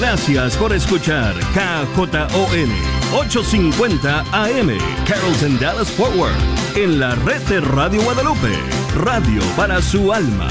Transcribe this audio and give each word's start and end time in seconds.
Gracias 0.00 0.56
por 0.56 0.72
escuchar 0.72 1.34
KJON 1.54 2.70
850 3.16 4.20
AM 4.30 4.68
Carrollton 5.04 5.58
Dallas 5.58 5.90
Forward 5.90 6.36
en 6.76 7.00
la 7.00 7.16
red 7.16 7.42
de 7.48 7.60
Radio 7.60 8.00
Guadalupe, 8.04 8.52
radio 8.94 9.42
para 9.56 9.82
su 9.82 10.12
alma. 10.12 10.46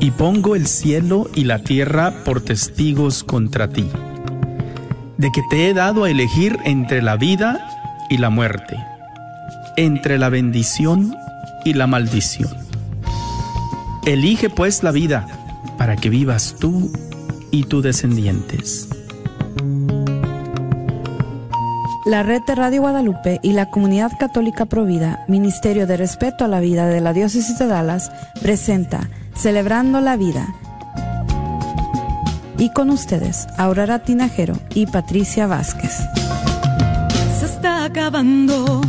Y 0.00 0.10
pongo 0.12 0.56
el 0.56 0.66
cielo 0.66 1.28
y 1.34 1.44
la 1.44 1.58
tierra 1.58 2.24
por 2.24 2.40
testigos 2.40 3.24
contra 3.24 3.68
ti, 3.68 3.90
de 5.18 5.30
que 5.32 5.42
te 5.50 5.68
he 5.68 5.74
dado 5.74 6.04
a 6.04 6.10
elegir 6.10 6.58
entre 6.64 7.02
la 7.02 7.18
vida 7.18 7.60
y 8.08 8.16
la 8.16 8.30
muerte, 8.30 8.82
entre 9.76 10.16
la 10.16 10.30
bendición 10.30 11.14
y 11.14 11.27
la 11.64 11.86
maldición. 11.86 12.50
Elige 14.06 14.50
pues 14.50 14.82
la 14.82 14.90
vida 14.90 15.26
para 15.76 15.96
que 15.96 16.10
vivas 16.10 16.56
tú 16.58 16.90
y 17.50 17.64
tus 17.64 17.82
descendientes. 17.82 18.88
La 22.06 22.22
red 22.22 22.40
de 22.46 22.54
Radio 22.54 22.80
Guadalupe 22.80 23.38
y 23.42 23.52
la 23.52 23.68
Comunidad 23.68 24.12
Católica 24.18 24.64
Provida, 24.64 25.26
Ministerio 25.28 25.86
de 25.86 25.98
Respeto 25.98 26.46
a 26.46 26.48
la 26.48 26.58
Vida 26.58 26.86
de 26.86 27.02
la 27.02 27.12
Diócesis 27.12 27.58
de 27.58 27.66
Dallas, 27.66 28.10
presenta 28.40 29.10
Celebrando 29.36 30.00
la 30.00 30.16
Vida. 30.16 30.48
Y 32.56 32.72
con 32.72 32.88
ustedes, 32.88 33.46
Aurora 33.58 33.98
Tinajero 33.98 34.54
y 34.74 34.86
Patricia 34.86 35.46
Vázquez. 35.46 35.98
Se 37.38 37.44
está 37.44 37.84
acabando 37.84 38.80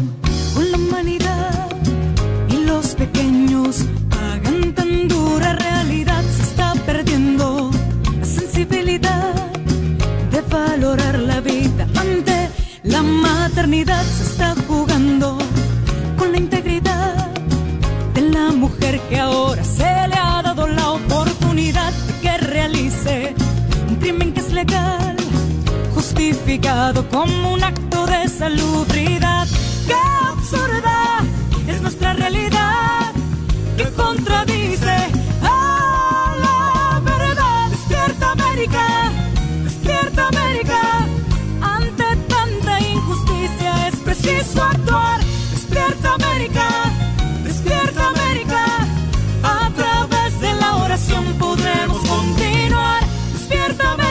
maternidad. 13.59 14.03
Se 14.05 14.23
está 14.23 14.55
jugando 14.67 15.37
con 16.17 16.31
la 16.31 16.37
integridad 16.37 17.29
de 18.13 18.21
la 18.21 18.51
mujer 18.51 19.01
que 19.09 19.19
ahora 19.19 19.63
se 19.63 20.07
le 20.07 20.15
ha 20.15 20.41
dado 20.41 20.65
la 20.65 20.91
oportunidad 20.91 21.91
de 21.91 22.13
que 22.21 22.37
realice 22.37 23.35
un 23.89 23.95
crimen 23.97 24.31
que 24.33 24.39
es 24.39 24.53
legal, 24.53 25.17
justificado 25.93 27.05
como 27.09 27.53
un 27.53 27.63
acto 27.63 28.05
de 28.05 28.29
salubridad. 28.29 29.45
¡Qué 29.87 29.95
absurda 30.31 31.19
es 31.67 31.81
nuestra 31.81 32.13
realidad! 32.13 33.11
que 33.77 33.85
contradice 33.91 34.58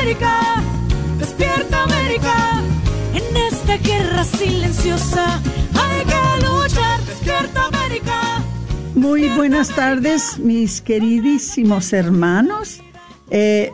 América! 0.08 0.62
¡Despierta 1.18 1.82
América! 1.82 2.62
En 3.12 3.36
esta 3.36 3.76
guerra 3.76 4.24
silenciosa 4.24 5.34
hay 5.74 6.06
que 6.06 6.46
luchar. 6.46 6.98
¡Despierta 7.04 7.66
América! 7.66 8.42
Muy 8.94 9.28
buenas 9.28 9.68
tardes, 9.68 10.38
mis 10.38 10.80
queridísimos 10.80 11.92
hermanos. 11.92 12.80
Eh, 13.28 13.70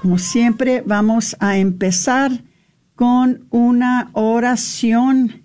como 0.00 0.16
siempre, 0.16 0.82
vamos 0.86 1.36
a 1.38 1.58
empezar 1.58 2.32
con 2.94 3.46
una 3.50 4.08
oración 4.14 5.42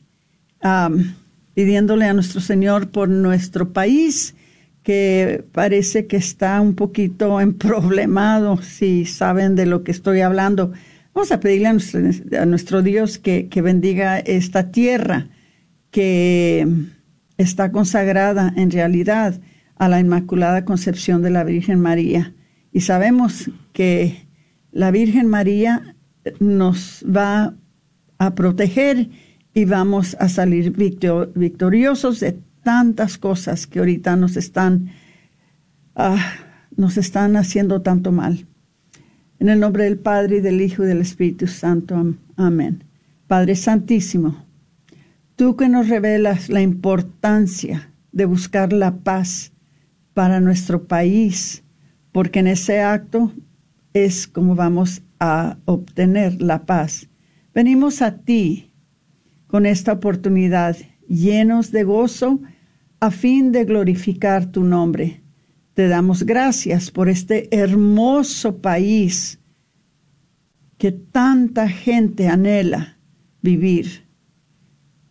pidiéndole 1.54 2.06
a 2.06 2.14
nuestro 2.14 2.40
Señor 2.40 2.92
por 2.92 3.10
nuestro 3.10 3.74
país, 3.74 4.36
que 4.84 5.46
parece 5.54 6.08
que 6.08 6.18
está 6.18 6.60
un 6.62 6.76
poquito 6.76 7.40
emproblemado, 7.40 8.62
si 8.62 9.06
saben 9.06 9.56
de 9.56 9.66
lo 9.66 9.84
que 9.84 9.92
estoy 9.92 10.22
hablando. 10.22 10.74
Vamos 11.14 11.32
a 11.32 11.40
pedirle 11.40 11.68
a 11.68 11.74
nuestro, 11.74 12.02
a 12.40 12.46
nuestro 12.46 12.82
Dios 12.82 13.18
que, 13.18 13.48
que 13.48 13.62
bendiga 13.62 14.20
esta 14.20 14.72
tierra, 14.72 15.30
que 15.90 16.68
está 17.38 17.72
consagrada 17.72 18.54
en 18.58 18.72
realidad 18.72 19.40
a 19.78 19.88
la 19.90 20.00
Inmaculada 20.00 20.66
Concepción 20.66 21.22
de 21.22 21.30
la 21.30 21.44
Virgen 21.44 21.80
María. 21.80 22.34
Y 22.72 22.82
sabemos 22.82 23.50
que 23.74 24.28
la 24.72 24.92
Virgen 24.92 25.28
María 25.28 25.96
nos 26.40 27.06
va 27.06 27.54
a 28.18 28.36
proteger 28.36 29.10
y 29.54 29.66
vamos 29.66 30.18
a 30.20 30.30
salir 30.30 30.72
victor- 30.72 31.32
victoriosos 31.36 32.20
de 32.20 32.40
tantas 32.64 33.18
cosas 33.18 33.68
que 33.68 33.80
ahorita 33.80 34.16
nos 34.16 34.38
están, 34.38 34.90
ah, 35.96 36.34
nos 36.76 36.98
están 36.98 37.36
haciendo 37.36 37.82
tanto 37.82 38.12
mal. 38.12 38.46
En 39.40 39.50
el 39.50 39.60
nombre 39.60 39.84
del 39.84 39.98
Padre 39.98 40.38
y 40.38 40.42
del 40.42 40.62
Hijo 40.62 40.84
y 40.84 40.88
del 40.88 41.02
Espíritu 41.02 41.48
Santo. 41.48 41.96
Am- 41.96 42.18
Amén. 42.36 42.84
Padre 43.28 43.56
Santísimo, 43.56 44.46
tú 45.36 45.56
que 45.56 45.70
nos 45.70 45.90
revelas 45.90 46.50
la 46.50 46.62
importancia 46.62 47.90
de 48.12 48.26
buscar 48.26 48.74
la 48.74 48.98
paz 48.98 49.52
para 50.14 50.40
nuestro 50.40 50.84
país, 50.88 51.64
porque 52.12 52.40
en 52.40 52.48
ese 52.48 52.82
acto 52.82 53.34
es 53.94 54.28
como 54.28 54.56
vamos 54.56 55.02
a 55.20 55.58
obtener 55.66 56.42
la 56.42 56.66
paz. 56.66 57.08
Venimos 57.54 58.02
a 58.02 58.18
ti 58.18 58.72
con 59.48 59.66
esta 59.66 59.94
oportunidad, 59.94 60.76
llenos 61.08 61.72
de 61.72 61.84
gozo, 61.84 62.40
a 63.04 63.12
fin 63.12 63.52
de 63.52 63.66
glorificar 63.66 64.46
tu 64.46 64.64
nombre. 64.64 65.22
Te 65.74 65.90
damos 65.90 66.24
gracias 66.24 66.90
por 66.90 67.10
este 67.10 67.50
hermoso 67.52 68.62
país 68.62 69.42
que 70.78 70.94
tanta 70.94 71.68
gente 71.68 72.30
anhela 72.30 72.98
vivir 73.42 74.08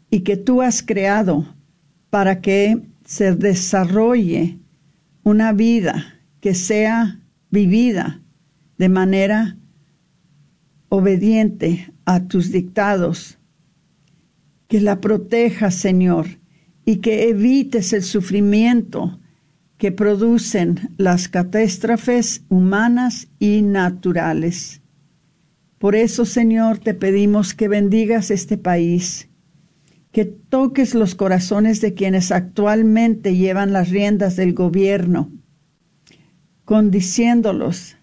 y 0.09 0.21
que 0.21 0.39
tú 0.39 0.63
has 0.63 0.83
creado 0.83 1.55
para 2.09 2.41
que 2.41 2.81
se 3.05 3.35
desarrolle 3.35 4.59
una 5.23 5.53
vida 5.53 6.19
que 6.41 6.55
sea 6.55 7.21
vivida 7.51 8.23
de 8.79 8.89
manera 8.89 9.59
obediente 10.89 11.93
a 12.07 12.25
tus 12.25 12.53
dictados. 12.53 13.39
Que 14.67 14.81
la 14.81 14.99
protejas, 14.99 15.75
Señor, 15.75 16.42
y 16.85 16.97
que 16.97 17.29
evites 17.29 17.93
el 17.93 18.03
sufrimiento 18.03 19.19
que 19.79 19.93
producen 19.93 20.95
las 20.97 21.29
catástrofes 21.29 22.45
humanas 22.49 23.29
y 23.39 23.63
naturales. 23.63 24.81
Por 25.79 25.97
eso, 25.97 26.25
Señor, 26.25 26.79
te 26.79 26.95
pedimos 26.95 27.55
que 27.55 27.67
bendigas 27.67 28.31
este 28.31 28.57
país, 28.57 29.29
que 30.13 30.25
toques 30.25 30.95
los 30.95 31.17
corazones 31.17 31.81
de 31.81 31.95
quienes 31.95 32.31
actualmente 32.31 33.35
llevan 33.35 33.73
las 33.73 33.91
riendas 33.91 34.37
del 34.37 34.55
gobierno, 34.55 35.33
condiciéndolos 36.65 37.97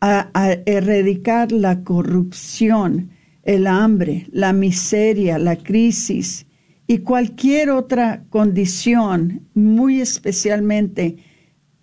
a, 0.00 0.30
a 0.32 0.52
erradicar 0.64 1.52
la 1.52 1.84
corrupción, 1.84 3.10
el 3.42 3.66
hambre, 3.66 4.26
la 4.32 4.54
miseria, 4.54 5.38
la 5.38 5.56
crisis 5.56 6.45
y 6.86 6.98
cualquier 6.98 7.70
otra 7.70 8.24
condición, 8.30 9.48
muy 9.54 10.00
especialmente 10.00 11.16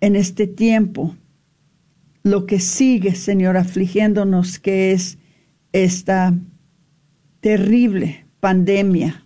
en 0.00 0.16
este 0.16 0.46
tiempo, 0.46 1.16
lo 2.22 2.46
que 2.46 2.58
sigue, 2.58 3.14
Señor, 3.14 3.56
afligiéndonos, 3.56 4.58
que 4.58 4.92
es 4.92 5.18
esta 5.72 6.34
terrible 7.40 8.26
pandemia, 8.40 9.24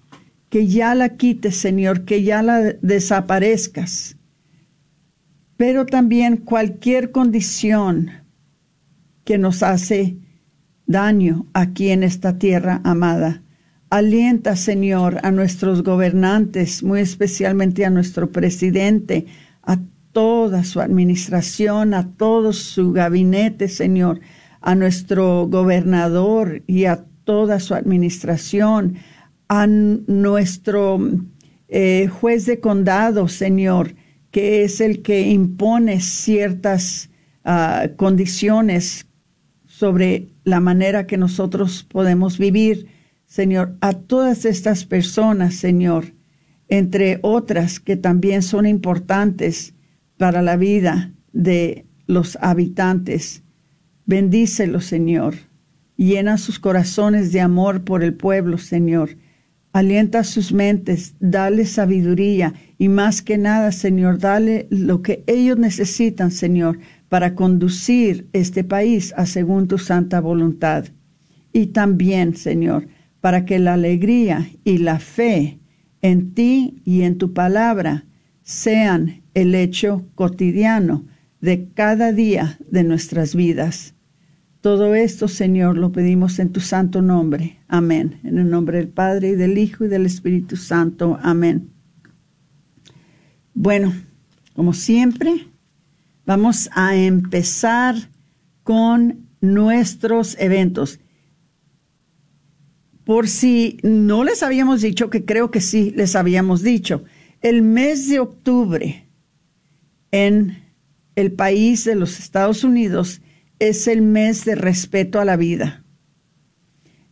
que 0.48 0.66
ya 0.66 0.94
la 0.94 1.10
quites, 1.10 1.56
Señor, 1.56 2.04
que 2.04 2.24
ya 2.24 2.42
la 2.42 2.60
desaparezcas, 2.82 4.16
pero 5.56 5.86
también 5.86 6.38
cualquier 6.38 7.12
condición 7.12 8.10
que 9.24 9.38
nos 9.38 9.62
hace 9.62 10.16
daño 10.86 11.46
aquí 11.52 11.90
en 11.90 12.02
esta 12.02 12.38
tierra 12.38 12.80
amada. 12.82 13.42
Alienta, 13.90 14.54
Señor, 14.54 15.18
a 15.22 15.30
nuestros 15.30 15.82
gobernantes, 15.82 16.82
muy 16.82 17.00
especialmente 17.00 17.86
a 17.86 17.90
nuestro 17.90 18.30
presidente, 18.30 19.24
a 19.62 19.78
toda 20.12 20.62
su 20.64 20.80
administración, 20.80 21.94
a 21.94 22.12
todo 22.16 22.52
su 22.52 22.92
gabinete, 22.92 23.66
Señor, 23.68 24.20
a 24.60 24.74
nuestro 24.74 25.46
gobernador 25.48 26.62
y 26.66 26.84
a 26.84 27.04
toda 27.24 27.60
su 27.60 27.74
administración, 27.74 28.96
a 29.48 29.66
nuestro 29.66 31.00
eh, 31.68 32.08
juez 32.08 32.44
de 32.44 32.60
condado, 32.60 33.26
Señor, 33.26 33.94
que 34.30 34.64
es 34.64 34.82
el 34.82 35.00
que 35.00 35.30
impone 35.30 36.00
ciertas 36.00 37.08
ah, 37.44 37.88
condiciones 37.96 39.06
sobre 39.66 40.28
la 40.44 40.60
manera 40.60 41.06
que 41.06 41.16
nosotros 41.16 41.86
podemos 41.88 42.36
vivir, 42.36 42.97
Señor, 43.28 43.76
a 43.82 43.92
todas 43.92 44.46
estas 44.46 44.86
personas, 44.86 45.54
Señor, 45.54 46.14
entre 46.68 47.18
otras 47.20 47.78
que 47.78 47.96
también 47.96 48.42
son 48.42 48.64
importantes 48.64 49.74
para 50.16 50.40
la 50.40 50.56
vida 50.56 51.12
de 51.34 51.84
los 52.06 52.38
habitantes. 52.40 53.42
Bendícelos, 54.06 54.86
Señor. 54.86 55.34
Llena 55.98 56.38
sus 56.38 56.58
corazones 56.58 57.30
de 57.30 57.42
amor 57.42 57.84
por 57.84 58.02
el 58.02 58.14
pueblo, 58.14 58.56
Señor. 58.56 59.18
Alienta 59.74 60.24
sus 60.24 60.54
mentes, 60.54 61.14
dale 61.20 61.66
sabiduría 61.66 62.54
y 62.78 62.88
más 62.88 63.20
que 63.20 63.36
nada, 63.36 63.72
Señor, 63.72 64.18
dale 64.18 64.68
lo 64.70 65.02
que 65.02 65.22
ellos 65.26 65.58
necesitan, 65.58 66.30
Señor, 66.30 66.78
para 67.10 67.34
conducir 67.34 68.26
este 68.32 68.64
país 68.64 69.12
a 69.18 69.26
según 69.26 69.68
tu 69.68 69.76
santa 69.76 70.18
voluntad. 70.18 70.86
Y 71.52 71.66
también, 71.66 72.34
Señor, 72.34 72.88
para 73.20 73.44
que 73.44 73.58
la 73.58 73.74
alegría 73.74 74.48
y 74.64 74.78
la 74.78 74.98
fe 74.98 75.58
en 76.02 76.34
ti 76.34 76.80
y 76.84 77.02
en 77.02 77.18
tu 77.18 77.32
palabra 77.32 78.04
sean 78.42 79.22
el 79.34 79.54
hecho 79.54 80.06
cotidiano 80.14 81.06
de 81.40 81.68
cada 81.74 82.12
día 82.12 82.58
de 82.70 82.84
nuestras 82.84 83.34
vidas. 83.34 83.94
Todo 84.60 84.94
esto, 84.94 85.28
Señor, 85.28 85.78
lo 85.78 85.92
pedimos 85.92 86.38
en 86.38 86.50
tu 86.50 86.60
santo 86.60 87.00
nombre. 87.00 87.58
Amén. 87.68 88.20
En 88.24 88.38
el 88.38 88.50
nombre 88.50 88.78
del 88.78 88.88
Padre 88.88 89.30
y 89.30 89.34
del 89.36 89.56
Hijo 89.56 89.84
y 89.84 89.88
del 89.88 90.06
Espíritu 90.06 90.56
Santo. 90.56 91.18
Amén. 91.22 91.70
Bueno, 93.54 93.92
como 94.54 94.72
siempre, 94.72 95.46
vamos 96.26 96.68
a 96.72 96.96
empezar 96.96 97.94
con 98.64 99.28
nuestros 99.40 100.36
eventos. 100.40 100.98
Por 103.08 103.26
si 103.26 103.78
no 103.82 104.22
les 104.22 104.42
habíamos 104.42 104.82
dicho, 104.82 105.08
que 105.08 105.24
creo 105.24 105.50
que 105.50 105.62
sí 105.62 105.94
les 105.96 106.14
habíamos 106.14 106.62
dicho, 106.62 107.04
el 107.40 107.62
mes 107.62 108.06
de 108.06 108.18
octubre 108.18 109.08
en 110.10 110.62
el 111.16 111.32
país 111.32 111.86
de 111.86 111.94
los 111.94 112.18
Estados 112.18 112.64
Unidos 112.64 113.22
es 113.60 113.88
el 113.88 114.02
mes 114.02 114.44
de 114.44 114.56
respeto 114.56 115.20
a 115.20 115.24
la 115.24 115.38
vida. 115.38 115.84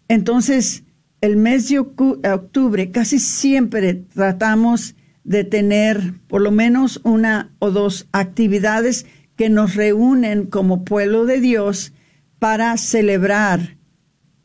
Entonces, 0.06 0.84
el 1.22 1.38
mes 1.38 1.70
de 1.70 1.78
octubre 1.78 2.90
casi 2.90 3.19
siempre 3.19 3.94
tratamos 3.94 4.96
de 5.25 5.44
tener 5.44 6.12
por 6.26 6.42
lo 6.42 6.50
menos 6.50 7.00
una 7.04 7.54
o 7.58 7.70
dos 7.70 8.06
actividades 8.12 9.06
que 9.34 9.49
nos 9.49 9.76
reúnen 9.76 10.44
como 10.44 10.84
pueblo 10.84 11.25
de 11.25 11.40
Dios 11.40 11.94
para 12.38 12.76
celebrar 12.76 13.75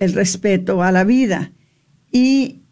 el 0.02 0.14
respeto 0.14 0.82
a 0.82 0.92
la 0.92 1.04
vida. 1.04 1.54
Y 2.12 2.64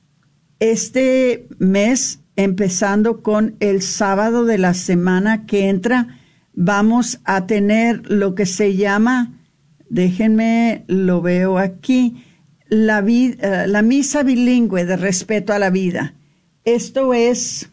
este 0.59 1.47
mes, 1.59 2.21
empezando 2.35 3.21
con 3.21 3.55
el 3.59 3.83
sábado 3.83 4.45
de 4.45 4.57
la 4.57 4.73
semana 4.73 5.45
que 5.45 5.69
entra, 5.69 6.19
vamos 6.53 7.21
a 7.25 7.45
tener 7.45 8.01
lo 8.09 8.33
que 8.33 8.47
se 8.47 8.75
llama, 8.75 9.39
déjenme, 9.89 10.83
lo 10.87 11.21
veo 11.21 11.59
aquí, 11.59 12.25
la, 12.67 13.05
eh, 13.07 13.65
la 13.67 13.83
misa 13.83 14.23
bilingüe 14.23 14.85
de 14.85 14.97
respeto 14.97 15.53
a 15.53 15.59
la 15.59 15.69
vida. 15.69 16.15
Esto 16.65 17.13
es, 17.13 17.69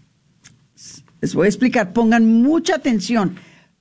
les 1.22 1.34
voy 1.34 1.46
a 1.46 1.48
explicar, 1.48 1.94
pongan 1.94 2.42
mucha 2.42 2.74
atención, 2.74 3.36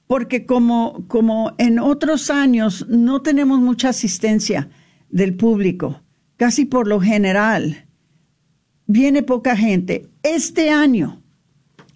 porque 0.08 0.46
como, 0.46 1.06
como 1.10 1.54
en 1.58 1.80
otros 1.80 2.30
años 2.30 2.86
no 2.88 3.22
tenemos 3.22 3.60
mucha 3.60 3.90
asistencia 3.90 4.70
del 5.10 5.36
público, 5.36 6.02
casi 6.38 6.66
por 6.66 6.88
lo 6.88 7.00
general, 7.00 7.88
viene 8.88 9.24
poca 9.24 9.56
gente. 9.56 10.10
Este 10.24 10.70
año, 10.70 11.22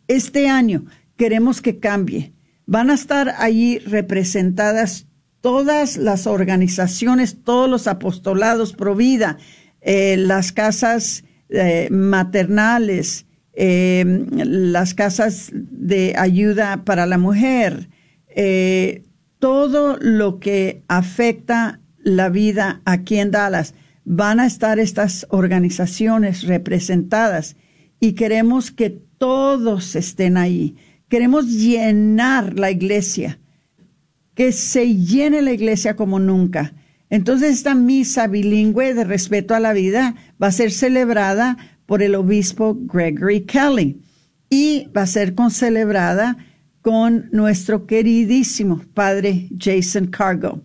este 0.08 0.50
año 0.50 0.86
queremos 1.18 1.62
que 1.62 1.80
cambie 1.80 2.34
van 2.70 2.92
a 2.92 2.94
estar 2.94 3.34
allí 3.40 3.80
representadas 3.80 5.08
todas 5.42 5.98
las 5.98 6.28
organizaciones, 6.28 7.44
todos 7.44 7.68
los 7.68 7.88
apostolados 7.88 8.74
pro 8.74 8.94
vida, 8.94 9.40
eh, 9.82 10.18
las 10.18 10.52
casas 10.52 11.24
eh, 11.50 11.88
maternales, 11.90 13.26
eh, 13.54 14.06
las 14.36 14.94
casas 14.94 15.50
de 15.52 16.14
ayuda 16.16 16.84
para 16.86 17.08
la 17.08 17.18
mujer, 17.18 17.90
todo 19.40 19.98
lo 20.00 20.40
que 20.40 20.84
afecta 20.88 21.79
la 22.04 22.30
vida 22.30 22.82
aquí 22.86 23.18
en 23.18 23.32
Dallas. 23.32 23.74
Van 24.06 24.40
a 24.40 24.46
estar 24.46 24.80
estas 24.80 25.28
organizaciones 25.30 26.44
representadas 26.44 27.56
y 28.00 28.14
queremos 28.14 28.72
que 28.72 28.90
todos 29.18 29.96
estén 29.96 30.38
ahí 30.38 30.76
Queremos 31.10 31.48
llenar 31.48 32.60
la 32.60 32.70
iglesia, 32.70 33.40
que 34.36 34.52
se 34.52 34.96
llene 34.96 35.42
la 35.42 35.52
iglesia 35.52 35.96
como 35.96 36.20
nunca. 36.20 36.74
Entonces 37.10 37.56
esta 37.56 37.74
misa 37.74 38.28
bilingüe 38.28 38.94
de 38.94 39.04
respeto 39.04 39.56
a 39.56 39.60
la 39.60 39.74
vida 39.74 40.14
va 40.42 40.48
a 40.48 40.52
ser 40.52 40.72
celebrada 40.72 41.58
por 41.88 42.04
el 42.04 42.14
obispo 42.14 42.78
Gregory 42.80 43.42
Kelly 43.42 44.00
y 44.52 44.88
va 44.96 45.02
a 45.02 45.08
ser 45.08 45.34
concelebrada 45.34 46.38
con 46.82 47.28
nuestro 47.32 47.88
queridísimo 47.88 48.84
padre 48.94 49.50
Jason 49.58 50.08
Cargo. 50.08 50.62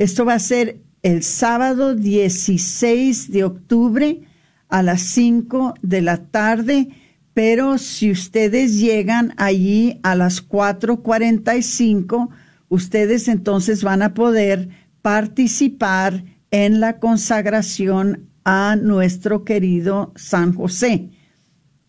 Esto 0.00 0.24
va 0.24 0.34
a 0.34 0.38
ser 0.38 0.80
el 1.02 1.22
sábado 1.22 1.94
16 1.94 3.30
de 3.30 3.44
octubre 3.44 4.22
a 4.68 4.82
las 4.82 5.02
5 5.02 5.74
de 5.82 6.00
la 6.00 6.16
tarde 6.24 6.88
pero 7.34 7.78
si 7.78 8.10
ustedes 8.10 8.78
llegan 8.78 9.34
allí 9.36 10.00
a 10.02 10.14
las 10.14 10.46
4.45, 10.46 12.28
ustedes 12.68 13.28
entonces 13.28 13.82
van 13.84 14.02
a 14.02 14.14
poder 14.14 14.68
participar 15.00 16.24
en 16.50 16.80
la 16.80 16.98
consagración 16.98 18.28
a 18.44 18.76
nuestro 18.76 19.44
querido 19.44 20.12
San 20.16 20.52
José. 20.52 21.10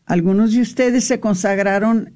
Algunos 0.06 0.54
de 0.54 0.62
ustedes 0.62 1.06
se 1.06 1.20
consagraron 1.20 2.16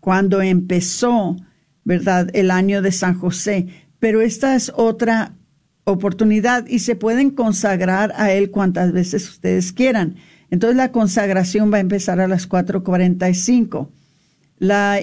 cuando 0.00 0.40
empezó, 0.40 1.36
¿verdad?, 1.82 2.30
el 2.34 2.50
año 2.50 2.80
de 2.80 2.92
San 2.92 3.18
José, 3.18 3.66
pero 4.04 4.20
esta 4.20 4.54
es 4.54 4.70
otra 4.76 5.34
oportunidad 5.84 6.66
y 6.66 6.80
se 6.80 6.94
pueden 6.94 7.30
consagrar 7.30 8.12
a 8.16 8.32
él 8.32 8.50
cuantas 8.50 8.92
veces 8.92 9.26
ustedes 9.26 9.72
quieran. 9.72 10.16
Entonces 10.50 10.76
la 10.76 10.92
consagración 10.92 11.72
va 11.72 11.78
a 11.78 11.80
empezar 11.80 12.20
a 12.20 12.28
las 12.28 12.46
4.45. 12.46 13.88
La, 14.58 15.02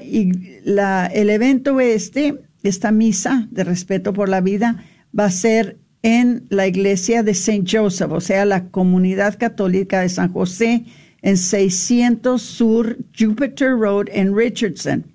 la, 0.63 1.07
el 1.07 1.31
evento 1.31 1.79
este, 1.79 2.43
esta 2.61 2.91
misa 2.91 3.47
de 3.49 3.63
respeto 3.63 4.13
por 4.13 4.29
la 4.29 4.39
vida, 4.39 4.85
va 5.19 5.25
a 5.25 5.31
ser 5.31 5.79
en 6.03 6.45
la 6.49 6.67
iglesia 6.67 7.23
de 7.23 7.31
St. 7.31 7.63
Joseph, 7.67 8.11
o 8.11 8.21
sea, 8.21 8.45
la 8.45 8.67
comunidad 8.67 9.39
católica 9.39 10.01
de 10.01 10.09
San 10.09 10.31
José, 10.31 10.85
en 11.23 11.37
600 11.37 12.39
Sur 12.39 12.99
Jupiter 13.17 13.71
Road 13.71 14.09
en 14.11 14.37
Richardson. 14.37 15.05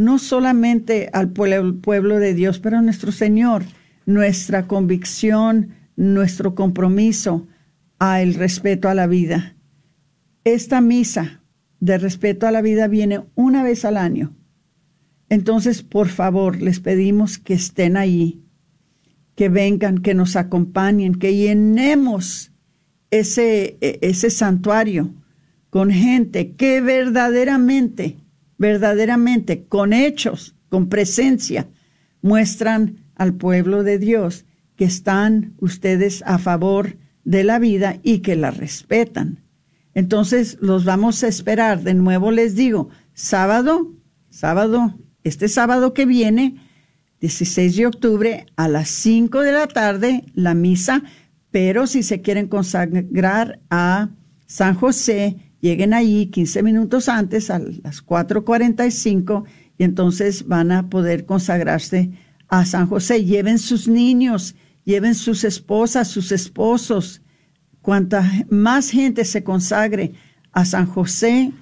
no 0.00 0.18
solamente 0.18 1.10
al 1.12 1.28
pueblo, 1.30 2.18
de 2.18 2.32
Dios, 2.32 2.58
pero 2.58 2.78
a 2.78 2.82
nuestro 2.82 3.12
Señor, 3.12 3.64
nuestra 4.06 4.66
convicción, 4.66 5.74
nuestro 5.94 6.54
compromiso 6.54 7.46
al 7.98 8.32
respeto 8.32 8.88
a 8.88 8.94
la 8.94 9.06
vida. 9.06 9.56
Esta 10.44 10.80
misa 10.80 11.42
de 11.80 11.98
respeto 11.98 12.46
a 12.46 12.50
la 12.50 12.62
vida 12.62 12.88
viene 12.88 13.24
una 13.34 13.62
vez 13.62 13.84
al 13.84 13.98
año. 13.98 14.34
Entonces, 15.28 15.82
por 15.82 16.08
favor, 16.08 16.62
les 16.62 16.80
pedimos 16.80 17.36
que 17.36 17.52
estén 17.52 17.98
allí, 17.98 18.42
que 19.34 19.50
vengan, 19.50 19.98
que 19.98 20.14
nos 20.14 20.34
acompañen, 20.34 21.14
que 21.14 21.36
llenemos 21.36 22.52
ese, 23.10 23.76
e, 23.82 23.98
ese 24.00 24.30
santuario 24.30 25.12
con 25.68 25.90
gente 25.90 26.52
que 26.52 26.80
verdaderamente, 26.80 28.16
verdaderamente, 28.60 29.64
con 29.64 29.94
hechos, 29.94 30.54
con 30.68 30.90
presencia, 30.90 31.66
muestran 32.20 32.98
al 33.16 33.32
pueblo 33.32 33.82
de 33.82 33.98
Dios 33.98 34.44
que 34.76 34.84
están 34.84 35.54
ustedes 35.60 36.22
a 36.26 36.36
favor 36.36 36.98
de 37.24 37.42
la 37.42 37.58
vida 37.58 37.98
y 38.02 38.18
que 38.18 38.36
la 38.36 38.50
respetan. 38.50 39.42
Entonces 39.94 40.58
los 40.60 40.84
vamos 40.84 41.24
a 41.24 41.28
esperar. 41.28 41.82
De 41.82 41.94
nuevo 41.94 42.30
les 42.32 42.54
digo, 42.54 42.90
sábado, 43.14 43.94
sábado, 44.28 44.94
este 45.24 45.48
sábado 45.48 45.94
que 45.94 46.04
viene, 46.04 46.56
16 47.22 47.76
de 47.76 47.86
octubre, 47.86 48.46
a 48.56 48.68
las 48.68 48.90
5 48.90 49.40
de 49.40 49.52
la 49.52 49.68
tarde, 49.68 50.24
la 50.34 50.52
misa, 50.52 51.02
pero 51.50 51.86
si 51.86 52.02
se 52.02 52.20
quieren 52.20 52.46
consagrar 52.46 53.58
a 53.70 54.10
San 54.46 54.74
José, 54.74 55.49
lleguen 55.60 55.94
ahí 55.94 56.26
15 56.26 56.62
minutos 56.62 57.08
antes, 57.08 57.50
a 57.50 57.58
las 57.58 58.04
4.45, 58.04 59.44
y 59.78 59.84
entonces 59.84 60.46
van 60.46 60.72
a 60.72 60.88
poder 60.88 61.24
consagrarse 61.26 62.10
a 62.48 62.64
San 62.64 62.86
José. 62.86 63.24
Lleven 63.24 63.58
sus 63.58 63.88
niños, 63.88 64.54
lleven 64.84 65.14
sus 65.14 65.44
esposas, 65.44 66.08
sus 66.08 66.32
esposos. 66.32 67.22
Cuanta 67.80 68.28
más 68.50 68.90
gente 68.90 69.24
se 69.24 69.42
consagre 69.42 70.12
a 70.52 70.64
San 70.64 70.86
José, 70.86 71.52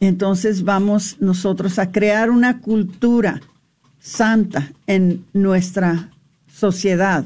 entonces 0.00 0.64
vamos 0.64 1.16
nosotros 1.20 1.78
a 1.78 1.90
crear 1.90 2.30
una 2.30 2.60
cultura 2.60 3.40
santa 3.98 4.72
en 4.86 5.24
nuestra 5.32 6.10
sociedad. 6.46 7.24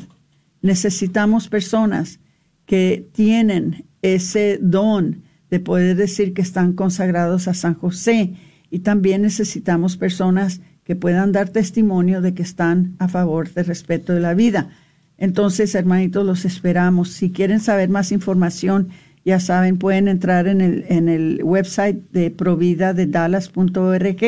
Necesitamos 0.63 1.49
personas 1.49 2.21
que 2.67 3.09
tienen 3.13 3.87
ese 4.03 4.59
don 4.63 5.25
de 5.51 5.61
poder 5.61 5.97
decir 5.97 6.33
que 6.33 6.43
están 6.43 6.73
consagrados 6.73 7.49
a 7.49 7.55
San 7.55 7.75
José 7.75 8.35
y 8.71 8.81
también 8.81 9.23
necesitamos 9.23 9.97
personas 9.97 10.61
que 10.85 10.97
puedan 10.97 11.33
dar 11.33 11.49
testimonio 11.49 12.21
de 12.21 12.35
que 12.35 12.43
están 12.43 12.97
a 12.99 13.09
favor 13.09 13.53
del 13.53 13.67
respeto 13.67 14.13
de 14.13 14.21
la 14.21 14.35
vida. 14.35 14.71
Entonces, 15.19 15.75
hermanitos, 15.75 16.25
los 16.25 16.45
esperamos. 16.45 17.11
Si 17.11 17.31
quieren 17.31 17.61
saber 17.61 17.91
más 17.91 18.11
información, 18.11 18.89
ya 19.25 19.39
saben, 19.39 19.77
pueden 19.77 20.09
entrar 20.09 20.49
en 20.49 20.61
el, 20.61 20.85
en 20.89 21.09
el 21.09 21.41
website 21.45 22.11
de 22.11 22.31
provida 22.31 22.95
de 22.95 23.07
dallas.org 23.07 24.25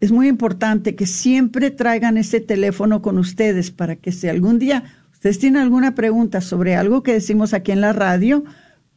Es 0.02 0.12
muy 0.12 0.28
importante 0.28 0.96
que 0.96 1.06
siempre 1.06 1.72
traigan 1.72 2.18
ese 2.18 2.42
teléfono 2.42 3.02
con 3.02 3.18
ustedes 3.18 3.72
para 3.72 3.96
que 3.96 4.12
si 4.12 4.28
algún 4.28 4.60
día 4.60 4.84
ustedes 5.14 5.40
tienen 5.40 5.62
alguna 5.62 5.96
pregunta 5.96 6.42
sobre 6.42 6.76
algo 6.76 7.04
que 7.04 7.14
decimos 7.14 7.54
aquí 7.54 7.72
en 7.72 7.80
la 7.80 7.94
radio, 7.94 8.44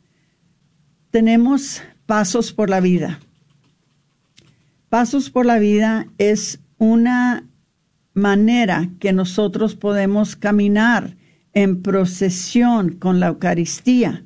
tenemos 1.10 1.82
Pasos 2.06 2.52
por 2.52 2.70
la 2.70 2.80
Vida. 2.80 3.20
Pasos 4.88 5.28
por 5.28 5.44
la 5.44 5.58
Vida 5.58 6.06
es 6.16 6.60
una 6.78 7.46
manera 8.14 8.90
que 8.98 9.12
nosotros 9.12 9.76
podemos 9.76 10.34
caminar 10.34 11.16
en 11.52 11.82
procesión 11.82 12.94
con 12.94 13.20
la 13.20 13.28
Eucaristía 13.28 14.24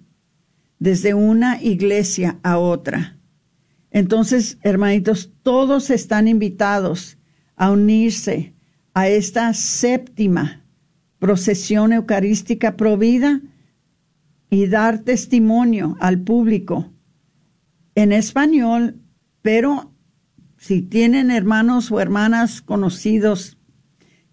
desde 0.79 1.15
una 1.15 1.61
iglesia 1.61 2.39
a 2.43 2.59
otra. 2.59 3.19
Entonces, 3.91 4.59
hermanitos, 4.63 5.33
todos 5.43 5.91
están 5.91 6.29
invitados 6.29 7.19
a 7.57 7.71
unirse 7.71 8.55
a 8.95 9.09
esta 9.09 9.53
séptima 9.55 10.65
procesión 11.19 11.93
eucarística 11.93 12.77
provida 12.77 13.41
y 14.49 14.67
dar 14.67 15.01
testimonio 15.01 15.97
al 15.99 16.21
público 16.21 16.93
en 17.95 18.13
español, 18.13 19.01
pero 19.41 19.92
si 20.63 20.81
tienen 20.81 21.33
hermanos 21.33 21.91
o 21.91 21.99
hermanas 21.99 22.63
conocidos 22.63 23.59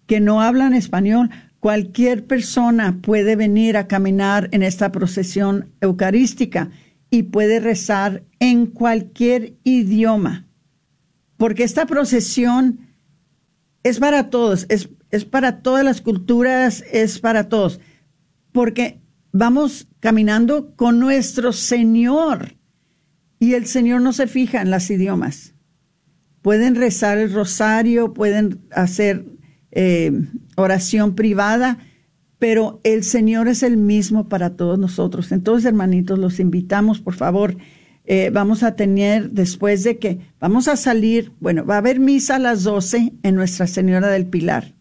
que 0.06 0.20
no 0.20 0.40
hablan 0.40 0.74
español, 0.74 1.28
cualquier 1.58 2.24
persona 2.24 3.00
puede 3.02 3.34
venir 3.34 3.76
a 3.76 3.88
caminar 3.88 4.48
en 4.52 4.62
esta 4.62 4.92
procesión 4.92 5.72
eucarística 5.80 6.70
y 7.10 7.24
puede 7.24 7.58
rezar 7.58 8.22
en 8.38 8.66
cualquier 8.66 9.54
idioma, 9.64 10.46
porque 11.36 11.64
esta 11.64 11.86
procesión 11.86 12.78
es 13.82 13.98
para 13.98 14.30
todos, 14.30 14.66
es, 14.68 14.88
es 15.10 15.24
para 15.24 15.62
todas 15.62 15.84
las 15.84 16.00
culturas, 16.00 16.84
es 16.92 17.18
para 17.18 17.48
todos, 17.48 17.80
porque 18.52 19.00
vamos 19.32 19.88
caminando 19.98 20.76
con 20.76 21.00
nuestro 21.00 21.52
Señor. 21.52 22.54
Y 23.40 23.54
el 23.54 23.66
Señor 23.66 24.00
no 24.00 24.12
se 24.12 24.28
fija 24.28 24.62
en 24.62 24.70
las 24.70 24.90
idiomas. 24.90 25.54
Pueden 26.42 26.74
rezar 26.74 27.18
el 27.18 27.32
rosario, 27.32 28.14
pueden 28.14 28.60
hacer 28.70 29.26
eh, 29.72 30.12
oración 30.56 31.14
privada, 31.14 31.78
pero 32.38 32.80
el 32.84 33.04
Señor 33.04 33.48
es 33.48 33.62
el 33.62 33.76
mismo 33.76 34.28
para 34.28 34.56
todos 34.56 34.78
nosotros. 34.78 35.30
Entonces, 35.32 35.66
hermanitos, 35.66 36.18
los 36.18 36.40
invitamos, 36.40 37.00
por 37.00 37.14
favor. 37.14 37.56
Eh, 38.06 38.30
vamos 38.32 38.62
a 38.62 38.74
tener, 38.74 39.30
después 39.30 39.84
de 39.84 39.98
que 39.98 40.18
vamos 40.40 40.66
a 40.66 40.76
salir, 40.76 41.32
bueno, 41.38 41.64
va 41.66 41.74
a 41.74 41.78
haber 41.78 42.00
misa 42.00 42.36
a 42.36 42.40
las 42.40 42.64
12 42.64 43.12
en 43.22 43.34
Nuestra 43.34 43.66
Señora 43.66 44.08
del 44.08 44.26
Pilar. 44.26 44.74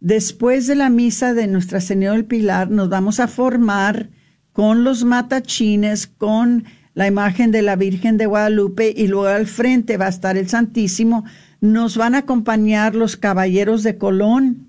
Después 0.00 0.66
de 0.66 0.74
la 0.74 0.90
misa 0.90 1.34
de 1.34 1.46
Nuestra 1.46 1.80
Señora 1.80 2.16
del 2.16 2.24
Pilar, 2.24 2.70
nos 2.70 2.88
vamos 2.88 3.20
a 3.20 3.28
formar 3.28 4.10
con 4.52 4.82
los 4.82 5.04
matachines, 5.04 6.06
con 6.06 6.64
la 6.94 7.06
imagen 7.06 7.50
de 7.50 7.62
la 7.62 7.76
Virgen 7.76 8.16
de 8.16 8.26
Guadalupe 8.26 8.92
y 8.96 9.06
luego 9.06 9.26
al 9.26 9.46
frente 9.46 9.96
va 9.96 10.06
a 10.06 10.10
estar 10.10 10.36
el 10.36 10.48
Santísimo. 10.48 11.24
Nos 11.60 11.96
van 11.96 12.14
a 12.14 12.18
acompañar 12.18 12.94
los 12.94 13.16
caballeros 13.16 13.82
de 13.82 13.96
Colón, 13.96 14.68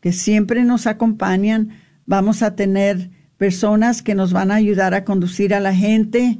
que 0.00 0.12
siempre 0.12 0.64
nos 0.64 0.86
acompañan. 0.86 1.70
Vamos 2.06 2.42
a 2.42 2.56
tener 2.56 3.10
personas 3.36 4.02
que 4.02 4.14
nos 4.14 4.32
van 4.32 4.50
a 4.50 4.56
ayudar 4.56 4.94
a 4.94 5.04
conducir 5.04 5.54
a 5.54 5.60
la 5.60 5.74
gente. 5.74 6.38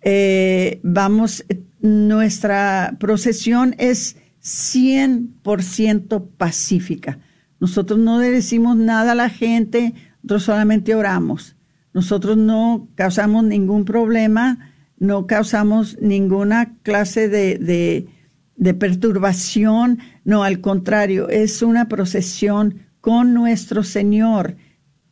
Eh, 0.00 0.80
vamos, 0.82 1.44
nuestra 1.80 2.96
procesión 2.98 3.74
es 3.78 4.16
100% 4.42 6.26
pacífica 6.36 7.18
nosotros 7.62 8.00
no 8.00 8.18
le 8.18 8.32
decimos 8.32 8.76
nada 8.76 9.12
a 9.12 9.14
la 9.14 9.28
gente, 9.28 9.94
nosotros 10.24 10.42
solamente 10.42 10.96
oramos. 10.96 11.54
Nosotros 11.94 12.36
no 12.36 12.88
causamos 12.96 13.44
ningún 13.44 13.84
problema, 13.84 14.71
no 15.02 15.26
causamos 15.26 15.98
ninguna 16.00 16.76
clase 16.82 17.28
de, 17.28 18.08
de 18.56 18.74
perturbación, 18.74 19.98
no, 20.24 20.44
al 20.44 20.60
contrario, 20.60 21.28
es 21.28 21.62
una 21.62 21.88
procesión 21.88 22.86
con 23.00 23.34
nuestro 23.34 23.82
Señor 23.82 24.56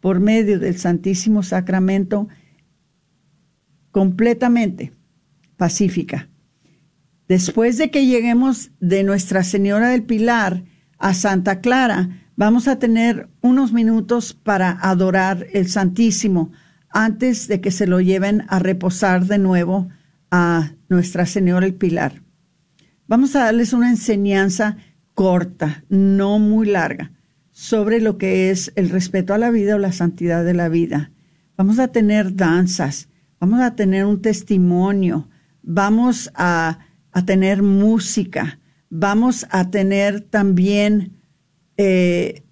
por 0.00 0.20
medio 0.20 0.58
del 0.58 0.78
Santísimo 0.78 1.42
Sacramento 1.42 2.28
completamente 3.90 4.92
pacífica. 5.56 6.28
Después 7.28 7.76
de 7.76 7.90
que 7.90 8.06
lleguemos 8.06 8.70
de 8.80 9.02
Nuestra 9.02 9.44
Señora 9.44 9.88
del 9.88 10.04
Pilar 10.04 10.64
a 10.98 11.14
Santa 11.14 11.60
Clara, 11.60 12.20
Vamos 12.40 12.68
a 12.68 12.78
tener 12.78 13.28
unos 13.42 13.74
minutos 13.74 14.32
para 14.32 14.70
adorar 14.70 15.46
el 15.52 15.68
Santísimo 15.68 16.52
antes 16.90 17.48
de 17.48 17.60
que 17.60 17.70
se 17.70 17.86
lo 17.86 18.00
lleven 18.00 18.44
a 18.48 18.58
reposar 18.58 19.26
de 19.26 19.38
nuevo 19.38 19.88
a 20.30 20.72
Nuestra 20.88 21.26
Señora 21.26 21.66
el 21.66 21.74
Pilar. 21.74 22.22
Vamos 23.06 23.34
a 23.34 23.44
darles 23.44 23.72
una 23.72 23.90
enseñanza 23.90 24.76
corta, 25.14 25.84
no 25.88 26.38
muy 26.38 26.66
larga, 26.66 27.12
sobre 27.50 28.00
lo 28.00 28.18
que 28.18 28.50
es 28.50 28.72
el 28.76 28.88
respeto 28.88 29.34
a 29.34 29.38
la 29.38 29.50
vida 29.50 29.76
o 29.76 29.78
la 29.78 29.92
santidad 29.92 30.44
de 30.44 30.54
la 30.54 30.68
vida. 30.68 31.12
Vamos 31.56 31.78
a 31.78 31.88
tener 31.88 32.36
danzas, 32.36 33.08
vamos 33.38 33.60
a 33.60 33.74
tener 33.74 34.04
un 34.04 34.22
testimonio, 34.22 35.28
vamos 35.62 36.30
a, 36.34 36.78
a 37.12 37.24
tener 37.24 37.62
música, 37.62 38.60
vamos 38.88 39.46
a 39.50 39.70
tener 39.70 40.20
también 40.20 41.20
eh, 41.76 42.44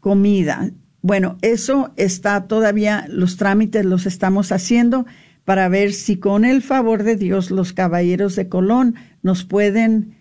comida. 0.00 0.70
Bueno, 1.04 1.36
eso 1.42 1.92
está 1.96 2.46
todavía, 2.46 3.04
los 3.10 3.36
trámites 3.36 3.84
los 3.84 4.06
estamos 4.06 4.52
haciendo 4.52 5.04
para 5.44 5.68
ver 5.68 5.92
si 5.92 6.16
con 6.16 6.46
el 6.46 6.62
favor 6.62 7.02
de 7.02 7.16
Dios 7.16 7.50
los 7.50 7.74
caballeros 7.74 8.36
de 8.36 8.48
Colón 8.48 8.94
nos 9.20 9.44
pueden 9.44 10.16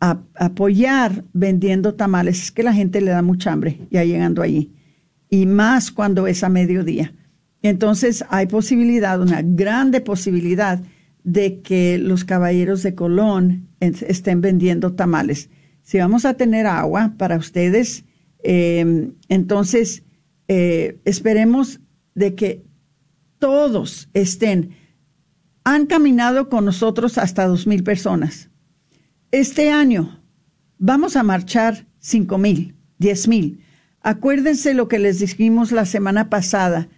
apoyar 0.00 1.22
vendiendo 1.32 1.94
tamales. 1.94 2.42
Es 2.42 2.50
que 2.50 2.64
la 2.64 2.72
gente 2.72 3.00
le 3.00 3.12
da 3.12 3.22
mucha 3.22 3.52
hambre 3.52 3.86
ya 3.92 4.02
llegando 4.02 4.42
allí. 4.42 4.72
y 5.30 5.46
más 5.46 5.92
cuando 5.92 6.26
es 6.26 6.42
a 6.42 6.48
mediodía. 6.48 7.14
Entonces 7.62 8.24
hay 8.28 8.48
posibilidad, 8.48 9.20
una 9.20 9.42
grande 9.42 10.00
posibilidad 10.00 10.80
de 11.22 11.60
que 11.60 11.98
los 11.98 12.24
caballeros 12.24 12.82
de 12.82 12.96
Colón 12.96 13.68
estén 13.78 14.40
vendiendo 14.40 14.94
tamales. 14.94 15.50
Si 15.82 15.98
vamos 15.98 16.24
a 16.24 16.34
tener 16.34 16.66
agua 16.66 17.14
para 17.16 17.36
ustedes, 17.36 18.04
em, 18.42 19.12
entonces 19.28 20.02
eh, 20.48 21.00
esperemos 21.04 21.80
de 22.14 22.34
que 22.34 22.64
todos 23.38 24.08
estén. 24.14 24.70
Han 25.64 25.86
caminado 25.86 26.48
con 26.48 26.64
nosotros 26.64 27.18
hasta 27.18 27.46
dos 27.46 27.66
mil 27.66 27.82
personas. 27.82 28.50
Este 29.32 29.70
año 29.70 30.22
vamos 30.78 31.16
a 31.16 31.22
marchar 31.22 31.86
cinco 31.98 32.38
mil, 32.38 32.76
diez 32.98 33.26
mil. 33.28 33.64
Acuérdense 34.00 34.74
lo 34.74 34.86
que 34.86 35.00
les 35.00 35.18
dijimos 35.18 35.72
la 35.72 35.84
semana 35.84 36.30
pasada, 36.30 36.88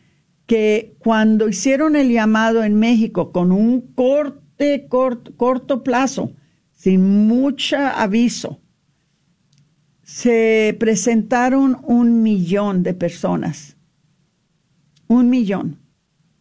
que 0.46 0.94
cuando 0.98 1.48
hicieron 1.48 1.96
el 1.96 2.10
llamado 2.10 2.62
en 2.62 2.78
México 2.78 3.32
con 3.32 3.50
un 3.50 3.80
corte, 3.94 4.86
corto, 4.88 5.34
corto 5.36 5.82
plazo, 5.82 6.34
sin 6.74 7.26
mucho 7.26 7.78
aviso, 7.78 8.60
se 10.08 10.74
presentaron 10.80 11.76
un 11.82 12.22
millón 12.22 12.82
de 12.82 12.94
personas. 12.94 13.76
Un 15.06 15.28
millón 15.28 15.76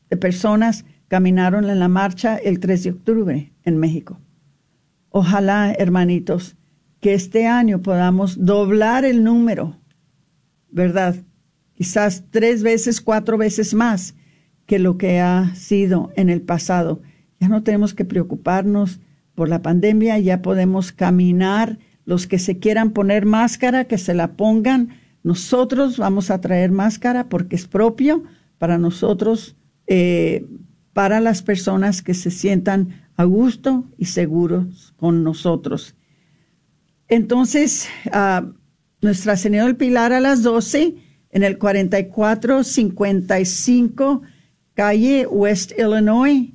de 0.09 0.15
personas 0.15 0.85
caminaron 1.09 1.69
en 1.69 1.79
la 1.79 1.89
marcha 1.89 2.37
el 2.37 2.61
3 2.61 2.83
de 2.85 2.89
octubre 2.91 3.53
en 3.65 3.77
México. 3.77 4.21
Ojalá, 5.09 5.73
hermanitos, 5.77 6.55
que 7.01 7.13
este 7.13 7.45
año 7.45 7.81
podamos 7.81 8.45
doblar 8.45 9.03
el 9.03 9.25
número 9.25 9.77
¿verdad? 10.69 11.15
Quizás 11.73 12.23
tres 12.31 12.63
veces, 12.63 13.01
cuatro 13.01 13.37
veces 13.37 13.73
más 13.73 14.15
que 14.65 14.79
lo 14.79 14.97
que 14.97 15.19
ha 15.19 15.53
sido 15.55 16.11
en 16.15 16.29
el 16.29 16.41
pasado. 16.41 17.01
Ya 17.39 17.49
no 17.49 17.63
tenemos 17.63 17.93
que 17.93 18.05
preocuparnos 18.05 19.01
por 19.35 19.49
la 19.49 19.61
pandemia, 19.61 20.17
ya 20.19 20.41
podemos 20.41 20.91
caminar. 20.93 21.79
Los 22.07 22.25
que 22.25 22.39
se 22.39 22.57
quieran 22.57 22.89
poner 22.89 23.27
máscara, 23.27 23.85
que 23.85 23.99
se 23.99 24.15
la 24.15 24.31
pongan. 24.31 24.97
Nosotros 25.21 25.97
vamos 25.97 26.31
a 26.31 26.41
traer 26.41 26.71
máscara 26.71 27.29
porque 27.29 27.55
es 27.55 27.67
propio 27.67 28.23
para 28.57 28.79
nosotros, 28.79 29.55
eh, 29.85 30.47
para 30.93 31.19
las 31.19 31.43
personas 31.43 32.01
que 32.01 32.15
se 32.15 32.31
sientan 32.31 33.03
a 33.17 33.25
gusto 33.25 33.85
y 33.99 34.05
seguros 34.05 34.95
con 34.97 35.23
nosotros. 35.23 35.93
Entonces, 37.09 37.87
uh, 38.07 38.47
nuestra 39.01 39.37
Señora 39.37 39.65
del 39.65 39.75
Pilar 39.75 40.13
a 40.13 40.19
las 40.19 40.41
12 40.43 40.95
en 41.31 41.43
el 41.43 41.59
4455 41.59 44.23
calle 44.77 45.25
West 45.25 45.73
Illinois 45.77 46.53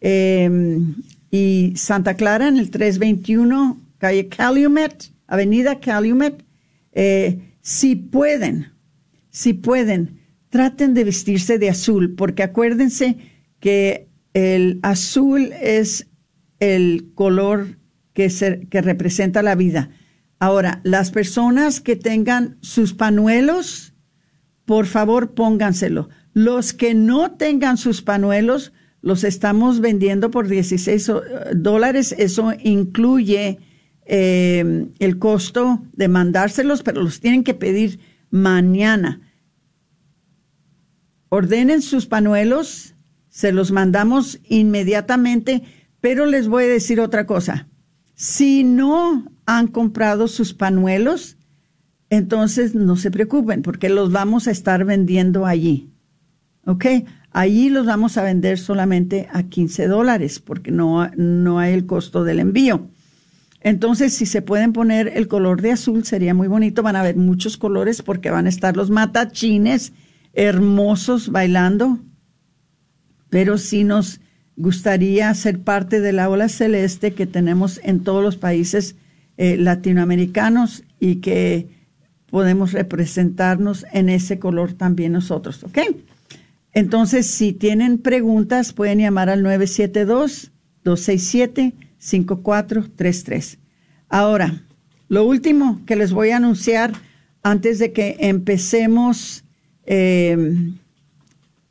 em, 0.00 0.94
y 1.30 1.72
Santa 1.76 2.14
Clara 2.14 2.48
en 2.48 2.58
el 2.58 2.70
321 2.70 3.80
calle 4.02 4.28
Calumet, 4.28 5.12
Avenida 5.28 5.78
Calumet. 5.78 6.44
Eh, 6.90 7.54
si 7.60 7.94
pueden, 7.94 8.72
si 9.30 9.52
pueden, 9.52 10.18
traten 10.48 10.92
de 10.92 11.04
vestirse 11.04 11.56
de 11.56 11.70
azul, 11.70 12.16
porque 12.16 12.42
acuérdense 12.42 13.16
que 13.60 14.08
el 14.34 14.80
azul 14.82 15.52
es 15.52 16.08
el 16.58 17.12
color 17.14 17.78
que, 18.12 18.28
se, 18.28 18.66
que 18.68 18.82
representa 18.82 19.40
la 19.40 19.54
vida. 19.54 19.90
Ahora, 20.40 20.80
las 20.82 21.12
personas 21.12 21.80
que 21.80 21.94
tengan 21.94 22.58
sus 22.60 22.94
panuelos, 22.94 23.94
por 24.64 24.86
favor 24.86 25.34
pónganselo. 25.34 26.08
Los 26.34 26.72
que 26.72 26.94
no 26.94 27.36
tengan 27.36 27.76
sus 27.76 28.02
panuelos, 28.02 28.72
los 29.00 29.22
estamos 29.22 29.78
vendiendo 29.78 30.32
por 30.32 30.48
16 30.48 31.08
eh, 31.08 31.14
dólares. 31.54 32.16
Eso 32.18 32.52
incluye 32.64 33.60
eh, 34.04 34.88
el 34.98 35.18
costo 35.18 35.82
de 35.92 36.08
mandárselos, 36.08 36.82
pero 36.82 37.02
los 37.02 37.20
tienen 37.20 37.44
que 37.44 37.54
pedir 37.54 38.00
mañana. 38.30 39.20
Ordenen 41.28 41.82
sus 41.82 42.06
panuelos, 42.06 42.94
se 43.28 43.52
los 43.52 43.70
mandamos 43.70 44.40
inmediatamente, 44.48 45.62
pero 46.00 46.26
les 46.26 46.48
voy 46.48 46.64
a 46.64 46.68
decir 46.68 47.00
otra 47.00 47.26
cosa. 47.26 47.68
Si 48.14 48.64
no 48.64 49.32
han 49.46 49.68
comprado 49.68 50.28
sus 50.28 50.52
panuelos, 50.52 51.38
entonces 52.10 52.74
no 52.74 52.96
se 52.96 53.10
preocupen 53.10 53.62
porque 53.62 53.88
los 53.88 54.12
vamos 54.12 54.46
a 54.46 54.50
estar 54.50 54.84
vendiendo 54.84 55.46
allí. 55.46 55.90
¿Ok? 56.66 56.84
Allí 57.30 57.70
los 57.70 57.86
vamos 57.86 58.18
a 58.18 58.22
vender 58.22 58.58
solamente 58.58 59.28
a 59.32 59.44
15 59.44 59.88
dólares 59.88 60.38
porque 60.38 60.70
no, 60.70 61.08
no 61.16 61.58
hay 61.58 61.72
el 61.72 61.86
costo 61.86 62.24
del 62.24 62.40
envío. 62.40 62.90
Entonces, 63.64 64.12
si 64.12 64.26
se 64.26 64.42
pueden 64.42 64.72
poner 64.72 65.12
el 65.14 65.28
color 65.28 65.62
de 65.62 65.72
azul, 65.72 66.04
sería 66.04 66.34
muy 66.34 66.48
bonito. 66.48 66.82
Van 66.82 66.96
a 66.96 67.02
ver 67.02 67.16
muchos 67.16 67.56
colores 67.56 68.02
porque 68.02 68.30
van 68.30 68.46
a 68.46 68.48
estar 68.48 68.76
los 68.76 68.90
matachines 68.90 69.92
hermosos 70.32 71.30
bailando. 71.30 72.00
Pero 73.30 73.58
si 73.58 73.84
nos 73.84 74.20
gustaría 74.56 75.32
ser 75.34 75.60
parte 75.60 76.00
de 76.00 76.12
la 76.12 76.28
ola 76.28 76.48
celeste 76.48 77.12
que 77.12 77.26
tenemos 77.26 77.80
en 77.84 78.00
todos 78.00 78.22
los 78.22 78.36
países 78.36 78.96
eh, 79.36 79.56
latinoamericanos 79.56 80.82
y 80.98 81.16
que 81.16 81.68
podemos 82.30 82.72
representarnos 82.72 83.86
en 83.92 84.08
ese 84.08 84.38
color 84.38 84.72
también 84.72 85.12
nosotros, 85.12 85.62
¿ok? 85.64 85.78
Entonces, 86.72 87.26
si 87.26 87.52
tienen 87.52 87.98
preguntas, 87.98 88.72
pueden 88.72 88.98
llamar 88.98 89.28
al 89.28 89.42
972-267-5433. 92.02 93.58
Ahora, 94.08 94.64
lo 95.08 95.24
último 95.24 95.80
que 95.86 95.96
les 95.96 96.12
voy 96.12 96.30
a 96.30 96.36
anunciar 96.36 96.92
antes 97.42 97.78
de 97.78 97.92
que 97.92 98.16
empecemos 98.20 99.44
eh, 99.84 100.36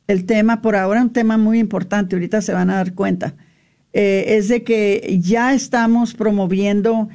el 0.06 0.24
tema, 0.26 0.60
por 0.62 0.76
ahora 0.76 1.02
un 1.02 1.12
tema 1.12 1.38
muy 1.38 1.58
importante, 1.58 2.16
ahorita 2.16 2.42
se 2.42 2.52
van 2.52 2.70
a 2.70 2.76
dar 2.76 2.94
cuenta, 2.94 3.34
eh, 3.92 4.36
es 4.38 4.48
de 4.48 4.62
que 4.62 5.18
ya 5.20 5.54
estamos 5.54 6.14
promoviendo 6.14 7.08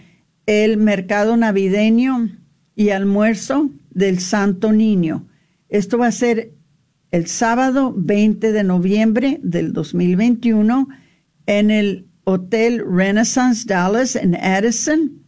el 0.45 0.77
mercado 0.77 1.37
navideño 1.37 2.29
y 2.75 2.89
almuerzo 2.89 3.69
del 3.89 4.19
Santo 4.19 4.71
Niño. 4.71 5.27
Esto 5.69 5.97
va 5.97 6.07
a 6.07 6.11
ser 6.11 6.53
el 7.11 7.27
sábado 7.27 7.93
20 7.95 8.51
de 8.51 8.63
noviembre 8.63 9.39
del 9.41 9.73
2021 9.73 10.87
en 11.45 11.71
el 11.71 12.06
Hotel 12.29 12.83
Renaissance 12.85 13.65
Dallas 13.65 14.17
en 14.17 14.35
Addison. 14.35 15.23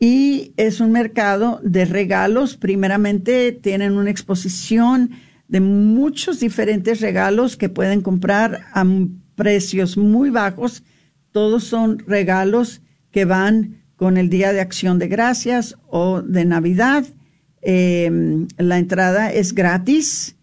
Y 0.00 0.52
es 0.56 0.80
un 0.80 0.90
mercado 0.90 1.60
de 1.62 1.84
regalos. 1.84 2.56
Primeramente 2.56 3.52
tienen 3.52 3.92
una 3.92 4.10
exposición 4.10 5.12
de 5.46 5.60
muchos 5.60 6.40
diferentes 6.40 7.00
regalos 7.00 7.56
que 7.56 7.68
pueden 7.68 8.00
comprar 8.00 8.66
a 8.72 8.84
precios 9.36 9.96
muy 9.96 10.30
bajos. 10.30 10.82
Todos 11.30 11.62
son 11.62 12.00
regalos 12.00 12.82
que 13.12 13.24
van 13.24 13.84
con 13.94 14.16
el 14.16 14.28
Día 14.28 14.52
de 14.52 14.60
Acción 14.60 14.98
de 14.98 15.06
Gracias 15.06 15.76
o 15.86 16.22
de 16.22 16.44
Navidad. 16.44 17.04
Em, 17.62 18.48
la 18.58 18.78
entrada 18.78 19.32
es 19.32 19.54
gratis, 19.54 20.36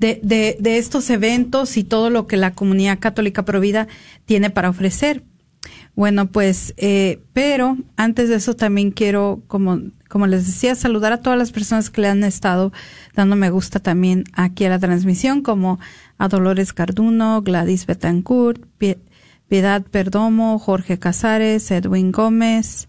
de, 0.00 0.56
de, 0.58 0.78
estos 0.78 1.10
eventos 1.10 1.76
y 1.76 1.84
todo 1.84 2.08
lo 2.08 2.26
que 2.26 2.38
la 2.38 2.54
comunidad 2.54 2.98
católica 2.98 3.44
provida 3.44 3.86
tiene 4.24 4.48
para 4.48 4.70
ofrecer. 4.70 5.24
Bueno, 5.94 6.32
pues, 6.32 6.72
eh, 6.78 7.20
pero 7.34 7.76
antes 7.96 8.30
de 8.30 8.36
eso 8.36 8.56
también 8.56 8.92
quiero, 8.92 9.42
como, 9.46 9.80
como 10.08 10.26
les 10.26 10.46
decía, 10.46 10.74
saludar 10.74 11.12
a 11.12 11.20
todas 11.20 11.38
las 11.38 11.52
personas 11.52 11.90
que 11.90 12.00
le 12.00 12.08
han 12.08 12.24
estado 12.24 12.72
dando 13.14 13.36
me 13.36 13.50
gusta 13.50 13.80
también 13.80 14.24
aquí 14.32 14.64
a 14.64 14.70
la 14.70 14.78
transmisión, 14.78 15.42
como 15.42 15.78
a 16.16 16.28
Dolores 16.28 16.72
Carduno, 16.72 17.42
Gladys 17.42 17.84
Betancourt, 17.84 18.64
Piedad 19.48 19.82
Perdomo, 19.82 20.58
Jorge 20.58 20.98
Casares, 20.98 21.70
Edwin 21.70 22.12
Gómez, 22.12 22.88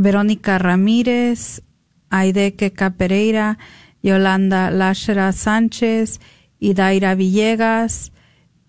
Verónica 0.00 0.58
Ramírez, 0.58 1.62
Aideque 2.10 2.72
Capereira, 2.72 3.58
Yolanda 4.02 4.70
Lashera 4.70 5.32
Sánchez, 5.32 6.20
Idaira 6.58 7.14
Villegas, 7.14 8.12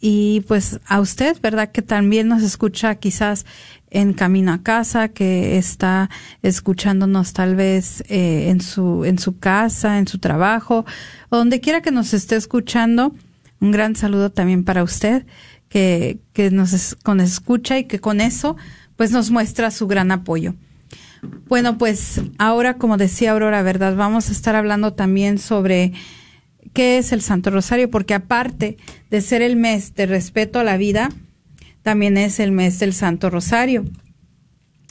y 0.03 0.41
pues 0.47 0.79
a 0.87 0.99
usted, 0.99 1.39
¿verdad? 1.41 1.71
Que 1.71 1.83
también 1.83 2.27
nos 2.27 2.41
escucha 2.41 2.95
quizás 2.95 3.45
en 3.91 4.13
camino 4.13 4.51
a 4.51 4.63
casa, 4.63 5.09
que 5.09 5.57
está 5.57 6.09
escuchándonos 6.41 7.33
tal 7.33 7.55
vez 7.55 8.03
eh, 8.09 8.49
en 8.49 8.61
su 8.61 9.05
en 9.05 9.19
su 9.19 9.37
casa, 9.37 9.99
en 9.99 10.07
su 10.07 10.17
trabajo, 10.17 10.85
o 11.29 11.37
donde 11.37 11.59
quiera 11.59 11.81
que 11.81 11.91
nos 11.91 12.15
esté 12.15 12.35
escuchando. 12.35 13.13
Un 13.59 13.71
gran 13.71 13.95
saludo 13.95 14.31
también 14.31 14.63
para 14.63 14.83
usted, 14.83 15.27
que, 15.69 16.19
que 16.33 16.49
nos 16.49 16.95
con 17.03 17.19
escucha 17.19 17.77
y 17.77 17.83
que 17.83 17.99
con 17.99 18.21
eso 18.21 18.57
pues 18.95 19.11
nos 19.11 19.29
muestra 19.29 19.69
su 19.69 19.85
gran 19.85 20.11
apoyo. 20.11 20.55
Bueno, 21.47 21.77
pues 21.77 22.21
ahora, 22.37 22.75
como 22.75 22.97
decía 22.97 23.31
Aurora, 23.31 23.61
¿verdad? 23.61 23.95
Vamos 23.95 24.29
a 24.29 24.31
estar 24.31 24.55
hablando 24.55 24.93
también 24.93 25.37
sobre 25.37 25.93
qué 26.73 26.97
es 26.97 27.11
el 27.11 27.21
Santo 27.21 27.49
Rosario, 27.49 27.89
porque 27.91 28.13
aparte 28.13 28.77
de 29.09 29.21
ser 29.21 29.41
el 29.41 29.55
mes 29.55 29.93
de 29.93 30.05
respeto 30.05 30.59
a 30.59 30.63
la 30.63 30.77
vida, 30.77 31.09
también 31.83 32.17
es 32.17 32.39
el 32.39 32.51
mes 32.51 32.79
del 32.79 32.93
Santo 32.93 33.29
Rosario. 33.29 33.85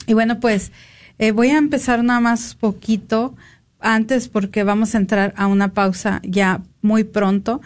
Y 0.07 0.13
bueno, 0.13 0.39
pues 0.39 0.71
eh, 1.19 1.31
voy 1.31 1.49
a 1.49 1.57
empezar 1.57 2.03
nada 2.03 2.19
más 2.19 2.55
poquito 2.55 3.35
antes 3.79 4.27
porque 4.27 4.63
vamos 4.63 4.93
a 4.93 4.99
entrar 4.99 5.33
a 5.37 5.47
una 5.47 5.73
pausa 5.73 6.21
ya 6.23 6.61
muy 6.81 7.03
pronto. 7.03 7.61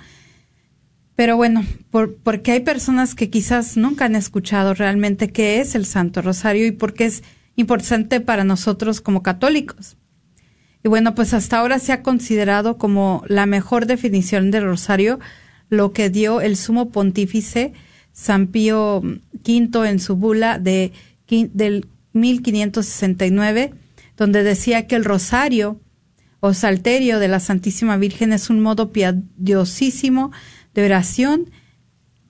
Pero 1.15 1.37
bueno, 1.37 1.63
por, 1.91 2.15
porque 2.17 2.51
hay 2.51 2.59
personas 2.59 3.15
que 3.15 3.29
quizás 3.29 3.77
nunca 3.77 4.05
han 4.05 4.15
escuchado 4.15 4.73
realmente 4.73 5.31
qué 5.31 5.61
es 5.61 5.75
el 5.75 5.85
Santo 5.85 6.21
Rosario 6.21 6.65
y 6.65 6.71
por 6.71 6.93
qué 6.93 7.05
es 7.05 7.23
importante 7.55 8.21
para 8.21 8.43
nosotros 8.43 9.01
como 9.01 9.23
católicos. 9.23 9.97
Y 10.83 10.87
bueno, 10.87 11.15
pues 11.15 11.33
hasta 11.33 11.57
ahora 11.57 11.79
se 11.79 11.93
ha 11.93 12.03
considerado 12.03 12.77
como 12.77 13.23
la 13.27 13.45
mejor 13.45 13.87
definición 13.87 14.51
del 14.51 14.65
rosario 14.65 15.19
lo 15.69 15.93
que 15.93 16.09
dio 16.09 16.41
el 16.41 16.57
sumo 16.57 16.89
pontífice 16.91 17.73
San 18.13 18.47
Pío 18.47 19.01
V 19.01 19.89
en 19.89 19.99
su 19.99 20.15
bula 20.15 20.59
de, 20.59 20.93
del 21.27 21.87
1569, 22.13 23.73
donde 24.15 24.43
decía 24.43 24.87
que 24.87 24.95
el 24.95 25.03
rosario 25.03 25.81
o 26.39 26.53
salterio 26.53 27.19
de 27.19 27.27
la 27.27 27.39
Santísima 27.39 27.97
Virgen 27.97 28.31
es 28.31 28.49
un 28.49 28.61
modo 28.61 28.91
piadosísimo 28.91 30.31
de 30.73 30.85
oración 30.85 31.49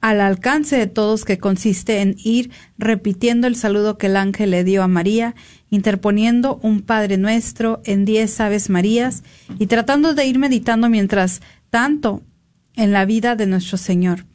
al 0.06 0.22
alcance 0.22 0.78
de 0.78 0.86
todos 0.86 1.26
que 1.26 1.40
consiste 1.40 2.02
en 2.02 2.16
ir 2.24 2.52
repitiendo 2.78 3.48
el 3.48 3.56
saludo 3.56 3.98
que 3.98 4.06
el 4.06 4.18
ángel 4.18 4.52
le 4.52 4.64
dio 4.64 4.84
a 4.84 4.88
María, 4.88 5.34
interponiendo 5.72 6.60
un 6.62 6.82
Padre 6.82 7.18
Nuestro 7.18 7.82
en 7.86 8.06
diez 8.06 8.40
Aves 8.40 8.70
Marías 8.70 9.24
y 9.58 9.66
tratando 9.66 10.14
de 10.14 10.28
ir 10.28 10.38
meditando 10.38 10.90
mientras 10.90 11.42
tanto 11.72 12.22
en 12.76 12.92
la 12.92 13.06
vida 13.06 13.36
de 13.36 13.48
nuestro 13.48 13.80
Señor. 13.80 14.28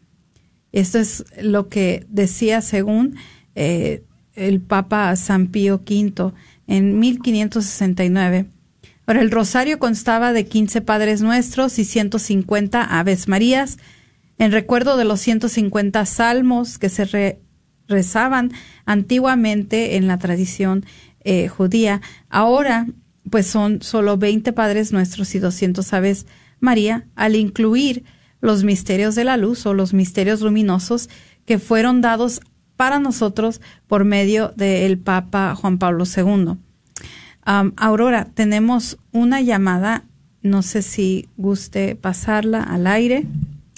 Esto 0.73 0.99
es 0.99 1.25
lo 1.41 1.69
que 1.69 2.05
decía 2.09 2.63
según 2.63 3.15
eh, 3.55 4.03
el 4.35 4.61
Papa 4.61 5.15
San 5.15 5.47
Pío 5.47 5.77
V 5.89 6.33
en 6.67 6.99
1569. 6.99 8.47
Ahora, 9.07 9.21
el 9.21 9.31
rosario 9.31 9.79
constaba 9.79 10.33
de 10.33 10.47
15 10.47 10.81
Padres 10.81 11.23
Nuestros 11.23 11.79
y 11.79 11.85
150 11.85 12.83
Aves 12.83 13.29
Marías, 13.29 13.79
en 14.41 14.53
recuerdo 14.53 14.97
de 14.97 15.05
los 15.05 15.21
150 15.21 16.07
salmos 16.07 16.79
que 16.79 16.89
se 16.89 17.39
rezaban 17.87 18.51
antiguamente 18.87 19.97
en 19.97 20.07
la 20.07 20.19
tradición 20.19 20.87
eh, 21.25 21.49
judía. 21.49 22.01
Ahora, 22.31 22.87
pues 23.29 23.47
son 23.47 23.83
solo 23.83 24.17
20 24.17 24.55
Padres 24.55 24.95
Nuestros 24.95 25.35
y 25.35 25.41
200 25.41 25.93
Aves 25.93 26.27
María, 26.59 27.07
al 27.17 27.37
incluir 27.37 28.05
los 28.41 28.65
misterios 28.65 29.15
de 29.15 29.25
la 29.25 29.37
luz 29.37 29.67
o 29.67 29.75
los 29.75 29.93
misterios 29.93 30.41
luminosos 30.41 31.11
que 31.45 31.59
fueron 31.59 32.01
dados 32.01 32.41
para 32.77 32.99
nosotros 32.99 33.61
por 33.89 34.07
medio 34.07 34.55
del 34.57 34.99
Papa 34.99 35.55
Juan 35.55 35.77
Pablo 35.77 36.05
II. 36.05 36.55
Aurora, 37.77 38.25
tenemos 38.33 38.97
una 39.13 39.43
llamada, 39.43 40.05
no 40.41 40.63
sé 40.63 40.81
si 40.81 41.29
guste 41.37 41.95
pasarla 41.95 42.63
al 42.63 42.87
aire. 42.87 43.27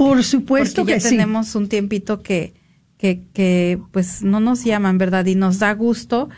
Por 0.03 0.25
supuesto 0.25 0.83
porque 0.83 0.99
ya 0.99 1.09
tenemos 1.09 1.55
un 1.55 1.69
tiempito 1.69 2.25
que, 2.25 2.55
que, 2.99 3.23
que, 3.33 3.81
pues 3.93 4.25
no 4.25 4.41
nos 4.41 4.65
llaman, 4.65 4.99
¿verdad? 4.99 5.25
Y 5.27 5.37
nos 5.37 5.61
da 5.61 5.73
gusto 5.75 6.29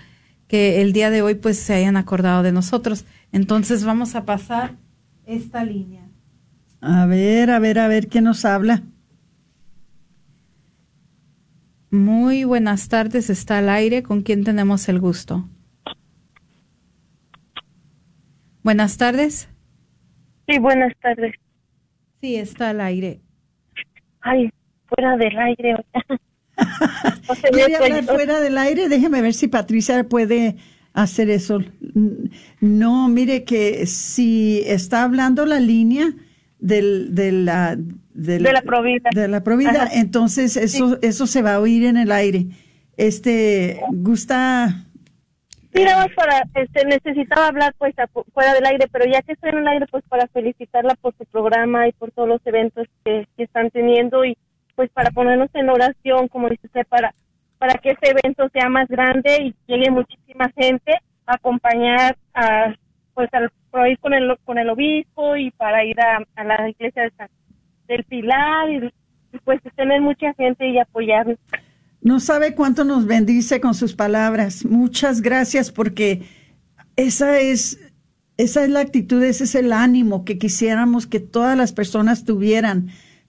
que 0.49 0.83
el 0.83 0.93
día 0.93 1.09
de 1.09 1.23
hoy 1.23 1.35
pues 1.35 1.59
se 1.59 1.73
hayan 1.73 1.97
acordado 1.97 2.43
de 2.43 2.53
nosotros. 2.53 3.07
Entonces 3.33 3.83
vamos 3.85 4.17
a 4.17 4.27
pasar 4.27 4.77
esta 5.25 5.65
línea. 5.65 6.07
A 6.83 7.07
ver, 7.07 7.51
a 7.51 7.59
ver, 7.59 7.79
a 7.79 7.89
ver 7.89 8.09
qué 8.09 8.21
nos 8.21 8.45
habla. 8.45 8.83
Muy 11.91 12.45
buenas 12.45 12.89
tardes, 12.89 13.31
está 13.31 13.59
al 13.59 13.71
aire. 13.71 14.03
¿Con 14.03 14.21
quién 14.21 14.45
tenemos 14.45 14.91
el 14.91 15.01
gusto? 15.01 15.49
Buenas 18.63 18.99
tardes. 18.99 19.49
Sí, 20.47 20.59
buenas 20.59 20.93
tardes. 21.01 21.35
Sí, 22.21 22.37
está 22.37 22.69
al 22.69 22.83
aire 22.83 23.24
ay, 24.25 24.51
fuera 24.87 25.17
del 25.17 25.39
aire. 25.39 25.77
¿Quiere 27.53 27.77
hablar 27.77 28.05
fuera 28.05 28.41
del 28.41 28.59
aire? 28.59 28.89
Déjeme 28.89 29.23
ver 29.23 29.35
si 29.35 29.49
Patricia 29.49 30.03
puede 30.09 30.57
hacer 30.93 31.31
eso. 31.31 31.61
No, 32.61 33.09
mire 33.09 33.45
que 33.45 33.87
si 33.87 34.63
está 34.67 35.05
hablando 35.05 35.47
la 35.47 35.61
línea 35.61 36.13
del, 36.59 37.15
de 37.15 37.33
la 37.33 37.77
de 38.15 38.39
la 38.41 38.63
provida, 38.63 39.11
de 39.13 39.29
la 39.29 39.43
provida 39.43 39.89
entonces 39.93 40.57
eso 40.57 40.99
eso 41.03 41.27
se 41.27 41.43
va 41.43 41.55
a 41.55 41.61
oír 41.61 41.85
en 41.85 41.97
el 41.97 42.13
aire. 42.13 42.47
Este 42.97 43.81
gusta 43.91 44.87
Sí, 45.75 45.83
nada 45.83 46.07
más 46.07 46.15
para, 46.15 46.45
este, 46.55 46.85
necesitaba 46.87 47.49
hablar 47.49 47.75
pues 47.79 47.97
fuera 48.33 48.55
del 48.55 48.65
aire, 48.65 48.87
pero 48.93 49.07
ya 49.11 49.23
que 49.23 49.33
estoy 49.33 49.51
en 49.51 49.59
el 49.59 49.67
aire, 49.67 49.87
pues 49.91 50.05
para 50.09 50.29
felicitarla 50.29 50.95
por 50.95 51.17
su 51.17 51.25
programa 51.25 51.89
y 51.89 51.93
por 51.93 52.13
todos 52.13 52.29
los 52.29 52.47
eventos 52.47 52.87
que, 53.05 53.27
están 53.39 53.71
teniendo 53.71 54.25
y 54.25 54.39
pues 54.77 54.89
para 54.93 55.11
ponernos 55.11 55.51
en 55.55 55.69
oración, 55.69 56.29
como 56.29 56.49
dice 56.49 56.69
usted, 56.69 56.87
para, 56.87 57.13
para 57.59 57.75
que 57.75 57.91
este 57.91 58.11
evento 58.11 58.49
sea 58.51 58.69
más 58.69 58.87
grande 58.87 59.37
y 59.43 59.55
llegue 59.67 59.91
muchísima 59.91 60.49
gente 60.57 60.93
a 61.27 61.35
acompañar 61.35 62.17
a, 62.35 62.73
pues 63.13 63.29
al, 63.33 63.51
ir 63.91 63.99
con 63.99 64.15
el, 64.15 64.39
con 64.45 64.59
el 64.59 64.71
obispo 64.71 65.35
y 65.35 65.51
para 65.51 65.85
ir 65.85 66.01
a, 66.01 66.21
la 66.45 66.71
iglesia 66.71 67.03
de 67.03 67.11
San, 67.17 67.29
del 67.89 68.05
Pilar 68.05 68.71
y 68.71 68.93
pues 69.45 69.61
tener 69.75 70.01
mucha 70.01 70.33
gente 70.35 70.69
y 70.69 70.79
apoyarnos. 70.79 71.39
No 72.05 72.21
sabe 72.21 72.55
cuánto 72.55 72.85
nos 72.85 73.07
bendice 73.07 73.63
con 73.63 73.75
sus 73.75 73.95
palabras. 73.95 74.67
Muchas 74.67 75.23
gracias 75.23 75.73
porque 75.73 76.29
esa 76.97 77.41
es, 77.41 77.79
esa 78.37 78.63
es 78.63 78.71
la 78.71 78.81
actitud, 78.81 79.23
ese 79.23 79.45
es 79.45 79.55
el 79.55 79.73
ánimo 79.73 80.23
que 80.27 80.37
quisiéramos 80.37 81.07
que 81.07 81.19
todas 81.19 81.57
las 81.57 81.73
personas 81.73 82.27
tuvieran. 82.27 82.89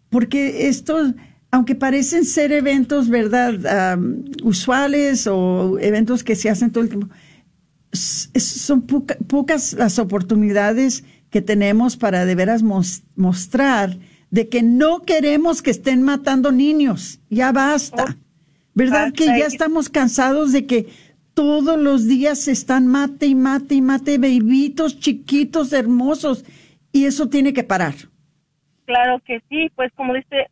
Porque 0.09 0.67
estos, 0.67 1.13
aunque 1.51 1.75
parecen 1.75 2.25
ser 2.25 2.51
eventos, 2.51 3.07
¿verdad? 3.07 3.97
usuales 4.43 5.25
o 5.25 5.79
eventos 5.79 6.25
que 6.25 6.35
se 6.35 6.49
hacen 6.49 6.71
todo 6.71 6.83
el 6.83 6.89
tiempo, 6.89 7.07
son 7.93 8.81
pocas 8.81 9.71
las 9.71 9.99
oportunidades 9.99 11.05
que 11.29 11.41
tenemos 11.41 11.95
para 11.95 12.25
de 12.25 12.35
veras 12.35 12.61
mostrar 12.61 13.97
de 14.31 14.49
que 14.49 14.63
no 14.63 15.03
queremos 15.03 15.61
que 15.61 15.71
estén 15.71 16.01
matando 16.01 16.51
niños. 16.51 17.21
Ya 17.29 17.53
basta. 17.53 18.17
¿Verdad 18.75 19.13
que 19.13 19.25
ya 19.25 19.45
estamos 19.45 19.89
cansados 19.89 20.51
de 20.51 20.67
que 20.67 20.88
todos 21.33 21.79
los 21.79 22.07
días 22.07 22.41
se 22.41 22.51
están 22.51 22.88
mate 22.88 23.25
y 23.25 23.33
mate 23.35 23.75
y 23.75 23.81
mate 23.81 24.17
bebitos 24.17 24.99
chiquitos, 24.99 25.73
hermosos? 25.73 26.45
Y 26.91 27.05
eso 27.05 27.29
tiene 27.29 27.53
que 27.53 27.63
parar. 27.63 27.93
Claro 28.85 29.19
que 29.25 29.41
sí, 29.49 29.71
pues 29.75 29.91
como 29.93 30.13
dice, 30.13 30.47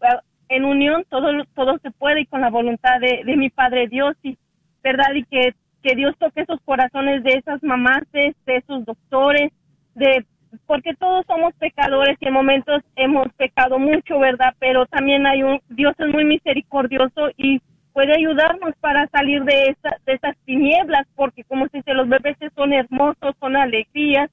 en 0.49 0.65
unión 0.65 1.05
todo, 1.09 1.27
todo 1.53 1.77
se 1.79 1.91
puede 1.91 2.21
y 2.21 2.25
con 2.25 2.41
la 2.41 2.49
voluntad 2.49 2.99
de, 3.01 3.23
de 3.25 3.35
mi 3.35 3.49
Padre 3.49 3.87
Dios, 3.87 4.15
y 4.23 4.37
verdad, 4.81 5.13
y 5.13 5.23
que, 5.25 5.53
que 5.81 5.95
Dios 5.95 6.15
toque 6.17 6.41
esos 6.41 6.59
corazones 6.65 7.23
de 7.23 7.31
esas 7.31 7.61
mamás, 7.61 8.03
de, 8.11 8.33
esos 8.45 8.85
doctores, 8.85 9.51
de 9.95 10.25
porque 10.67 10.93
todos 10.93 11.25
somos 11.25 11.53
pecadores 11.55 12.15
y 12.21 12.27
en 12.27 12.33
momentos 12.33 12.83
hemos 12.95 13.27
pecado 13.33 13.79
mucho, 13.79 14.19
¿verdad? 14.19 14.53
Pero 14.59 14.85
también 14.85 15.25
hay 15.25 15.41
un, 15.41 15.59
Dios 15.69 15.95
es 15.97 16.07
muy 16.09 16.25
misericordioso 16.25 17.29
y 17.37 17.59
puede 17.93 18.13
ayudarnos 18.13 18.75
para 18.81 19.07
salir 19.07 19.43
de, 19.43 19.69
esa, 19.69 19.95
de 20.05 20.13
esas 20.13 20.35
tinieblas, 20.45 21.07
porque 21.15 21.43
como 21.43 21.67
se 21.67 21.77
dice, 21.77 21.93
los 21.93 22.09
bebés 22.09 22.37
son 22.55 22.73
hermosos, 22.73 23.35
son 23.39 23.55
alegrías, 23.55 24.29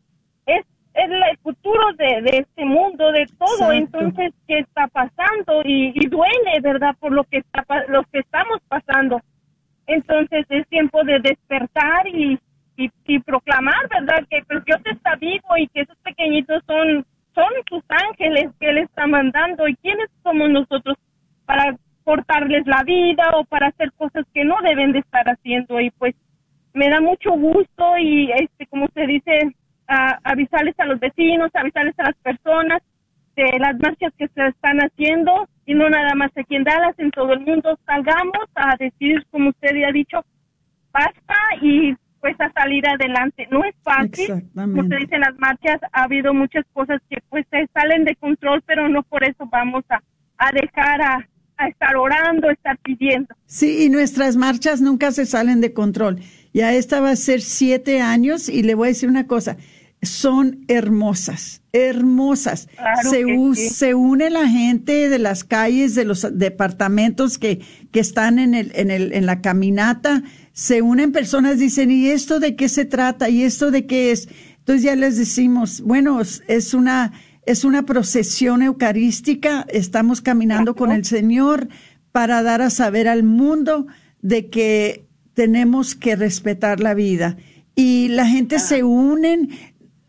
es 0.47 0.65
es 0.95 1.11
el 1.11 1.39
futuro 1.39 1.93
de, 1.97 2.23
de 2.23 2.39
este 2.39 2.65
mundo, 2.65 3.13
de 3.13 3.27
todo. 3.39 3.73
Entonces, 3.73 4.33
¿qué 4.47 4.59
está 4.59 4.89
pasando? 4.89 5.63
Y, 5.65 5.93
duele, 6.09 6.61
¿verdad? 6.63 6.97
Por 6.99 7.13
lo 7.13 7.25
que, 7.25 7.39
está, 7.39 7.65
lo 7.89 8.03
que 8.05 8.19
estamos 8.21 8.59
pasando. 8.69 9.21
Entonces, 9.87 10.47
es 10.49 10.67
tiempo 10.69 11.03
de 11.05 11.21
despertar 11.21 12.07
y, 12.09 12.39
y, 12.77 13.19
proclamar, 13.21 13.89
¿verdad? 13.89 14.27
Que 14.29 14.43
pues, 14.47 14.65
Dios 14.65 14.81
está 14.85 15.17
vivo 15.17 15.57
y 15.57 15.69
que 15.69 15.83
esos 15.83 15.97
pequeñitos 15.99 16.63
son, 16.67 17.05
son 17.35 17.51
sus 17.69 17.85
ángeles 17.89 18.51
que 18.59 18.71
Él 18.71 18.79
está 18.79 19.07
mandando. 19.07 19.69
¿Y 19.69 19.77
quiénes 19.77 20.09
somos 20.23 20.51
nosotros 20.51 20.97
para 21.47 21.77
cortarles 22.05 22.67
la 22.67 22.83
vida 22.85 23.31
o 23.35 23.45
para 23.45 23.69
hacer 23.69 23.93
cosas 23.93 24.25
que 24.33 24.45
no 24.45 24.57
deben 24.63 24.93
de 24.93 25.01
estar 25.01 25.25
haciendo? 25.27 25.81
Y 25.81 25.91
pues, 25.93 26.15
me 26.73 26.89
da 26.89 27.01
mucho 27.01 27.33
gusto 27.33 27.99
y, 27.99 28.31
este, 28.33 28.67
como 28.67 28.89
se 28.95 29.07
dice, 29.07 29.55
avisarles 29.87 30.79
a 30.79 30.87
los 30.87 31.01
vecinos, 31.01 31.51
avisarles 31.55 31.99
a 31.99 32.05
las 32.05 32.17
personas 32.17 32.81
de 33.37 33.59
las 33.59 33.79
marchas 33.81 34.13
que 34.17 34.29
se 34.29 34.47
están 34.47 34.79
haciendo 34.79 35.49
y 35.67 35.75
no 35.75 35.89
nada 35.89 36.15
más 36.15 36.31
aquí 36.37 36.57
en 36.57 36.65
Dallas, 36.65 36.99
en 36.99 37.11
todo 37.11 37.33
el 37.33 37.41
mundo 37.41 37.79
salgamos 37.87 38.45
a 38.55 38.77
decir, 38.77 39.25
como 39.31 39.51
usted 39.51 39.77
ya 39.77 39.89
ha 39.89 39.93
dicho, 39.93 40.25
basta 40.93 41.37
y 41.63 41.95
pues 42.21 42.39
a 42.41 42.53
salir 42.53 42.87
adelante. 42.87 43.49
No 43.51 43.65
es 43.65 43.75
fácil, 43.83 44.51
como 44.55 44.83
se 44.83 44.97
dice 44.97 45.15
en 45.15 45.23
las 45.23 45.39
marchas, 45.39 45.81
ha 45.93 46.05
habido 46.05 46.35
muchas 46.35 46.65
cosas 46.73 47.01
que 47.09 47.19
pues 47.29 47.47
se 47.51 47.67
salen 47.73 48.05
de 48.05 48.17
control, 48.17 48.63
pero 48.67 48.89
no 48.89 49.03
por 49.03 49.25
eso 49.25 49.47
vamos 49.47 49.85
a, 49.89 50.03
a 50.39 50.51
dejar 50.53 51.01
a, 51.01 51.29
a 51.61 51.69
estar 51.69 51.97
orando, 51.97 52.51
estar 52.51 52.79
pidiendo. 52.79 53.35
Sí, 53.47 53.85
y 53.85 53.89
nuestras 53.89 54.37
marchas 54.37 54.81
nunca 54.81 55.13
se 55.13 55.27
salen 55.27 55.61
de 55.61 55.73
control. 55.73 56.21
Ya 56.53 56.75
esta 56.75 57.01
va 57.01 57.11
a 57.11 57.17
ser 57.17 57.43
siete 57.43 58.01
años 58.01 58.49
y 58.49 58.63
le 58.63 58.75
voy 58.75 58.89
a 58.89 58.89
decir 58.89 59.09
una 59.09 59.27
cosa, 59.27 59.57
son 60.03 60.65
hermosas, 60.69 61.63
hermosas. 61.73 62.69
se, 63.11 63.25
se 63.69 63.95
une 63.95 64.31
la 64.31 64.49
gente 64.49 65.09
de 65.09 65.19
las 65.19 65.45
calles, 65.45 65.95
de 65.95 66.05
los 66.05 66.27
departamentos 66.33 67.39
que, 67.39 67.61
que 67.93 68.01
están 68.01 68.39
en, 68.39 68.55
el, 68.55 68.73
en, 68.75 68.91
el, 68.91 69.13
en 69.13 69.27
la 69.27 69.43
caminata, 69.43 70.23
se 70.53 70.83
unen 70.83 71.13
personas, 71.13 71.59
dicen, 71.59 71.91
¿y 71.91 72.09
esto 72.09 72.41
de 72.41 72.57
qué 72.57 72.69
se 72.69 72.85
trata? 72.85 73.29
¿Y 73.29 73.43
esto 73.43 73.71
de 73.71 73.87
qué 73.87 74.11
es? 74.11 74.29
Entonces 74.59 74.83
ya 74.83 74.97
les 74.97 75.17
decimos, 75.17 75.81
bueno, 75.83 76.21
es 76.21 76.75
una, 76.75 77.13
es 77.47 77.65
una 77.65 77.85
procesión 77.85 78.63
eucarística, 78.63 79.67
estamos 79.71 80.21
caminando 80.21 80.75
con 80.75 80.93
el 80.93 81.05
Señor 81.05 81.69
para 82.13 82.43
dar 82.43 82.63
a 82.63 82.71
saber 82.71 83.09
al 83.09 83.23
mundo 83.23 83.87
de 84.21 84.49
que 84.49 85.07
tenemos 85.35 85.95
que 85.95 86.17
respetar 86.17 86.81
la 86.81 86.95
vida. 86.95 87.37
Y 87.75 88.09
la 88.09 88.27
gente 88.27 88.59
se 88.59 88.85
unen, 88.85 89.51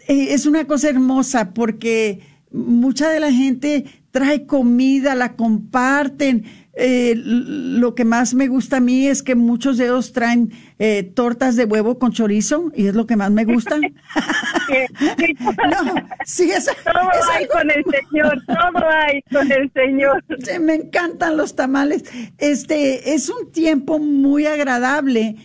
eh, 0.08 0.34
es 0.34 0.46
una 0.46 0.66
cosa 0.66 0.90
hermosa 0.90 1.54
porque 1.54 2.20
mucha 2.52 3.10
de 3.10 3.20
la 3.20 3.32
gente 3.32 3.86
trae 4.12 4.46
comida, 4.46 5.16
la 5.16 5.36
comparten. 5.36 6.44
Eh, 6.74 7.16
lo 7.18 7.96
que 7.96 8.06
más 8.06 8.34
me 8.34 8.48
gusta 8.48 8.78
a 8.78 8.80
mí 8.80 9.08
es 9.08 9.24
que 9.24 9.36
muchos 9.36 9.78
de 9.78 9.86
ellos 9.86 10.14
traen 10.14 10.54
eh, 10.80 11.04
tortas 11.04 11.58
de 11.58 11.66
huevo 11.66 12.00
con 12.00 12.14
chorizo 12.14 12.72
y 12.74 12.88
es 12.88 12.96
lo 12.96 13.06
que 13.06 13.18
más 13.18 13.30
me 13.30 13.44
gusta. 13.44 13.78
no, 14.72 15.96
sí, 16.26 16.50
todo 16.86 17.10
hay 17.34 17.48
con 17.48 17.70
el 17.70 17.84
Señor, 17.84 18.42
todo 18.46 18.90
hay 18.90 19.22
con 19.32 19.52
el 19.52 19.72
Señor. 19.74 20.24
me 20.62 20.76
encantan 20.76 21.36
los 21.36 21.56
tamales. 21.56 22.06
Este 22.38 23.14
es 23.14 23.30
un 23.30 23.52
tiempo 23.52 24.00
muy 24.00 24.46
agradable 24.46 25.36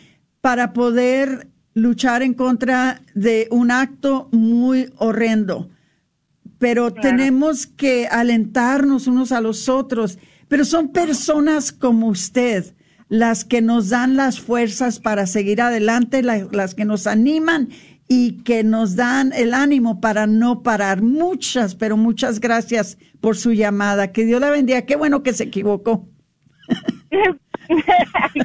para 0.41 0.73
poder 0.73 1.49
luchar 1.75 2.23
en 2.23 2.35
contra 2.35 3.03
de 3.15 3.49
un 3.51 3.71
acto 3.71 4.29
muy 4.33 4.93
horrendo. 4.97 5.71
Pero 6.59 6.93
tenemos 6.93 7.67
que 7.67 8.07
alentarnos 8.07 9.09
unos 9.09 9.31
a 9.33 9.43
los 9.43 9.69
otros. 9.69 10.19
Pero 10.49 10.65
son 10.65 10.89
personas 10.89 11.73
como 11.73 12.09
usted 12.09 12.75
las 13.09 13.45
que 13.45 13.63
nos 13.63 13.91
dan 13.91 14.17
las 14.17 14.41
fuerzas 14.41 14.99
para 14.99 15.27
seguir 15.27 15.61
adelante, 15.61 16.23
las 16.23 16.75
que 16.75 16.85
nos 16.85 17.07
animan 17.07 17.69
y 18.09 18.43
que 18.45 18.65
nos 18.65 18.97
dan 18.97 19.33
el 19.33 19.55
ánimo 19.55 20.01
para 20.01 20.27
no 20.27 20.63
parar. 20.63 21.03
Muchas, 21.03 21.75
pero 21.75 21.97
muchas 21.97 22.41
gracias 22.41 22.99
por 23.21 23.37
su 23.37 23.53
llamada. 23.53 24.13
Que 24.13 24.25
Dios 24.25 24.41
la 24.41 24.51
bendiga. 24.51 24.83
Qué 24.83 24.97
bueno 24.97 25.23
que 25.23 25.33
se 25.33 25.45
equivocó. 25.45 26.09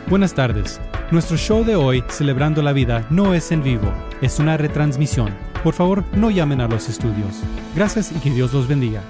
Buenas 0.09 0.35
tardes. 0.35 0.81
Nuestro 1.11 1.37
show 1.37 1.65
de 1.65 1.77
hoy, 1.77 2.05
Celebrando 2.09 2.63
la 2.63 2.73
Vida, 2.73 3.07
no 3.11 3.33
es 3.33 3.51
en 3.51 3.63
vivo, 3.63 3.93
es 4.21 4.39
una 4.39 4.57
retransmisión. 4.57 5.35
Por 5.65 5.75
favor, 5.75 6.05
no 6.13 6.31
llamen 6.31 6.61
a 6.61 6.69
los 6.69 6.89
estudios. 6.89 7.43
Gracias 7.75 8.13
y 8.13 8.19
que 8.19 8.31
Dios 8.31 8.53
los 8.53 8.69
bendiga. 8.69 9.01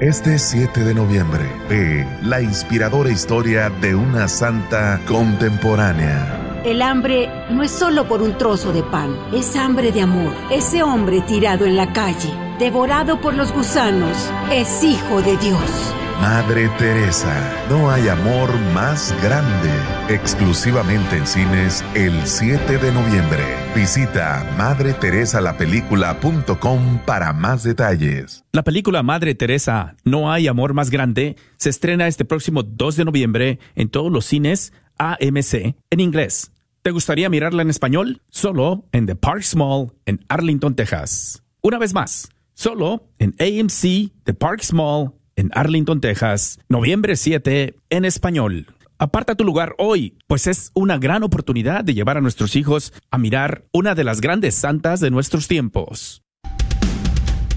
Este 0.00 0.38
7 0.38 0.80
de 0.80 0.94
noviembre, 0.94 1.44
ve 1.70 2.04
la 2.22 2.42
inspiradora 2.42 3.10
historia 3.10 3.70
de 3.70 3.94
una 3.94 4.26
santa 4.26 5.00
contemporánea. 5.06 6.51
El 6.64 6.80
hambre 6.80 7.28
no 7.50 7.64
es 7.64 7.72
solo 7.72 8.06
por 8.06 8.22
un 8.22 8.38
trozo 8.38 8.72
de 8.72 8.84
pan, 8.84 9.16
es 9.32 9.56
hambre 9.56 9.90
de 9.90 10.02
amor. 10.02 10.32
Ese 10.48 10.84
hombre 10.84 11.20
tirado 11.22 11.66
en 11.66 11.76
la 11.76 11.92
calle, 11.92 12.32
devorado 12.60 13.20
por 13.20 13.34
los 13.34 13.52
gusanos, 13.52 14.16
es 14.52 14.84
hijo 14.84 15.20
de 15.22 15.36
Dios. 15.38 15.92
Madre 16.20 16.68
Teresa, 16.78 17.34
no 17.68 17.90
hay 17.90 18.08
amor 18.08 18.56
más 18.72 19.12
grande. 19.24 19.72
Exclusivamente 20.08 21.16
en 21.16 21.26
cines 21.26 21.84
el 21.96 22.24
7 22.24 22.78
de 22.78 22.92
noviembre. 22.92 23.42
Visita 23.74 24.48
madreteresalapelícula.com 24.56 27.00
para 27.04 27.32
más 27.32 27.64
detalles. 27.64 28.44
La 28.52 28.62
película 28.62 29.02
Madre 29.02 29.34
Teresa, 29.34 29.96
No 30.04 30.30
hay 30.30 30.46
amor 30.46 30.74
más 30.74 30.90
grande, 30.90 31.34
se 31.56 31.70
estrena 31.70 32.06
este 32.06 32.24
próximo 32.24 32.62
2 32.62 32.94
de 32.94 33.04
noviembre 33.04 33.58
en 33.74 33.88
todos 33.88 34.12
los 34.12 34.24
cines 34.24 34.72
AMC 34.98 35.74
en 35.90 36.00
inglés. 36.00 36.51
¿Te 36.82 36.90
gustaría 36.90 37.30
mirarla 37.30 37.62
en 37.62 37.70
español? 37.70 38.22
Solo 38.28 38.88
en 38.90 39.06
The 39.06 39.14
Parks 39.14 39.54
Mall 39.54 39.92
en 40.04 40.24
Arlington, 40.28 40.74
Texas. 40.74 41.44
Una 41.60 41.78
vez 41.78 41.94
más, 41.94 42.28
solo 42.54 43.08
en 43.20 43.36
AMC 43.38 44.10
The 44.24 44.34
Parks 44.34 44.72
Mall 44.72 45.12
en 45.36 45.50
Arlington, 45.54 46.00
Texas, 46.00 46.58
noviembre 46.68 47.14
7, 47.14 47.76
en 47.88 48.04
español. 48.04 48.66
Aparta 48.98 49.36
tu 49.36 49.44
lugar 49.44 49.76
hoy, 49.78 50.18
pues 50.26 50.48
es 50.48 50.72
una 50.74 50.98
gran 50.98 51.22
oportunidad 51.22 51.84
de 51.84 51.94
llevar 51.94 52.16
a 52.16 52.20
nuestros 52.20 52.56
hijos 52.56 52.92
a 53.12 53.18
mirar 53.18 53.64
una 53.72 53.94
de 53.94 54.02
las 54.02 54.20
grandes 54.20 54.56
santas 54.56 54.98
de 54.98 55.12
nuestros 55.12 55.46
tiempos. 55.46 56.24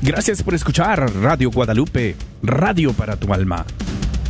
Gracias 0.03 0.43
por 0.43 0.53
escuchar 0.53 0.99
Radio 1.15 1.49
Guadalupe, 1.49 2.15
Radio 2.43 2.93
para 2.93 3.19
tu 3.19 3.33
alma. 3.33 3.65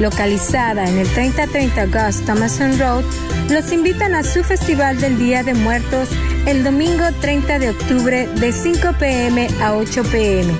localizada 0.00 0.88
en 0.88 0.98
el 0.98 1.08
3030 1.08 1.86
Gus 1.86 2.24
Thomason 2.24 2.78
Road, 2.78 3.04
los 3.50 3.70
invitan 3.70 4.14
a 4.14 4.24
su 4.24 4.42
Festival 4.42 5.00
del 5.00 5.18
Día 5.18 5.42
de 5.42 5.54
Muertos 5.54 6.08
el 6.46 6.64
domingo 6.64 7.04
30 7.20 7.58
de 7.58 7.70
octubre 7.70 8.26
de 8.26 8.52
5 8.52 8.94
pm 8.98 9.48
a 9.62 9.74
8 9.74 10.02
pm. 10.10 10.52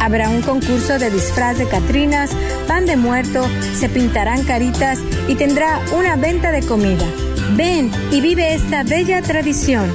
Habrá 0.00 0.30
un 0.30 0.42
concurso 0.42 0.98
de 0.98 1.10
disfraz 1.10 1.58
de 1.58 1.68
Catrinas, 1.68 2.30
pan 2.66 2.86
de 2.86 2.96
muerto, 2.96 3.46
se 3.74 3.88
pintarán 3.88 4.44
caritas 4.44 4.98
y 5.28 5.34
tendrá 5.34 5.80
una 5.96 6.16
venta 6.16 6.50
de 6.50 6.62
comida. 6.62 7.04
Ven 7.56 7.90
y 8.10 8.20
vive 8.20 8.54
esta 8.54 8.84
bella 8.84 9.20
tradición. 9.22 9.90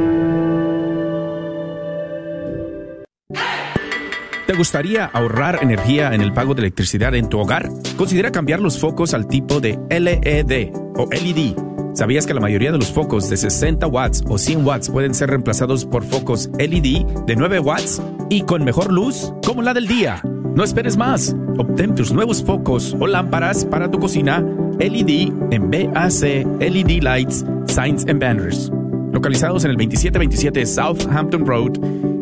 ¿Te 4.46 4.52
gustaría 4.52 5.06
ahorrar 5.06 5.60
energía 5.62 6.14
en 6.14 6.20
el 6.20 6.34
pago 6.34 6.54
de 6.54 6.60
electricidad 6.60 7.14
en 7.14 7.30
tu 7.30 7.38
hogar? 7.38 7.70
Considera 7.96 8.30
cambiar 8.30 8.60
los 8.60 8.78
focos 8.78 9.14
al 9.14 9.26
tipo 9.26 9.58
de 9.58 9.78
LED 9.88 10.70
o 10.96 11.08
LED. 11.10 11.54
¿Sabías 11.94 12.26
que 12.26 12.34
la 12.34 12.42
mayoría 12.42 12.70
de 12.70 12.76
los 12.76 12.92
focos 12.92 13.30
de 13.30 13.38
60 13.38 13.86
watts 13.86 14.22
o 14.28 14.36
100 14.36 14.66
watts 14.66 14.90
pueden 14.90 15.14
ser 15.14 15.30
reemplazados 15.30 15.86
por 15.86 16.04
focos 16.04 16.50
LED 16.58 17.06
de 17.26 17.36
9 17.36 17.58
watts 17.60 18.02
y 18.28 18.42
con 18.42 18.64
mejor 18.64 18.92
luz, 18.92 19.32
como 19.46 19.62
la 19.62 19.72
del 19.72 19.86
día? 19.86 20.20
No 20.54 20.62
esperes 20.62 20.98
más. 20.98 21.34
Obtén 21.56 21.94
tus 21.94 22.12
nuevos 22.12 22.44
focos 22.44 22.94
o 23.00 23.06
lámparas 23.06 23.64
para 23.64 23.90
tu 23.90 23.98
cocina 23.98 24.44
LED 24.78 25.32
en 25.52 25.70
BAC 25.70 26.44
LED 26.60 27.02
Lights, 27.02 27.46
Signs 27.66 28.04
and 28.08 28.20
Banners. 28.20 28.70
Localizados 29.10 29.64
en 29.64 29.70
el 29.70 29.76
2727 29.78 30.66
Southampton 30.66 31.46
Road 31.46 31.78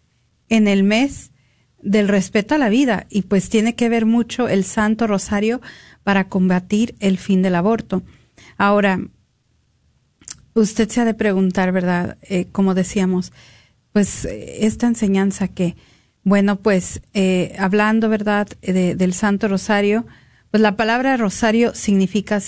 en 0.47 0.67
el 0.67 0.81
mes 0.81 1.29
del 1.83 2.07
respeto 2.07 2.55
a 2.55 2.57
la 2.57 2.69
vida 2.69 3.05
y 3.11 3.21
pues 3.21 3.47
tiene 3.49 3.75
que 3.75 3.89
ver 3.89 4.07
mucho 4.07 4.47
el 4.47 4.63
Santo 4.63 5.05
Rosario 5.05 5.61
para 6.03 6.27
combatir 6.27 6.95
el 6.99 7.19
fin 7.19 7.43
del 7.43 7.53
aborto. 7.53 8.01
Ahora, 8.57 8.99
usted 10.55 10.89
se 10.89 10.99
ha 10.99 11.05
de 11.05 11.13
preguntar, 11.13 11.71
¿verdad? 11.71 12.17
Eh, 12.23 12.47
como 12.51 12.73
decíamos, 12.73 13.31
pues 13.93 14.25
esta 14.25 14.87
enseñanza 14.87 15.47
que, 15.47 15.75
bueno, 16.23 16.55
pues 16.55 17.03
eh, 17.13 17.55
hablando, 17.59 18.09
¿verdad? 18.09 18.47
del 18.63 19.13
Santo 19.13 19.47
Rosario, 19.47 20.07
pues 20.49 20.59
la 20.59 20.75
palabra 20.75 21.17
rosario 21.17 21.75
significa 21.75 22.41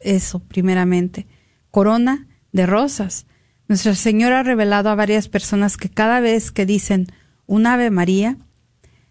eso, 0.00 0.38
primeramente, 0.38 1.26
corona 1.70 2.26
de 2.52 2.66
rosas. 2.66 3.26
Nuestra 3.68 3.94
Señora 3.94 4.40
ha 4.40 4.42
revelado 4.42 4.90
a 4.90 4.94
varias 4.94 5.28
personas 5.28 5.76
que 5.76 5.88
cada 5.88 6.20
vez 6.20 6.52
que 6.52 6.66
dicen 6.66 7.06
un 7.46 7.66
Ave 7.66 7.90
María, 7.90 8.38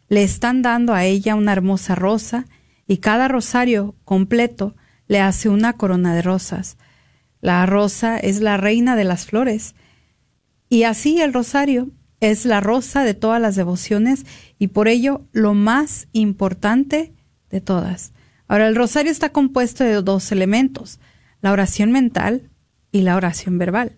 le 0.07 0.23
están 0.23 0.61
dando 0.61 0.93
a 0.93 1.05
ella 1.05 1.35
una 1.35 1.53
hermosa 1.53 1.95
rosa 1.95 2.45
y 2.87 2.97
cada 2.97 3.27
rosario 3.27 3.95
completo 4.03 4.75
le 5.07 5.19
hace 5.19 5.49
una 5.49 5.73
corona 5.73 6.13
de 6.13 6.21
rosas. 6.21 6.77
La 7.39 7.65
rosa 7.65 8.17
es 8.17 8.41
la 8.41 8.57
reina 8.57 8.95
de 8.95 9.03
las 9.03 9.25
flores 9.25 9.75
y 10.69 10.83
así 10.83 11.21
el 11.21 11.33
rosario 11.33 11.89
es 12.19 12.45
la 12.45 12.59
rosa 12.59 13.03
de 13.03 13.13
todas 13.13 13.41
las 13.41 13.55
devociones 13.55 14.25
y 14.59 14.67
por 14.67 14.87
ello 14.87 15.25
lo 15.31 15.53
más 15.53 16.07
importante 16.11 17.13
de 17.49 17.61
todas. 17.61 18.13
Ahora, 18.47 18.67
el 18.67 18.75
rosario 18.75 19.11
está 19.11 19.29
compuesto 19.29 19.83
de 19.83 20.01
dos 20.01 20.31
elementos, 20.31 20.99
la 21.41 21.51
oración 21.51 21.91
mental 21.91 22.50
y 22.91 23.01
la 23.01 23.15
oración 23.15 23.57
verbal. 23.57 23.97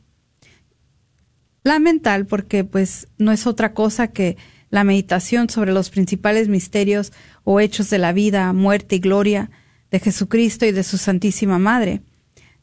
La 1.64 1.80
mental 1.80 2.26
porque 2.26 2.64
pues 2.64 3.08
no 3.18 3.32
es 3.32 3.48
otra 3.48 3.74
cosa 3.74 4.08
que 4.08 4.38
la 4.70 4.84
meditación 4.84 5.50
sobre 5.50 5.72
los 5.72 5.90
principales 5.90 6.50
misterios 6.50 7.14
o 7.44 7.60
hechos 7.60 7.90
de 7.90 8.00
la 8.00 8.12
vida, 8.12 8.52
muerte 8.54 8.96
y 8.96 9.00
gloria 9.00 9.52
de 9.92 10.00
Jesucristo 10.00 10.66
y 10.66 10.72
de 10.72 10.84
su 10.84 10.98
Santísima 10.98 11.60
Madre. 11.60 12.02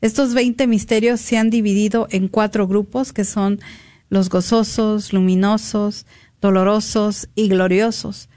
Estos 0.01 0.35
veinte 0.35 0.67
misterios 0.67 1.21
se 1.21 1.39
han 1.39 1.51
dividido 1.51 2.09
en 2.11 2.29
cuatro 2.29 2.67
grupos 2.67 3.13
que 3.13 3.25
son 3.25 3.61
los 4.09 4.29
gozosos, 4.29 5.13
luminosos, 5.13 6.07
dolorosos 6.41 7.29
y 7.35 7.49
gloriosos. 7.49 8.29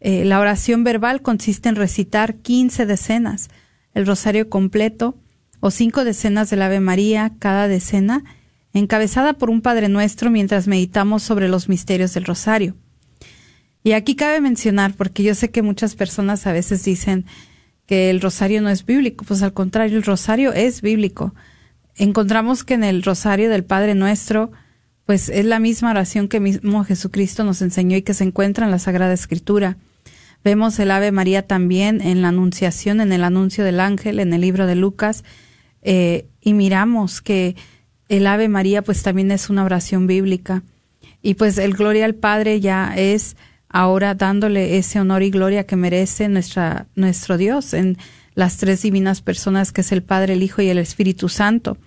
Eh, 0.00 0.24
la 0.24 0.38
oración 0.38 0.84
verbal 0.84 1.22
consiste 1.22 1.68
en 1.68 1.76
recitar 1.76 2.36
quince 2.36 2.86
decenas, 2.86 3.48
el 3.94 4.06
rosario 4.06 4.48
completo, 4.48 5.16
o 5.60 5.70
cinco 5.70 6.04
decenas 6.04 6.50
del 6.50 6.62
Ave 6.62 6.80
María 6.80 7.32
cada 7.38 7.68
decena, 7.68 8.24
encabezada 8.72 9.34
por 9.34 9.50
un 9.50 9.60
Padre 9.60 9.88
Nuestro 9.88 10.30
mientras 10.30 10.68
meditamos 10.68 11.22
sobre 11.22 11.48
los 11.48 11.68
misterios 11.68 12.14
del 12.14 12.24
Rosario. 12.24 12.76
Y 13.82 13.92
aquí 13.92 14.16
cabe 14.16 14.40
mencionar, 14.40 14.94
porque 14.94 15.22
yo 15.22 15.34
sé 15.34 15.50
que 15.50 15.62
muchas 15.62 15.94
personas 15.94 16.46
a 16.46 16.52
veces 16.52 16.84
dicen 16.84 17.24
que 17.86 18.10
el 18.10 18.20
Rosario 18.20 18.60
no 18.60 18.68
es 18.68 18.84
bíblico, 18.84 19.24
pues 19.24 19.42
al 19.42 19.54
contrario, 19.54 19.96
el 19.96 20.02
Rosario 20.02 20.52
es 20.52 20.82
bíblico. 20.82 21.34
Encontramos 21.96 22.64
que 22.64 22.74
en 22.74 22.84
el 22.84 23.02
Rosario 23.02 23.48
del 23.48 23.64
Padre 23.64 23.94
Nuestro, 23.94 24.52
pues 25.06 25.30
es 25.30 25.46
la 25.46 25.58
misma 25.58 25.90
oración 25.90 26.28
que 26.28 26.38
mismo 26.38 26.84
Jesucristo 26.84 27.44
nos 27.44 27.62
enseñó 27.62 27.96
y 27.96 28.02
que 28.02 28.14
se 28.14 28.24
encuentra 28.24 28.66
en 28.66 28.70
la 28.70 28.78
Sagrada 28.78 29.14
Escritura. 29.14 29.78
Vemos 30.44 30.78
el 30.78 30.90
Ave 30.90 31.10
María 31.12 31.46
también 31.46 32.02
en 32.02 32.20
la 32.20 32.28
Anunciación, 32.28 33.00
en 33.00 33.12
el 33.12 33.24
anuncio 33.24 33.64
del 33.64 33.80
ángel, 33.80 34.20
en 34.20 34.32
el 34.34 34.42
libro 34.42 34.66
de 34.66 34.74
Lucas, 34.74 35.24
eh, 35.90 36.26
y 36.42 36.52
miramos 36.52 37.22
que 37.22 37.56
el 38.10 38.26
Ave 38.26 38.50
María 38.50 38.82
pues 38.82 39.02
también 39.02 39.30
es 39.30 39.48
una 39.48 39.64
oración 39.64 40.06
bíblica 40.06 40.62
y 41.22 41.32
pues 41.32 41.56
el 41.56 41.72
Gloria 41.72 42.04
al 42.04 42.14
Padre 42.14 42.60
ya 42.60 42.92
es 42.94 43.38
ahora 43.70 44.14
dándole 44.14 44.76
ese 44.76 45.00
honor 45.00 45.22
y 45.22 45.30
gloria 45.30 45.64
que 45.64 45.76
merece 45.76 46.28
nuestra, 46.28 46.88
nuestro 46.94 47.38
Dios 47.38 47.72
en 47.72 47.96
las 48.34 48.58
tres 48.58 48.82
divinas 48.82 49.22
personas 49.22 49.72
que 49.72 49.80
es 49.80 49.90
el 49.90 50.02
Padre, 50.02 50.34
el 50.34 50.42
Hijo 50.42 50.60
y 50.60 50.68
el 50.68 50.76
Espíritu 50.76 51.30
Santo. 51.30 51.78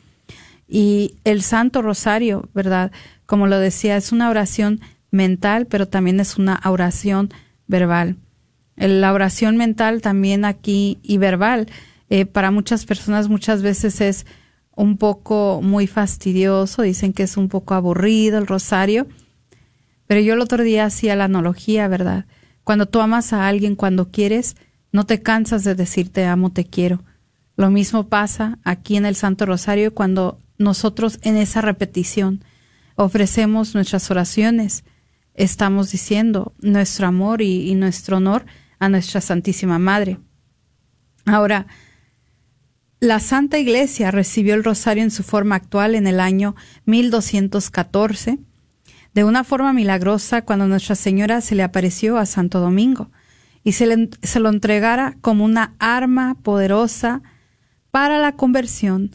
Y 0.68 1.14
el 1.24 1.44
Santo 1.44 1.84
Rosario, 1.84 2.50
¿verdad? 2.56 2.92
Como 3.28 3.46
lo 3.46 3.60
decía, 3.60 3.98
es 3.98 4.12
una 4.12 4.32
oración 4.32 4.82
mental, 5.12 5.68
pero 5.68 5.88
también 5.88 6.20
es 6.20 6.38
una 6.38 6.60
oración 6.66 7.30
verbal. 7.68 8.16
La 8.78 9.14
oración 9.14 9.58
mental 9.58 10.02
también 10.02 10.44
aquí 10.44 10.98
y 11.04 11.20
verbal 11.20 11.68
eh, 12.12 12.26
para 12.26 12.52
muchas 12.52 12.86
personas 12.86 13.30
muchas 13.30 13.62
veces 13.62 14.02
es 14.02 14.26
un 14.76 14.98
poco 14.98 15.62
muy 15.64 15.88
fastidioso, 15.88 16.82
dicen 16.82 17.14
que 17.14 17.24
es 17.24 17.38
un 17.38 17.48
poco 17.48 17.74
aburrido 17.74 18.38
el 18.38 18.48
rosario, 18.48 19.08
pero 20.08 20.20
yo 20.20 20.34
el 20.34 20.42
otro 20.42 20.62
día 20.62 20.84
hacía 20.84 21.16
la 21.16 21.24
analogía, 21.24 21.88
¿verdad? 21.88 22.26
Cuando 22.66 22.86
tú 22.86 23.00
amas 23.00 23.32
a 23.32 23.48
alguien, 23.48 23.78
cuando 23.78 24.12
quieres, 24.12 24.58
no 24.92 25.06
te 25.06 25.22
cansas 25.22 25.64
de 25.64 25.74
decir 25.74 26.10
te 26.10 26.26
amo, 26.26 26.52
te 26.52 26.66
quiero. 26.66 27.02
Lo 27.56 27.70
mismo 27.70 28.10
pasa 28.10 28.60
aquí 28.66 28.98
en 28.98 29.06
el 29.06 29.16
Santo 29.16 29.46
Rosario 29.46 29.94
cuando 29.94 30.38
nosotros 30.58 31.18
en 31.22 31.38
esa 31.38 31.62
repetición 31.62 32.44
ofrecemos 32.96 33.74
nuestras 33.74 34.12
oraciones, 34.12 34.84
estamos 35.34 35.92
diciendo 35.92 36.52
nuestro 36.60 37.08
amor 37.08 37.42
y, 37.42 37.70
y 37.70 37.76
nuestro 37.76 38.18
honor 38.18 38.46
a 38.80 38.90
nuestra 38.90 39.22
Santísima 39.22 39.80
Madre. 39.80 40.20
Ahora, 41.26 41.68
la 43.02 43.20
Santa 43.20 43.58
Iglesia 43.58 44.12
recibió 44.12 44.54
el 44.54 44.64
rosario 44.64 45.02
en 45.02 45.10
su 45.10 45.24
forma 45.24 45.56
actual 45.56 45.96
en 45.96 46.06
el 46.06 46.20
año 46.20 46.56
1214. 46.86 48.38
de 49.14 49.24
una 49.26 49.44
forma 49.44 49.74
milagrosa 49.74 50.44
cuando 50.44 50.68
Nuestra 50.68 50.96
Señora 50.96 51.42
se 51.42 51.56
le 51.56 51.64
apareció 51.64 52.18
a 52.18 52.26
Santo 52.26 52.62
Domingo 52.62 53.10
y 53.64 53.74
se, 53.74 53.86
le, 53.88 54.10
se 54.22 54.40
lo 54.40 54.50
entregara 54.50 55.18
como 55.20 55.44
una 55.44 55.74
arma 55.80 56.38
poderosa 56.44 57.22
para 57.90 58.20
la 58.20 58.38
conversión 58.38 59.14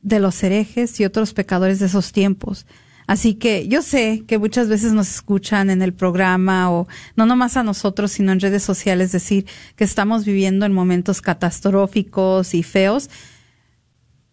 de 0.00 0.18
los 0.18 0.42
herejes 0.42 0.98
y 0.98 1.04
otros 1.04 1.34
pecadores 1.34 1.78
de 1.78 1.86
esos 1.86 2.12
tiempos. 2.12 2.66
Así 3.08 3.36
que 3.36 3.66
yo 3.68 3.80
sé 3.80 4.24
que 4.26 4.36
muchas 4.36 4.68
veces 4.68 4.92
nos 4.92 5.08
escuchan 5.08 5.70
en 5.70 5.80
el 5.80 5.94
programa 5.94 6.70
o 6.70 6.86
no 7.16 7.24
nomás 7.24 7.56
a 7.56 7.62
nosotros, 7.62 8.12
sino 8.12 8.32
en 8.32 8.38
redes 8.38 8.62
sociales 8.62 9.12
decir 9.12 9.46
que 9.76 9.84
estamos 9.84 10.26
viviendo 10.26 10.66
en 10.66 10.74
momentos 10.74 11.22
catastróficos 11.22 12.52
y 12.52 12.62
feos, 12.62 13.08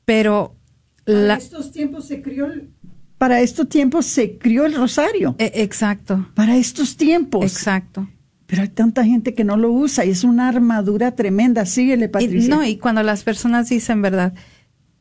pero 0.04 0.58
para 1.06 1.36
estos 1.36 1.72
tiempos 1.72 2.06
se 2.06 2.22
crió 2.22 2.48
el, 2.48 2.70
para 3.18 3.40
estos 3.40 3.70
tiempos 3.70 4.08
se 4.08 4.38
crió 4.38 4.66
el 4.66 4.76
rosario. 4.76 5.36
E, 5.38 5.54
exacto. 5.56 6.28
Para 6.36 6.58
estos 6.58 6.98
tiempos. 6.98 7.46
Exacto. 7.46 8.10
Pero 8.46 8.64
hay 8.64 8.68
tanta 8.68 9.06
gente 9.06 9.34
que 9.34 9.46
no 9.46 9.56
lo 9.56 9.72
usa 9.72 10.04
y 10.04 10.10
es 10.10 10.26
una 10.26 10.50
armadura 10.50 11.16
tremenda. 11.16 11.66
Síguele, 11.66 12.10
Patricia. 12.10 12.46
Y, 12.46 12.50
no, 12.50 12.66
y 12.66 12.76
cuando 12.76 13.04
las 13.04 13.24
personas 13.24 13.70
dicen, 13.70 14.02
¿verdad? 14.02 14.34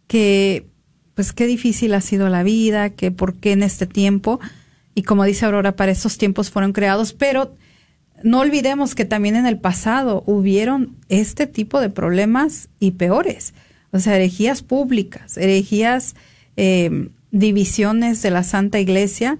Que 0.07 0.71
pues 1.15 1.33
qué 1.33 1.47
difícil 1.47 1.95
ha 1.95 2.01
sido 2.01 2.29
la 2.29 2.43
vida, 2.43 2.91
que 2.91 3.11
por 3.11 3.37
qué 3.37 3.53
en 3.53 3.63
este 3.63 3.87
tiempo, 3.87 4.41
y 4.95 5.03
como 5.03 5.25
dice 5.25 5.47
Aurora, 5.47 5.77
para 5.77 5.93
estos 5.93 6.19
tiempos 6.19 6.51
fueron 6.51 6.73
creados, 6.73 7.13
pero 7.13 7.57
no 8.23 8.41
olvidemos 8.41 8.95
que 8.95 9.05
también 9.05 9.37
en 9.37 9.47
el 9.47 9.59
pasado 9.59 10.23
hubieron 10.27 10.97
este 11.09 11.47
tipo 11.47 11.81
de 11.81 11.91
problemas 11.91 12.69
y 12.81 12.93
peores, 12.93 13.55
o 13.91 13.99
sea, 13.99 14.17
herejías 14.17 14.63
públicas, 14.63 15.37
herejías, 15.37 16.15
eh, 16.57 17.09
divisiones 17.31 18.23
de 18.23 18.31
la 18.31 18.43
Santa 18.43 18.81
Iglesia, 18.81 19.39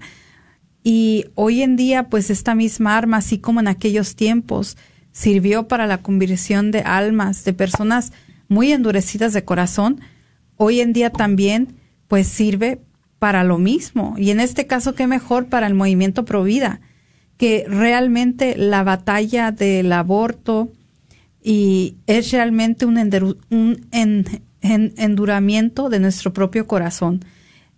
y 0.87 1.25
hoy 1.33 1.63
en 1.63 1.75
día, 1.75 2.09
pues 2.09 2.29
esta 2.29 2.53
misma 2.53 2.95
arma, 2.95 3.17
así 3.17 3.39
como 3.39 3.59
en 3.59 3.67
aquellos 3.67 4.15
tiempos, 4.15 4.77
sirvió 5.11 5.67
para 5.67 5.87
la 5.87 6.03
conversión 6.03 6.69
de 6.69 6.81
almas, 6.81 7.43
de 7.43 7.53
personas 7.53 8.13
muy 8.49 8.71
endurecidas 8.71 9.33
de 9.33 9.43
corazón, 9.43 9.99
hoy 10.57 10.81
en 10.81 10.93
día 10.93 11.09
también 11.09 11.75
pues 12.07 12.27
sirve 12.27 12.81
para 13.19 13.43
lo 13.43 13.57
mismo. 13.57 14.15
Y 14.17 14.31
en 14.31 14.39
este 14.39 14.67
caso, 14.67 14.95
qué 14.95 15.07
mejor 15.07 15.47
para 15.47 15.67
el 15.67 15.73
movimiento 15.73 16.25
Provida, 16.25 16.81
que 17.37 17.65
realmente 17.67 18.55
la 18.57 18.83
batalla 18.83 19.51
del 19.51 19.91
aborto 19.91 20.71
y 21.41 21.95
es 22.07 22.31
realmente 22.31 22.85
un, 22.85 22.97
un 23.49 23.87
enduramiento 24.61 25.89
de 25.89 25.99
nuestro 25.99 26.33
propio 26.33 26.65
corazón, 26.67 27.23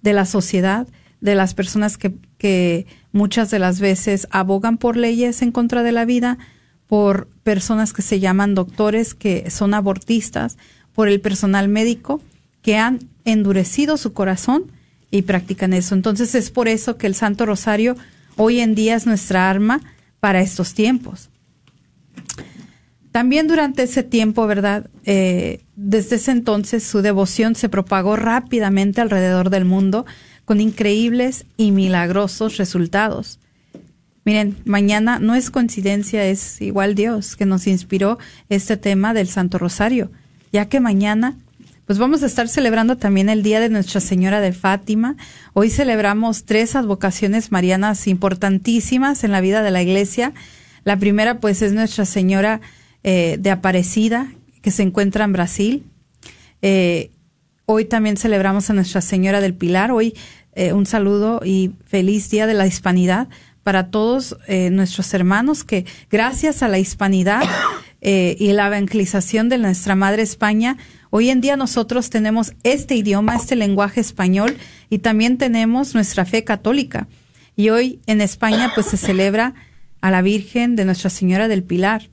de 0.01 0.13
la 0.13 0.25
sociedad, 0.25 0.87
de 1.19 1.35
las 1.35 1.53
personas 1.53 1.97
que 1.97 2.85
muchas 3.11 3.49
de 3.49 3.59
las 3.59 3.79
veces 3.79 4.27
abogan 4.31 4.77
por 4.77 4.95
leyes 4.95 5.41
en 5.41 5.51
contra 5.51 5.83
de 5.83 5.91
la 5.91 6.05
vida, 6.05 6.37
por 6.85 7.27
personas 7.43 7.91
que 7.91 8.01
se 8.01 8.19
llaman 8.19 8.55
doctores, 8.55 9.13
que 9.13 9.49
son 9.49 9.73
abortistas, 9.73 10.57
por 10.93 11.09
el 11.09 11.19
personal 11.19 11.67
médico 11.67 12.21
que 12.61 12.77
han 12.77 12.99
endurecido 13.25 13.97
su 13.97 14.13
corazón 14.13 14.71
y 15.11 15.23
practican 15.23 15.73
eso. 15.73 15.95
Entonces 15.95 16.35
es 16.35 16.51
por 16.51 16.67
eso 16.67 16.97
que 16.97 17.07
el 17.07 17.15
Santo 17.15 17.45
Rosario 17.45 17.95
hoy 18.35 18.59
en 18.59 18.75
día 18.75 18.95
es 18.95 19.05
nuestra 19.05 19.49
arma 19.49 19.81
para 20.19 20.41
estos 20.41 20.73
tiempos. 20.73 21.29
También 23.11 23.47
durante 23.47 23.83
ese 23.83 24.03
tiempo, 24.03 24.45
¿verdad? 24.45 24.89
Eh, 25.03 25.61
desde 25.75 26.17
ese 26.17 26.31
entonces 26.31 26.83
su 26.83 27.01
devoción 27.01 27.55
se 27.55 27.69
propagó 27.69 28.15
rápidamente 28.15 29.01
alrededor 29.01 29.49
del 29.49 29.65
mundo 29.65 30.05
con 30.45 30.61
increíbles 30.61 31.45
y 31.57 31.71
milagrosos 31.71 32.57
resultados. 32.57 33.39
Miren, 34.23 34.57
mañana 34.65 35.19
no 35.19 35.35
es 35.35 35.49
coincidencia, 35.49 36.25
es 36.25 36.61
igual 36.61 36.95
Dios 36.95 37.35
que 37.35 37.45
nos 37.45 37.65
inspiró 37.65 38.19
este 38.49 38.77
tema 38.77 39.13
del 39.13 39.29
Santo 39.29 39.57
Rosario, 39.57 40.11
ya 40.51 40.67
que 40.67 40.79
mañana 40.79 41.37
pues 41.87 41.99
vamos 41.99 42.21
a 42.21 42.25
estar 42.25 42.49
celebrando 42.49 42.97
también 42.97 43.29
el 43.29 43.43
Día 43.43 43.61
de 43.61 43.69
Nuestra 43.69 44.01
Señora 44.01 44.41
de 44.41 44.51
Fátima. 44.51 45.15
Hoy 45.53 45.69
celebramos 45.69 46.43
tres 46.43 46.75
advocaciones 46.75 47.49
marianas 47.49 48.07
importantísimas 48.07 49.23
en 49.23 49.31
la 49.31 49.39
vida 49.39 49.63
de 49.63 49.71
la 49.71 49.81
iglesia. 49.81 50.33
La 50.83 50.97
primera, 50.97 51.39
pues, 51.39 51.61
es 51.61 51.71
Nuestra 51.71 52.03
Señora 52.03 52.59
eh, 53.03 53.37
de 53.39 53.51
Aparecida, 53.51 54.29
que 54.61 54.69
se 54.69 54.83
encuentra 54.83 55.23
en 55.23 55.31
Brasil. 55.31 55.85
Eh, 56.61 57.11
hoy 57.65 57.85
también 57.85 58.17
celebramos 58.17 58.69
a 58.69 58.73
Nuestra 58.73 58.99
Señora 58.99 59.39
del 59.39 59.53
Pilar. 59.53 59.91
Hoy 59.91 60.13
eh, 60.55 60.73
un 60.73 60.85
saludo 60.85 61.39
y 61.45 61.71
feliz 61.85 62.29
Día 62.29 62.47
de 62.47 62.53
la 62.53 62.67
Hispanidad 62.67 63.29
para 63.63 63.91
todos 63.91 64.37
nuestros 64.71 65.13
hermanos 65.13 65.65
que 65.65 65.85
gracias 66.09 66.63
a 66.63 66.69
la 66.69 66.79
hispanidad 66.79 67.43
y 68.01 68.53
la 68.53 68.67
evangelización 68.67 69.49
de 69.49 69.57
nuestra 69.57 69.93
Madre 69.93 70.21
España, 70.21 70.77
Hoy 71.09 71.29
en 71.29 71.41
día 71.41 71.55
nosotros 71.55 72.09
tenemos 72.09 72.53
este 72.63 72.95
idioma, 72.95 73.35
este 73.35 73.55
lenguaje 73.55 74.01
español 74.01 74.57
y 74.89 74.99
también 74.99 75.37
tenemos 75.37 75.93
nuestra 75.93 76.25
fe 76.25 76.43
católica. 76.43 77.07
Y 77.55 77.69
hoy 77.69 77.99
en 78.05 78.21
España 78.21 78.71
pues 78.75 78.87
se 78.87 78.97
celebra 78.97 79.53
a 80.01 80.11
la 80.11 80.21
Virgen 80.21 80.75
de 80.75 80.85
Nuestra 80.85 81.09
Señora 81.09 81.47
del 81.47 81.63
Pilar, 81.63 82.09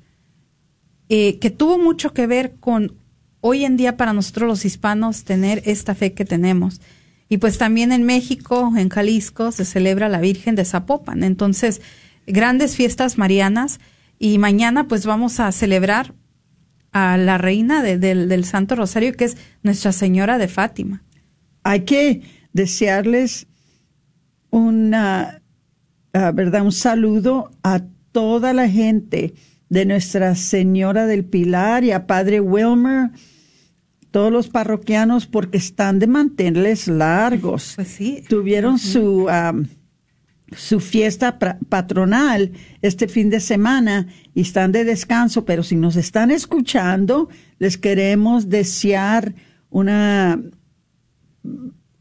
eh, 1.09 1.39
que 1.39 1.51
tuvo 1.51 1.79
mucho 1.79 2.15
que 2.15 2.27
ver 2.27 2.55
con 2.61 2.97
hoy 3.41 3.65
en 3.65 3.77
día 3.77 3.97
para 3.97 4.15
nosotros 4.15 4.49
los 4.49 4.65
hispanos 4.65 5.25
tener 5.25 5.63
esta 5.67 5.95
fe 5.95 6.15
que 6.15 6.25
tenemos. 6.25 6.81
Y 7.29 7.39
pues 7.39 7.59
también 7.59 7.93
en 7.93 8.05
México, 8.05 8.73
en 8.77 8.89
Jalisco, 8.89 9.53
se 9.53 9.65
celebra 9.65 10.09
la 10.09 10.21
Virgen 10.21 10.55
de 10.55 10.65
Zapopan. 10.65 11.23
Entonces, 11.25 11.83
grandes 12.27 12.77
fiestas 12.77 13.19
marianas 13.19 13.81
y 14.19 14.39
mañana 14.39 14.89
pues 14.89 15.05
vamos 15.05 15.41
a 15.41 15.53
celebrar 15.53 16.15
a 16.95 17.17
la 17.17 17.39
reina 17.39 17.83
del 17.83 18.45
Santo 18.45 18.77
Rosario, 18.77 19.13
que 19.15 19.25
es 19.25 19.37
Nuestra 19.65 19.91
Señora 19.91 20.39
de 20.39 20.47
Fátima. 20.47 21.03
Hay 21.65 21.81
que 21.81 22.23
desearles 22.53 23.49
una, 24.51 25.43
ah, 26.13 26.31
¿verdad? 26.31 26.63
un 26.63 26.71
saludo 26.71 27.51
a 27.65 27.83
toda 28.13 28.53
la 28.53 28.69
gente 28.69 29.35
de 29.69 29.87
Nuestra 29.87 30.37
Señora 30.37 31.07
del 31.07 31.25
Pilar 31.25 31.83
y 31.83 31.91
a 31.91 32.07
Padre 32.07 32.39
Wilmer, 32.39 33.11
todos 34.13 34.31
los 34.31 34.49
parroquianos, 34.49 35.27
porque 35.27 35.59
están 35.59 35.99
de 35.99 36.07
mantenerles 36.07 36.87
largos. 36.87 37.73
Pues 37.75 37.89
sí. 37.89 38.23
Tuvieron 38.29 38.79
su 38.79 39.27
su 40.57 40.81
fiesta 40.81 41.39
patronal 41.39 42.53
este 42.83 43.09
fin 43.09 43.31
de 43.31 43.41
semana 43.41 44.07
y 44.35 44.43
están 44.43 44.73
de 44.73 44.85
descanso, 44.85 45.45
pero 45.45 45.63
si 45.63 45.77
nos 45.77 45.97
están 45.97 46.31
escuchando, 46.31 47.29
les 47.59 47.79
queremos 47.79 48.49
desear 48.49 49.35
una 49.71 50.41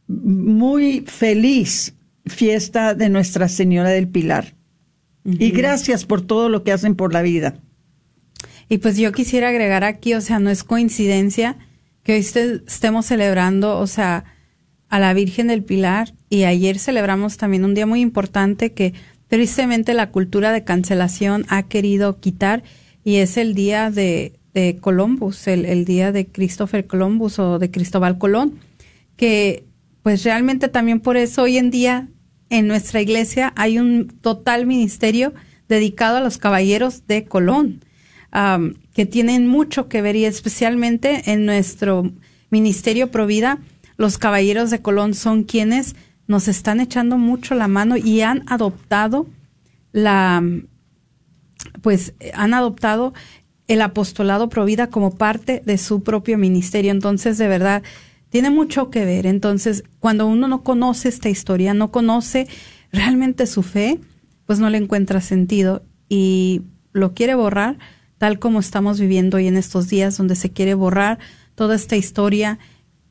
muy 0.07 1.01
feliz 1.01 1.95
fiesta 2.25 2.93
de 2.93 3.09
Nuestra 3.09 3.47
Señora 3.47 3.89
del 3.89 4.07
Pilar. 4.07 4.55
Y 5.25 5.51
gracias 5.51 6.05
por 6.05 6.21
todo 6.21 6.49
lo 6.49 6.63
que 6.63 6.73
hacen 6.73 6.95
por 6.95 7.13
la 7.13 7.21
vida. 7.21 7.55
Y 8.67 8.79
pues 8.79 8.97
yo 8.97 9.11
quisiera 9.11 9.49
agregar 9.49 9.83
aquí, 9.83 10.13
o 10.13 10.21
sea, 10.21 10.39
no 10.39 10.49
es 10.49 10.63
coincidencia 10.63 11.57
que 12.03 12.13
hoy 12.13 12.19
estemos 12.19 13.05
celebrando, 13.05 13.77
o 13.79 13.87
sea, 13.87 14.25
a 14.93 14.99
la 14.99 15.15
Virgen 15.15 15.47
del 15.47 15.63
Pilar 15.63 16.13
y 16.29 16.43
ayer 16.43 16.77
celebramos 16.77 17.37
también 17.37 17.65
un 17.65 17.73
día 17.73 17.87
muy 17.87 17.99
importante 17.99 18.73
que 18.73 18.93
tristemente 19.27 19.95
la 19.95 20.11
cultura 20.11 20.51
de 20.51 20.63
cancelación 20.63 21.47
ha 21.49 21.63
querido 21.63 22.19
quitar 22.19 22.61
y 23.03 23.15
es 23.15 23.37
el 23.37 23.55
día 23.55 23.89
de, 23.89 24.33
de 24.53 24.77
Columbus, 24.79 25.47
el, 25.47 25.65
el, 25.65 25.85
día 25.85 26.11
de 26.11 26.27
Christopher 26.27 26.85
Columbus 26.85 27.39
o 27.39 27.57
de 27.57 27.71
Cristóbal 27.71 28.19
Colón, 28.19 28.59
que 29.15 29.63
pues 30.03 30.23
realmente 30.23 30.67
también 30.67 30.99
por 30.99 31.17
eso 31.17 31.41
hoy 31.41 31.57
en 31.57 31.71
día 31.71 32.09
en 32.51 32.67
nuestra 32.67 33.01
iglesia 33.01 33.51
hay 33.55 33.79
un 33.79 34.09
total 34.21 34.67
ministerio 34.67 35.33
dedicado 35.67 36.17
a 36.17 36.21
los 36.21 36.37
caballeros 36.37 37.07
de 37.07 37.25
Colón, 37.25 37.83
que 38.93 39.07
tienen 39.07 39.47
mucho 39.47 39.89
que 39.89 40.03
ver 40.03 40.15
y 40.15 40.25
especialmente 40.25 41.31
en 41.31 41.47
nuestro 41.47 42.11
ministerio 42.51 43.09
Provida 43.09 43.57
los 43.97 44.17
caballeros 44.17 44.69
de 44.69 44.81
Colón 44.81 45.13
son 45.13 45.43
quienes 45.43 45.95
nos 46.27 46.47
están 46.47 46.79
echando 46.79 47.17
mucho 47.17 47.55
la 47.55 47.67
mano 47.67 47.97
y 47.97 48.21
han 48.21 48.43
adoptado 48.47 49.27
la, 49.91 50.43
pues 51.81 52.13
han 52.33 52.53
adoptado 52.53 53.13
el 53.67 53.81
apostolado 53.81 54.49
Provida 54.49 54.87
como 54.87 55.15
parte 55.15 55.61
de 55.65 55.77
su 55.77 56.03
propio 56.03 56.37
ministerio. 56.37 56.91
Entonces, 56.91 57.37
de 57.37 57.47
verdad, 57.47 57.83
tiene 58.29 58.49
mucho 58.49 58.89
que 58.89 59.05
ver. 59.05 59.25
Entonces, 59.25 59.83
cuando 59.99 60.27
uno 60.27 60.47
no 60.47 60.63
conoce 60.63 61.09
esta 61.09 61.29
historia, 61.29 61.73
no 61.73 61.91
conoce 61.91 62.47
realmente 62.91 63.47
su 63.47 63.63
fe, 63.63 63.99
pues 64.45 64.59
no 64.59 64.69
le 64.69 64.77
encuentra 64.77 65.21
sentido 65.21 65.83
y 66.09 66.63
lo 66.91 67.13
quiere 67.13 67.35
borrar 67.35 67.77
tal 68.17 68.39
como 68.39 68.59
estamos 68.59 68.99
viviendo 68.99 69.37
hoy 69.37 69.47
en 69.47 69.57
estos 69.57 69.89
días, 69.89 70.17
donde 70.17 70.35
se 70.35 70.49
quiere 70.49 70.75
borrar 70.75 71.19
toda 71.55 71.75
esta 71.75 71.95
historia 71.95 72.57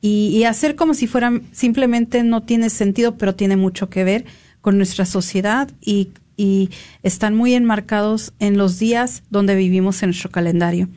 y, 0.04 0.42
hacer 0.44 0.74
como 0.74 0.94
si 0.94 1.06
fuera 1.06 1.32
simplemente 1.52 2.24
no 2.24 2.42
tiene 2.42 2.70
sentido, 2.70 3.16
pero 3.16 3.36
tiene 3.36 3.56
mucho 3.56 3.88
que 3.88 4.02
ver 4.02 4.24
con 4.60 4.76
nuestra 4.76 5.06
sociedad 5.06 5.70
y, 5.80 6.08
y 6.36 6.70
están 7.04 7.36
muy 7.36 7.54
enmarcados 7.54 8.34
en 8.40 8.58
los 8.58 8.80
días 8.80 9.22
donde 9.30 9.54
vivimos 9.54 10.02
en 10.02 10.08
nuestro 10.08 10.30
calendario. 10.30 10.88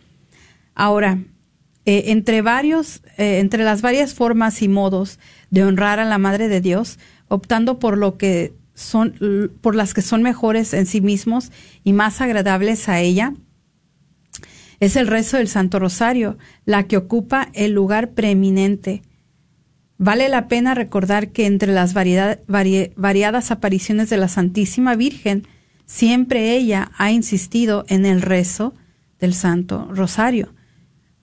Ahora, 0.74 1.20
eh, 1.86 2.06
entre 2.08 2.42
varios, 2.42 3.04
eh, 3.18 3.38
entre 3.40 3.64
las 3.64 3.84
varias 3.84 4.16
formas 4.16 4.64
y 4.64 4.68
modos 4.68 5.20
de 5.52 5.64
honrar 5.64 6.00
a 6.00 6.06
la 6.06 6.18
Madre 6.18 6.48
de 6.48 6.60
Dios, 6.60 6.98
optando 7.28 7.78
por 7.78 8.00
lo 8.00 8.18
que 8.18 8.54
son, 8.74 9.52
por 9.62 9.76
las 9.76 9.94
que 9.94 10.02
son 10.02 10.24
mejores 10.24 10.74
en 10.74 10.88
sí 10.88 11.00
mismos 11.00 11.52
y 11.84 11.94
más 11.94 12.22
agradables 12.22 12.90
a 12.90 13.02
ella, 13.02 13.34
es 14.80 14.96
el 14.96 15.08
rezo 15.08 15.38
del 15.38 15.48
Santo 15.48 15.80
Rosario, 15.80 16.38
la 16.66 16.84
que 16.84 16.98
ocupa 16.98 17.50
el 17.54 17.72
lugar 17.72 18.12
preeminente. 18.12 19.02
Vale 19.98 20.28
la 20.30 20.48
pena 20.48 20.74
recordar 20.74 21.30
que 21.30 21.46
entre 21.46 21.72
las 21.72 21.94
variadas 21.94 23.52
apariciones 23.52 24.10
de 24.10 24.18
la 24.18 24.28
Santísima 24.28 24.96
Virgen, 24.96 25.48
siempre 25.86 26.56
ella 26.56 26.92
ha 26.98 27.12
insistido 27.12 27.86
en 27.88 28.06
el 28.06 28.22
rezo 28.22 28.74
del 29.20 29.34
Santo 29.34 29.88
Rosario. 29.92 30.54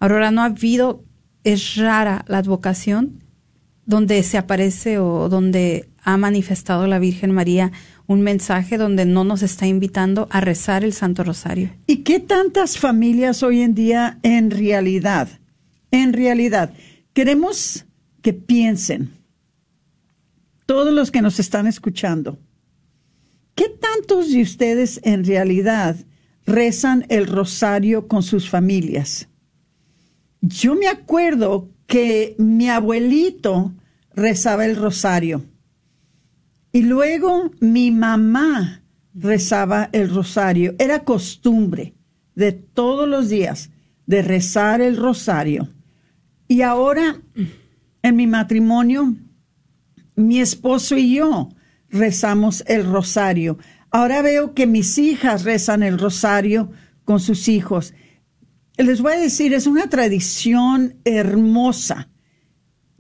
Aurora, 0.01 0.31
no 0.31 0.43
ha 0.43 0.47
habido, 0.47 1.05
es 1.45 1.77
rara 1.77 2.25
la 2.29 2.39
advocación 2.39 3.23
donde 3.85 4.23
se 4.23 4.39
aparece 4.39 4.99
o 4.99 5.29
donde 5.29 5.89
ha 6.03 6.17
manifestado 6.17 6.87
la 6.87 6.99
Virgen 6.99 7.33
María 7.33 7.73
un 8.07 8.23
mensaje 8.23 8.79
donde 8.79 9.07
no 9.07 9.25
nos 9.25 9.43
está 9.43 9.67
invitando 9.67 10.29
a 10.31 10.41
rezar 10.41 10.85
el 10.85 10.93
Santo 10.93 11.25
Rosario. 11.25 11.71
¿Y 11.87 11.99
qué 11.99 12.21
tantas 12.21 12.79
familias 12.79 13.43
hoy 13.43 13.63
en 13.63 13.75
día 13.75 14.19
en 14.23 14.51
realidad, 14.51 15.29
en 15.91 16.13
realidad, 16.13 16.73
queremos 17.13 17.85
que 18.23 18.33
piensen, 18.33 19.13
todos 20.67 20.93
los 20.93 21.11
que 21.11 21.23
nos 21.23 21.39
están 21.39 21.67
escuchando, 21.67 22.39
¿qué 23.55 23.69
tantos 23.69 24.31
de 24.33 24.43
ustedes 24.43 25.01
en 25.03 25.25
realidad 25.25 25.97
rezan 26.47 27.05
el 27.09 27.27
rosario 27.27 28.09
con 28.09 28.23
sus 28.23 28.49
familias? 28.49 29.29
Yo 30.41 30.75
me 30.75 30.89
acuerdo 30.89 31.69
que 31.87 32.35
mi 32.39 32.69
abuelito 32.69 33.73
rezaba 34.15 34.65
el 34.65 34.77
rosario 34.77 35.45
y 36.73 36.83
luego 36.83 37.51
mi 37.61 37.91
mamá 37.91 38.83
rezaba 39.14 39.91
el 39.93 40.09
rosario. 40.09 40.75
Era 40.79 41.05
costumbre 41.05 41.95
de 42.35 42.53
todos 42.53 43.09
los 43.09 43.29
días 43.29 43.70
de 44.07 44.23
rezar 44.23 44.81
el 44.81 44.97
rosario. 44.97 45.68
Y 46.49 46.62
ahora, 46.62 47.20
en 48.03 48.16
mi 48.16 48.27
matrimonio, 48.27 49.14
mi 50.16 50.41
esposo 50.41 50.97
y 50.97 51.16
yo 51.16 51.51
rezamos 51.89 52.64
el 52.66 52.87
rosario. 52.87 53.59
Ahora 53.91 54.23
veo 54.23 54.55
que 54.55 54.66
mis 54.66 54.97
hijas 54.99 55.45
rezan 55.45 55.83
el 55.83 55.99
rosario 55.99 56.70
con 57.05 57.20
sus 57.20 57.49
hijos. 57.49 57.93
Les 58.79 59.03
voy 59.03 59.12
a 59.12 59.20
decir, 59.20 59.53
es 59.53 59.66
una 59.66 59.89
tradición 59.89 60.97
hermosa 61.05 62.09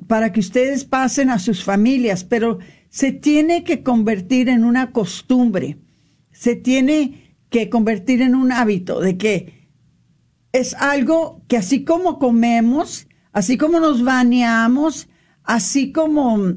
para 0.06 0.32
que 0.32 0.40
ustedes 0.40 0.84
pasen 0.84 1.30
a 1.30 1.38
sus 1.38 1.64
familias, 1.64 2.24
pero 2.24 2.58
se 2.92 3.10
tiene 3.10 3.64
que 3.64 3.82
convertir 3.82 4.50
en 4.50 4.64
una 4.64 4.92
costumbre, 4.92 5.78
se 6.30 6.56
tiene 6.56 7.38
que 7.48 7.70
convertir 7.70 8.20
en 8.20 8.34
un 8.34 8.52
hábito 8.52 9.00
de 9.00 9.16
que 9.16 9.70
es 10.52 10.74
algo 10.74 11.42
que 11.48 11.56
así 11.56 11.84
como 11.84 12.18
comemos, 12.18 13.08
así 13.32 13.56
como 13.56 13.80
nos 13.80 14.04
bañamos, 14.04 15.08
así 15.42 15.90
como 15.90 16.56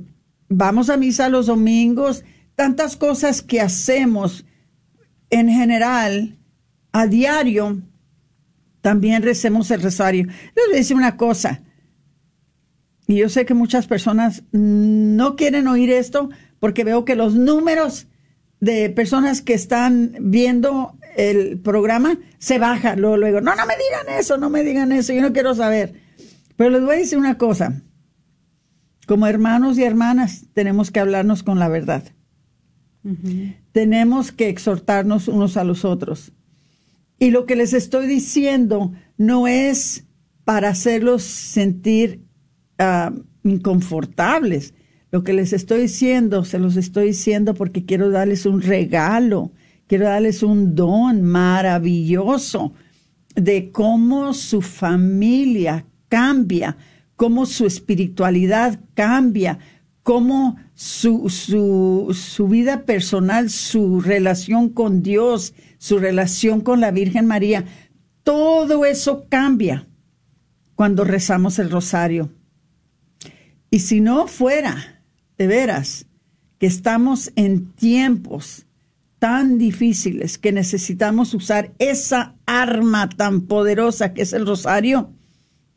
vamos 0.49 0.89
a 0.89 0.97
misa 0.97 1.29
los 1.29 1.45
domingos, 1.45 2.25
tantas 2.55 2.97
cosas 2.97 3.41
que 3.41 3.61
hacemos 3.61 4.45
en 5.29 5.47
general 5.47 6.37
a 6.91 7.07
diario, 7.07 7.81
también 8.81 9.23
recemos 9.23 9.71
el 9.71 9.81
rosario. 9.81 10.25
Les 10.25 10.65
voy 10.67 10.73
a 10.73 10.77
decir 10.79 10.97
una 10.97 11.15
cosa, 11.15 11.63
y 13.07 13.17
yo 13.17 13.29
sé 13.29 13.45
que 13.45 13.53
muchas 13.53 13.87
personas 13.87 14.43
no 14.51 15.35
quieren 15.35 15.67
oír 15.67 15.91
esto 15.91 16.29
porque 16.59 16.83
veo 16.83 17.05
que 17.05 17.15
los 17.15 17.35
números 17.35 18.07
de 18.59 18.89
personas 18.89 19.41
que 19.41 19.53
están 19.53 20.15
viendo 20.19 20.97
el 21.15 21.59
programa 21.59 22.17
se 22.39 22.57
bajan 22.57 22.99
luego, 22.99 23.17
luego. 23.17 23.41
No, 23.41 23.55
no 23.55 23.65
me 23.65 23.75
digan 23.75 24.19
eso, 24.19 24.37
no 24.37 24.49
me 24.49 24.63
digan 24.63 24.91
eso, 24.91 25.13
yo 25.13 25.21
no 25.21 25.33
quiero 25.33 25.53
saber. 25.53 26.01
Pero 26.55 26.71
les 26.71 26.81
voy 26.81 26.95
a 26.95 26.99
decir 26.99 27.17
una 27.17 27.37
cosa. 27.37 27.81
Como 29.07 29.27
hermanos 29.27 29.77
y 29.77 29.83
hermanas 29.83 30.45
tenemos 30.53 30.89
que 30.89 30.99
hablarnos 30.99 31.43
con 31.43 31.59
la 31.59 31.67
verdad. 31.67 32.03
Tenemos 33.71 34.31
que 34.31 34.49
exhortarnos 34.49 35.27
unos 35.27 35.57
a 35.57 35.63
los 35.63 35.85
otros. 35.85 36.33
Y 37.19 37.29
lo 37.29 37.45
que 37.45 37.55
les 37.55 37.73
estoy 37.73 38.07
diciendo 38.07 38.93
no 39.17 39.47
es 39.47 40.05
para 40.43 40.69
hacerlos 40.69 41.21
sentir 41.21 42.24
Ah, 42.77 43.13
inconfortables. 43.45 44.73
Lo 45.11 45.23
que 45.23 45.33
les 45.33 45.53
estoy 45.53 45.83
diciendo, 45.83 46.43
se 46.43 46.59
los 46.59 46.75
estoy 46.75 47.07
diciendo 47.07 47.53
porque 47.53 47.85
quiero 47.85 48.09
darles 48.09 48.45
un 48.45 48.61
regalo, 48.61 49.51
quiero 49.87 50.05
darles 50.05 50.43
un 50.43 50.75
don 50.75 51.21
maravilloso 51.21 52.73
de 53.35 53.71
cómo 53.71 54.33
su 54.33 54.61
familia 54.61 55.85
cambia, 56.09 56.75
cómo 57.15 57.45
su 57.45 57.65
espiritualidad 57.65 58.79
cambia, 58.93 59.59
cómo 60.03 60.57
su, 60.73 61.29
su, 61.29 62.13
su 62.13 62.47
vida 62.47 62.83
personal, 62.83 63.49
su 63.49 64.01
relación 64.01 64.69
con 64.69 65.01
Dios, 65.01 65.53
su 65.77 65.99
relación 65.99 66.61
con 66.61 66.81
la 66.81 66.91
Virgen 66.91 67.25
María, 67.25 67.63
todo 68.23 68.85
eso 68.85 69.27
cambia 69.29 69.87
cuando 70.73 71.03
rezamos 71.05 71.59
el 71.59 71.69
rosario. 71.69 72.31
Y 73.75 73.79
si 73.79 73.99
no 73.99 74.25
fuera, 74.27 75.01
de 75.37 75.47
veras, 75.47 76.05
que 76.59 76.65
estamos 76.65 77.33
en 77.35 77.73
tiempos 77.73 78.67
tan 79.19 79.57
difíciles 79.57 80.37
que 80.37 80.53
necesitamos 80.53 81.33
usar 81.33 81.73
esa 81.77 82.37
arma 82.45 83.09
tan 83.09 83.41
poderosa 83.41 84.13
que 84.13 84.21
es 84.21 84.31
el 84.31 84.47
rosario, 84.47 85.11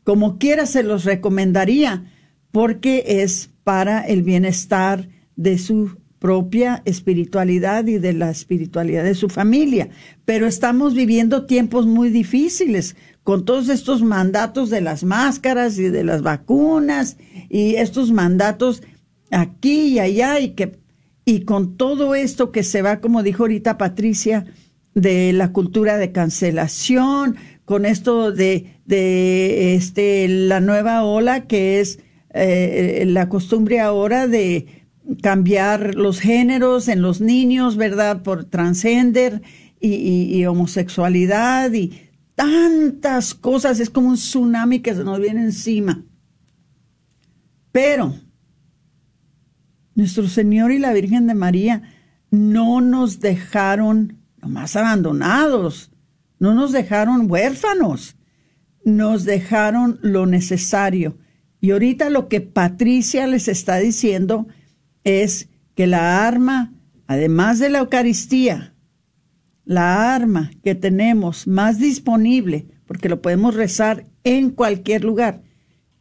como 0.04 0.38
quiera 0.38 0.66
se 0.66 0.84
los 0.84 1.04
recomendaría, 1.04 2.04
porque 2.52 3.02
es 3.04 3.50
para 3.64 4.02
el 4.02 4.22
bienestar 4.22 5.08
de 5.34 5.58
su 5.58 5.98
propia 6.20 6.82
espiritualidad 6.84 7.84
y 7.88 7.98
de 7.98 8.12
la 8.12 8.30
espiritualidad 8.30 9.02
de 9.02 9.16
su 9.16 9.28
familia. 9.28 9.88
Pero 10.24 10.46
estamos 10.46 10.94
viviendo 10.94 11.46
tiempos 11.46 11.86
muy 11.86 12.10
difíciles 12.10 12.94
con 13.28 13.44
todos 13.44 13.68
estos 13.68 14.00
mandatos 14.00 14.70
de 14.70 14.80
las 14.80 15.04
máscaras 15.04 15.78
y 15.78 15.90
de 15.90 16.02
las 16.02 16.22
vacunas 16.22 17.18
y 17.50 17.74
estos 17.74 18.10
mandatos 18.10 18.82
aquí 19.30 19.88
y 19.88 19.98
allá 19.98 20.40
y 20.40 20.52
que 20.52 20.78
y 21.26 21.40
con 21.40 21.76
todo 21.76 22.14
esto 22.14 22.52
que 22.52 22.62
se 22.62 22.80
va, 22.80 23.02
como 23.02 23.22
dijo 23.22 23.42
ahorita 23.42 23.76
Patricia, 23.76 24.46
de 24.94 25.34
la 25.34 25.52
cultura 25.52 25.98
de 25.98 26.10
cancelación, 26.10 27.36
con 27.66 27.84
esto 27.84 28.32
de, 28.32 28.80
de 28.86 29.74
este, 29.74 30.26
la 30.26 30.60
nueva 30.60 31.04
ola 31.04 31.46
que 31.46 31.80
es 31.80 31.98
eh, 32.32 33.04
la 33.06 33.28
costumbre 33.28 33.78
ahora 33.80 34.26
de 34.26 34.86
cambiar 35.22 35.96
los 35.96 36.18
géneros 36.18 36.88
en 36.88 37.02
los 37.02 37.20
niños, 37.20 37.76
¿verdad? 37.76 38.22
Por 38.22 38.46
transgender 38.46 39.42
y, 39.78 40.34
y 40.34 40.46
homosexualidad 40.46 41.70
y 41.74 42.07
tantas 42.38 43.34
cosas, 43.34 43.80
es 43.80 43.90
como 43.90 44.10
un 44.10 44.14
tsunami 44.14 44.78
que 44.78 44.94
se 44.94 45.02
nos 45.02 45.18
viene 45.18 45.42
encima. 45.42 46.04
Pero 47.72 48.14
nuestro 49.96 50.28
Señor 50.28 50.70
y 50.70 50.78
la 50.78 50.92
Virgen 50.92 51.26
de 51.26 51.34
María 51.34 51.82
no 52.30 52.80
nos 52.80 53.18
dejaron 53.18 54.18
nomás 54.40 54.76
abandonados, 54.76 55.90
no 56.38 56.54
nos 56.54 56.70
dejaron 56.70 57.28
huérfanos, 57.28 58.14
nos 58.84 59.24
dejaron 59.24 59.98
lo 60.02 60.26
necesario. 60.26 61.18
Y 61.60 61.72
ahorita 61.72 62.08
lo 62.08 62.28
que 62.28 62.40
Patricia 62.40 63.26
les 63.26 63.48
está 63.48 63.78
diciendo 63.78 64.46
es 65.02 65.48
que 65.74 65.88
la 65.88 66.24
arma, 66.24 66.72
además 67.08 67.58
de 67.58 67.70
la 67.70 67.80
Eucaristía, 67.80 68.76
la 69.68 70.14
arma 70.14 70.50
que 70.64 70.74
tenemos 70.74 71.46
más 71.46 71.78
disponible, 71.78 72.68
porque 72.86 73.10
lo 73.10 73.20
podemos 73.20 73.54
rezar 73.54 74.06
en 74.24 74.48
cualquier 74.48 75.04
lugar, 75.04 75.42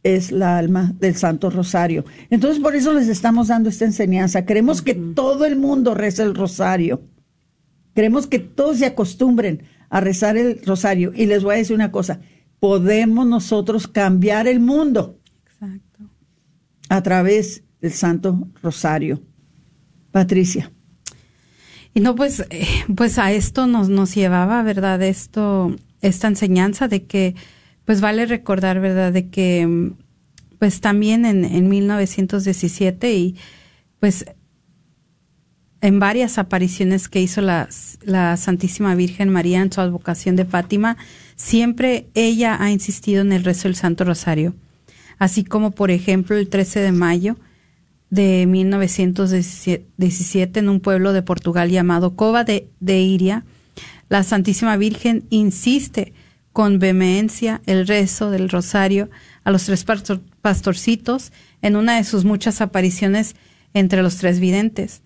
es 0.02 0.32
la 0.32 0.56
alma 0.56 0.94
del 0.98 1.14
Santo 1.16 1.50
Rosario. 1.50 2.06
Entonces, 2.30 2.62
por 2.62 2.74
eso 2.74 2.94
les 2.94 3.08
estamos 3.08 3.48
dando 3.48 3.68
esta 3.68 3.84
enseñanza. 3.84 4.46
Queremos 4.46 4.80
que 4.80 4.94
todo 4.94 5.44
el 5.44 5.56
mundo 5.56 5.94
reza 5.94 6.22
el 6.22 6.34
Rosario. 6.34 7.02
Queremos 7.94 8.26
que 8.26 8.38
todos 8.38 8.78
se 8.78 8.86
acostumbren 8.86 9.64
a 9.90 10.00
rezar 10.00 10.38
el 10.38 10.64
Rosario. 10.64 11.12
Y 11.14 11.26
les 11.26 11.44
voy 11.44 11.56
a 11.56 11.58
decir 11.58 11.76
una 11.76 11.92
cosa, 11.92 12.20
podemos 12.60 13.26
nosotros 13.26 13.86
cambiar 13.86 14.48
el 14.48 14.60
mundo 14.60 15.20
a 16.88 17.02
través 17.02 17.64
del 17.82 17.92
Santo 17.92 18.48
Rosario. 18.62 19.20
Patricia. 20.10 20.72
Y 21.94 22.00
no, 22.00 22.14
pues, 22.14 22.44
eh, 22.50 22.66
pues 22.94 23.18
a 23.18 23.32
esto 23.32 23.66
nos, 23.66 23.88
nos 23.88 24.14
llevaba, 24.14 24.62
¿verdad? 24.62 25.02
Esto, 25.02 25.74
esta 26.00 26.28
enseñanza 26.28 26.88
de 26.88 27.04
que, 27.04 27.34
pues 27.84 28.00
vale 28.00 28.26
recordar, 28.26 28.80
¿verdad? 28.80 29.12
De 29.12 29.28
que, 29.28 29.92
pues 30.58 30.80
también 30.80 31.24
en, 31.24 31.44
en 31.44 31.68
1917 31.68 33.14
y 33.14 33.36
pues 34.00 34.24
en 35.80 35.98
varias 35.98 36.38
apariciones 36.38 37.08
que 37.08 37.20
hizo 37.20 37.40
la, 37.40 37.68
la 38.02 38.36
Santísima 38.36 38.94
Virgen 38.94 39.28
María 39.28 39.60
en 39.60 39.72
su 39.72 39.80
advocación 39.80 40.36
de 40.36 40.44
Fátima, 40.44 40.96
siempre 41.36 42.08
ella 42.14 42.56
ha 42.60 42.70
insistido 42.70 43.22
en 43.22 43.32
el 43.32 43.44
rezo 43.44 43.68
del 43.68 43.76
Santo 43.76 44.04
Rosario. 44.04 44.54
Así 45.18 45.44
como, 45.44 45.70
por 45.72 45.90
ejemplo, 45.90 46.36
el 46.36 46.48
13 46.48 46.80
de 46.80 46.92
mayo 46.92 47.36
de 48.10 48.46
1917 48.46 50.60
en 50.60 50.68
un 50.68 50.80
pueblo 50.80 51.12
de 51.12 51.22
Portugal 51.22 51.70
llamado 51.70 52.16
Cova 52.16 52.44
de, 52.44 52.68
de 52.80 53.00
Iria, 53.00 53.44
la 54.08 54.22
Santísima 54.22 54.76
Virgen 54.76 55.26
insiste 55.30 56.12
con 56.52 56.78
vehemencia 56.78 57.60
el 57.66 57.86
rezo 57.86 58.30
del 58.30 58.48
rosario 58.48 59.10
a 59.44 59.50
los 59.50 59.64
tres 59.64 59.84
pastorcitos 60.40 61.32
en 61.62 61.76
una 61.76 61.96
de 61.96 62.04
sus 62.04 62.24
muchas 62.24 62.60
apariciones 62.60 63.36
entre 63.74 64.02
los 64.02 64.16
tres 64.16 64.40
videntes. 64.40 65.02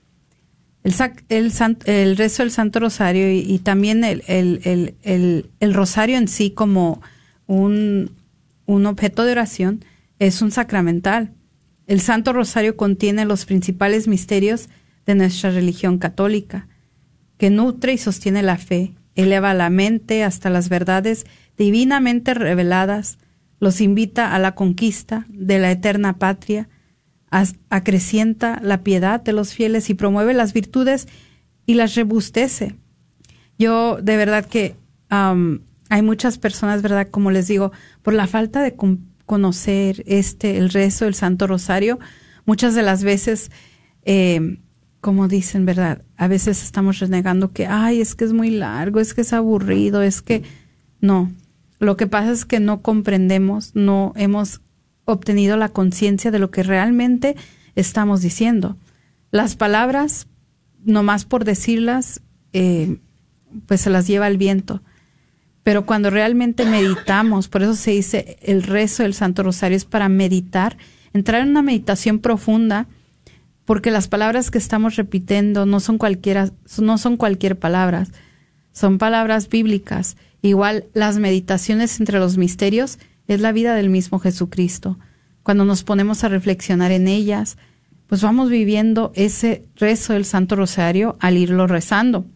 El, 0.82 0.94
el, 1.28 1.52
el 1.84 2.16
rezo 2.16 2.42
del 2.42 2.50
Santo 2.50 2.80
Rosario 2.80 3.30
y, 3.30 3.58
también 3.58 4.02
el, 4.02 4.22
el, 4.26 5.74
rosario 5.74 6.16
en 6.16 6.26
sí 6.26 6.50
como 6.50 7.00
un, 7.46 8.10
un 8.66 8.86
objeto 8.86 9.24
de 9.24 9.32
oración 9.32 9.84
es 10.18 10.42
un 10.42 10.50
sacramental. 10.50 11.34
El 11.92 12.00
Santo 12.00 12.32
Rosario 12.32 12.74
contiene 12.74 13.26
los 13.26 13.44
principales 13.44 14.08
misterios 14.08 14.70
de 15.04 15.14
nuestra 15.14 15.50
religión 15.50 15.98
católica, 15.98 16.66
que 17.36 17.50
nutre 17.50 17.92
y 17.92 17.98
sostiene 17.98 18.42
la 18.42 18.56
fe, 18.56 18.94
eleva 19.14 19.52
la 19.52 19.68
mente 19.68 20.24
hasta 20.24 20.48
las 20.48 20.70
verdades 20.70 21.26
divinamente 21.58 22.32
reveladas, 22.32 23.18
los 23.60 23.82
invita 23.82 24.34
a 24.34 24.38
la 24.38 24.54
conquista 24.54 25.26
de 25.28 25.58
la 25.58 25.70
eterna 25.70 26.16
patria, 26.16 26.70
acrecienta 27.68 28.58
la 28.62 28.82
piedad 28.82 29.20
de 29.20 29.34
los 29.34 29.52
fieles 29.52 29.90
y 29.90 29.94
promueve 29.94 30.32
las 30.32 30.54
virtudes 30.54 31.08
y 31.66 31.74
las 31.74 31.94
rebustece. 31.94 32.74
Yo 33.58 33.98
de 34.00 34.16
verdad 34.16 34.46
que 34.46 34.76
hay 35.10 36.00
muchas 36.00 36.38
personas, 36.38 36.80
¿verdad? 36.80 37.08
Como 37.10 37.30
les 37.30 37.48
digo, 37.48 37.70
por 38.00 38.14
la 38.14 38.26
falta 38.26 38.62
de 38.62 38.76
conocer 39.26 40.02
este, 40.06 40.58
el 40.58 40.70
rezo 40.70 41.04
del 41.04 41.14
Santo 41.14 41.46
Rosario, 41.46 41.98
muchas 42.44 42.74
de 42.74 42.82
las 42.82 43.04
veces, 43.04 43.50
eh, 44.04 44.58
como 45.00 45.28
dicen, 45.28 45.66
¿verdad? 45.66 46.02
A 46.16 46.28
veces 46.28 46.62
estamos 46.62 46.98
renegando 46.98 47.48
que, 47.48 47.66
ay, 47.66 48.00
es 48.00 48.14
que 48.14 48.24
es 48.24 48.32
muy 48.32 48.50
largo, 48.50 49.00
es 49.00 49.14
que 49.14 49.22
es 49.22 49.32
aburrido, 49.32 50.02
es 50.02 50.22
que 50.22 50.42
no. 51.00 51.32
Lo 51.78 51.96
que 51.96 52.06
pasa 52.06 52.30
es 52.30 52.44
que 52.44 52.60
no 52.60 52.82
comprendemos, 52.82 53.74
no 53.74 54.12
hemos 54.16 54.60
obtenido 55.04 55.56
la 55.56 55.68
conciencia 55.68 56.30
de 56.30 56.38
lo 56.38 56.50
que 56.50 56.62
realmente 56.62 57.36
estamos 57.74 58.22
diciendo. 58.22 58.76
Las 59.30 59.56
palabras, 59.56 60.28
nomás 60.84 61.24
por 61.24 61.44
decirlas, 61.44 62.22
eh, 62.52 62.98
pues 63.66 63.80
se 63.80 63.90
las 63.90 64.06
lleva 64.06 64.28
el 64.28 64.38
viento. 64.38 64.82
Pero 65.62 65.86
cuando 65.86 66.10
realmente 66.10 66.64
meditamos, 66.64 67.48
por 67.48 67.62
eso 67.62 67.74
se 67.74 67.92
dice 67.92 68.36
el 68.42 68.62
rezo 68.62 69.04
del 69.04 69.14
Santo 69.14 69.42
Rosario 69.42 69.76
es 69.76 69.84
para 69.84 70.08
meditar, 70.08 70.76
entrar 71.12 71.42
en 71.42 71.50
una 71.50 71.62
meditación 71.62 72.18
profunda, 72.18 72.88
porque 73.64 73.92
las 73.92 74.08
palabras 74.08 74.50
que 74.50 74.58
estamos 74.58 74.96
repitiendo 74.96 75.66
no 75.66 75.78
son 75.78 75.98
cualquiera, 75.98 76.50
no 76.80 76.98
son 76.98 77.16
cualquier 77.16 77.58
palabras, 77.58 78.10
son 78.72 78.98
palabras 78.98 79.48
bíblicas. 79.48 80.16
Igual 80.42 80.86
las 80.94 81.18
meditaciones 81.18 82.00
entre 82.00 82.18
los 82.18 82.36
misterios 82.36 82.98
es 83.28 83.40
la 83.40 83.52
vida 83.52 83.76
del 83.76 83.88
mismo 83.88 84.18
Jesucristo. 84.18 84.98
Cuando 85.44 85.64
nos 85.64 85.84
ponemos 85.84 86.24
a 86.24 86.28
reflexionar 86.28 86.90
en 86.90 87.06
ellas, 87.06 87.56
pues 88.08 88.20
vamos 88.22 88.50
viviendo 88.50 89.12
ese 89.14 89.64
rezo 89.76 90.12
del 90.12 90.24
Santo 90.24 90.56
Rosario 90.56 91.16
al 91.20 91.36
irlo 91.36 91.68
rezando. 91.68 92.26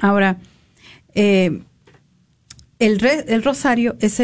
Ahora, 0.00 0.38
eh, 1.14 1.62
el, 2.80 3.04
el, 3.04 3.42
rosario 3.44 3.96
es, 4.00 4.20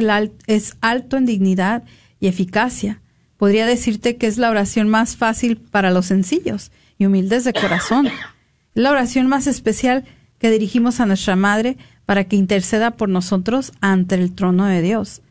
es 0.47 0.77
alto 0.81 1.17
en 1.17 1.27
dignidad 1.27 1.85
y 2.19 2.27
eficacia. 2.27 3.01
Podría 3.37 3.67
decirte 3.67 4.17
que 4.17 4.27
es 4.27 4.39
la 4.39 4.51
oración 4.51 4.89
más 4.89 5.17
fácil 5.17 5.59
para 5.59 5.91
los 5.91 6.07
sencillos 6.07 6.73
y 6.99 7.07
humildes 7.07 7.45
de 7.45 7.53
corazón. 7.53 8.07
Es 8.07 8.13
la 8.75 8.91
oración 8.91 9.27
más 9.27 9.47
especial 9.47 10.05
que 10.39 10.51
dirigimos 10.51 11.01
a 11.01 11.07
nuestra 11.07 11.37
Madre 11.37 11.77
para 12.07 12.25
que 12.25 12.37
interceda 12.37 12.93
por 12.93 13.09
nosotros 13.09 13.73
ante 13.81 14.15
el 14.15 14.35
trono 14.35 14.65
de 14.65 14.81
Dios. 14.81 15.23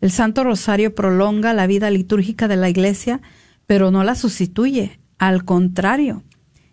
El 0.00 0.10
Santo 0.10 0.44
Rosario 0.44 0.94
prolonga 0.94 1.54
la 1.54 1.66
vida 1.66 1.90
litúrgica 1.90 2.48
de 2.48 2.56
la 2.56 2.68
Iglesia, 2.68 3.20
pero 3.66 3.90
no 3.90 4.04
la 4.04 4.14
sustituye. 4.14 4.98
Al 5.18 5.44
contrario, 5.44 6.22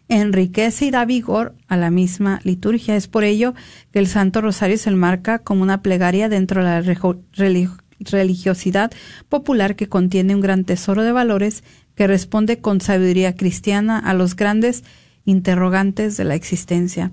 enriquece 0.09 0.85
y 0.85 0.91
da 0.91 1.05
vigor 1.05 1.55
a 1.67 1.77
la 1.77 1.89
misma 1.89 2.39
liturgia. 2.43 2.95
Es 2.95 3.07
por 3.07 3.23
ello 3.23 3.53
que 3.91 3.99
el 3.99 4.07
Santo 4.07 4.41
Rosario 4.41 4.77
se 4.77 4.89
enmarca 4.89 5.39
como 5.39 5.63
una 5.63 5.81
plegaria 5.81 6.29
dentro 6.29 6.63
de 6.63 6.69
la 6.69 7.71
religiosidad 7.99 8.91
popular 9.29 9.75
que 9.75 9.89
contiene 9.89 10.35
un 10.35 10.41
gran 10.41 10.65
tesoro 10.65 11.03
de 11.03 11.11
valores 11.11 11.63
que 11.95 12.07
responde 12.07 12.59
con 12.59 12.81
sabiduría 12.81 13.35
cristiana 13.35 13.99
a 13.99 14.13
los 14.13 14.35
grandes 14.35 14.83
interrogantes 15.25 16.17
de 16.17 16.25
la 16.25 16.35
existencia. 16.35 17.11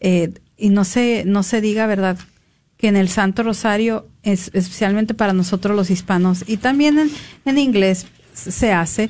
Eh, 0.00 0.32
y 0.56 0.70
no 0.70 0.84
se, 0.84 1.24
no 1.26 1.42
se 1.42 1.60
diga, 1.60 1.86
¿verdad?, 1.86 2.18
que 2.76 2.88
en 2.88 2.96
el 2.96 3.08
Santo 3.08 3.42
Rosario, 3.42 4.06
es, 4.22 4.50
especialmente 4.52 5.14
para 5.14 5.32
nosotros 5.32 5.74
los 5.74 5.90
hispanos, 5.90 6.44
y 6.46 6.58
también 6.58 6.98
en, 6.98 7.10
en 7.46 7.58
inglés 7.58 8.06
se 8.34 8.72
hace, 8.72 9.08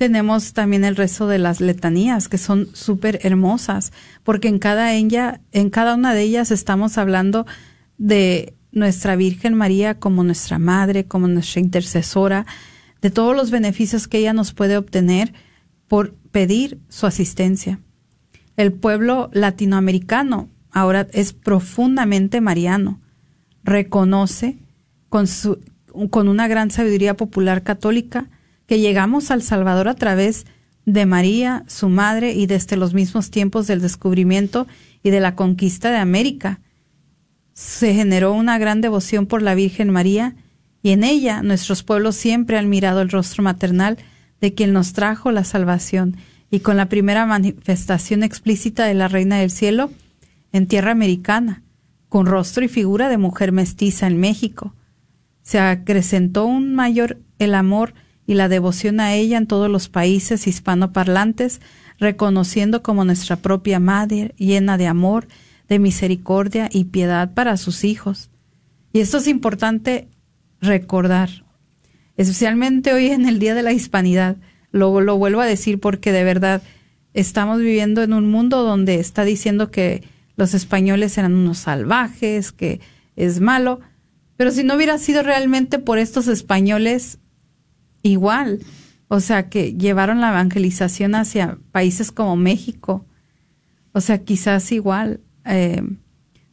tenemos 0.00 0.54
también 0.54 0.86
el 0.86 0.96
rezo 0.96 1.26
de 1.26 1.38
las 1.38 1.60
letanías, 1.60 2.30
que 2.30 2.38
son 2.38 2.70
súper 2.72 3.20
hermosas, 3.22 3.92
porque 4.24 4.48
en 4.48 4.58
cada, 4.58 4.94
ella, 4.94 5.42
en 5.52 5.68
cada 5.68 5.94
una 5.94 6.14
de 6.14 6.22
ellas 6.22 6.50
estamos 6.50 6.96
hablando 6.96 7.44
de 7.98 8.54
nuestra 8.72 9.14
Virgen 9.14 9.52
María 9.52 9.98
como 9.98 10.24
nuestra 10.24 10.58
madre, 10.58 11.04
como 11.04 11.28
nuestra 11.28 11.60
intercesora, 11.60 12.46
de 13.02 13.10
todos 13.10 13.36
los 13.36 13.50
beneficios 13.50 14.08
que 14.08 14.16
ella 14.16 14.32
nos 14.32 14.54
puede 14.54 14.78
obtener 14.78 15.34
por 15.86 16.14
pedir 16.32 16.78
su 16.88 17.04
asistencia. 17.04 17.78
El 18.56 18.72
pueblo 18.72 19.28
latinoamericano 19.34 20.48
ahora 20.70 21.08
es 21.12 21.34
profundamente 21.34 22.40
mariano. 22.40 23.02
Reconoce 23.64 24.56
con, 25.10 25.26
su, 25.26 25.58
con 26.08 26.26
una 26.28 26.48
gran 26.48 26.70
sabiduría 26.70 27.18
popular 27.18 27.62
católica 27.62 28.30
que 28.70 28.78
llegamos 28.78 29.32
al 29.32 29.42
Salvador 29.42 29.88
a 29.88 29.96
través 29.96 30.46
de 30.86 31.04
María, 31.04 31.64
su 31.66 31.88
madre, 31.88 32.34
y 32.34 32.46
desde 32.46 32.76
los 32.76 32.94
mismos 32.94 33.32
tiempos 33.32 33.66
del 33.66 33.80
descubrimiento 33.80 34.68
y 35.02 35.10
de 35.10 35.18
la 35.18 35.34
conquista 35.34 35.90
de 35.90 35.96
América. 35.96 36.60
Se 37.52 37.92
generó 37.94 38.32
una 38.32 38.58
gran 38.58 38.80
devoción 38.80 39.26
por 39.26 39.42
la 39.42 39.56
Virgen 39.56 39.90
María, 39.90 40.36
y 40.84 40.92
en 40.92 41.02
ella 41.02 41.42
nuestros 41.42 41.82
pueblos 41.82 42.14
siempre 42.14 42.58
han 42.58 42.68
mirado 42.68 43.00
el 43.00 43.10
rostro 43.10 43.42
maternal 43.42 43.98
de 44.40 44.54
quien 44.54 44.72
nos 44.72 44.92
trajo 44.92 45.32
la 45.32 45.42
salvación, 45.42 46.16
y 46.48 46.60
con 46.60 46.76
la 46.76 46.88
primera 46.88 47.26
manifestación 47.26 48.22
explícita 48.22 48.84
de 48.84 48.94
la 48.94 49.08
Reina 49.08 49.38
del 49.38 49.50
Cielo, 49.50 49.90
en 50.52 50.68
tierra 50.68 50.92
americana, 50.92 51.64
con 52.08 52.24
rostro 52.24 52.64
y 52.64 52.68
figura 52.68 53.08
de 53.08 53.18
mujer 53.18 53.50
mestiza 53.50 54.06
en 54.06 54.20
México. 54.20 54.76
Se 55.42 55.58
acrecentó 55.58 56.44
un 56.44 56.76
mayor 56.76 57.18
el 57.40 57.56
amor 57.56 57.94
y 58.30 58.34
la 58.34 58.48
devoción 58.48 59.00
a 59.00 59.12
ella 59.12 59.38
en 59.38 59.48
todos 59.48 59.68
los 59.68 59.88
países 59.88 60.46
hispanoparlantes, 60.46 61.60
reconociendo 61.98 62.80
como 62.80 63.04
nuestra 63.04 63.34
propia 63.34 63.80
madre, 63.80 64.36
llena 64.38 64.78
de 64.78 64.86
amor, 64.86 65.26
de 65.68 65.80
misericordia 65.80 66.68
y 66.72 66.84
piedad 66.84 67.34
para 67.34 67.56
sus 67.56 67.82
hijos. 67.82 68.30
Y 68.92 69.00
esto 69.00 69.18
es 69.18 69.26
importante 69.26 70.06
recordar, 70.60 71.44
especialmente 72.16 72.92
hoy 72.92 73.06
en 73.08 73.26
el 73.26 73.40
Día 73.40 73.56
de 73.56 73.64
la 73.64 73.72
Hispanidad. 73.72 74.36
Lo, 74.70 75.00
lo 75.00 75.18
vuelvo 75.18 75.40
a 75.40 75.46
decir 75.46 75.80
porque 75.80 76.12
de 76.12 76.22
verdad 76.22 76.62
estamos 77.14 77.58
viviendo 77.58 78.00
en 78.04 78.12
un 78.12 78.30
mundo 78.30 78.62
donde 78.62 79.00
está 79.00 79.24
diciendo 79.24 79.72
que 79.72 80.04
los 80.36 80.54
españoles 80.54 81.18
eran 81.18 81.34
unos 81.34 81.58
salvajes, 81.58 82.52
que 82.52 82.80
es 83.16 83.40
malo. 83.40 83.80
Pero 84.36 84.52
si 84.52 84.62
no 84.62 84.76
hubiera 84.76 84.98
sido 84.98 85.24
realmente 85.24 85.80
por 85.80 85.98
estos 85.98 86.28
españoles, 86.28 87.18
igual. 88.02 88.60
O 89.08 89.20
sea, 89.20 89.48
que 89.48 89.74
llevaron 89.74 90.20
la 90.20 90.30
evangelización 90.30 91.14
hacia 91.14 91.58
países 91.72 92.12
como 92.12 92.36
México. 92.36 93.04
O 93.92 94.00
sea, 94.00 94.18
quizás 94.18 94.70
igual, 94.70 95.20
eh, 95.44 95.82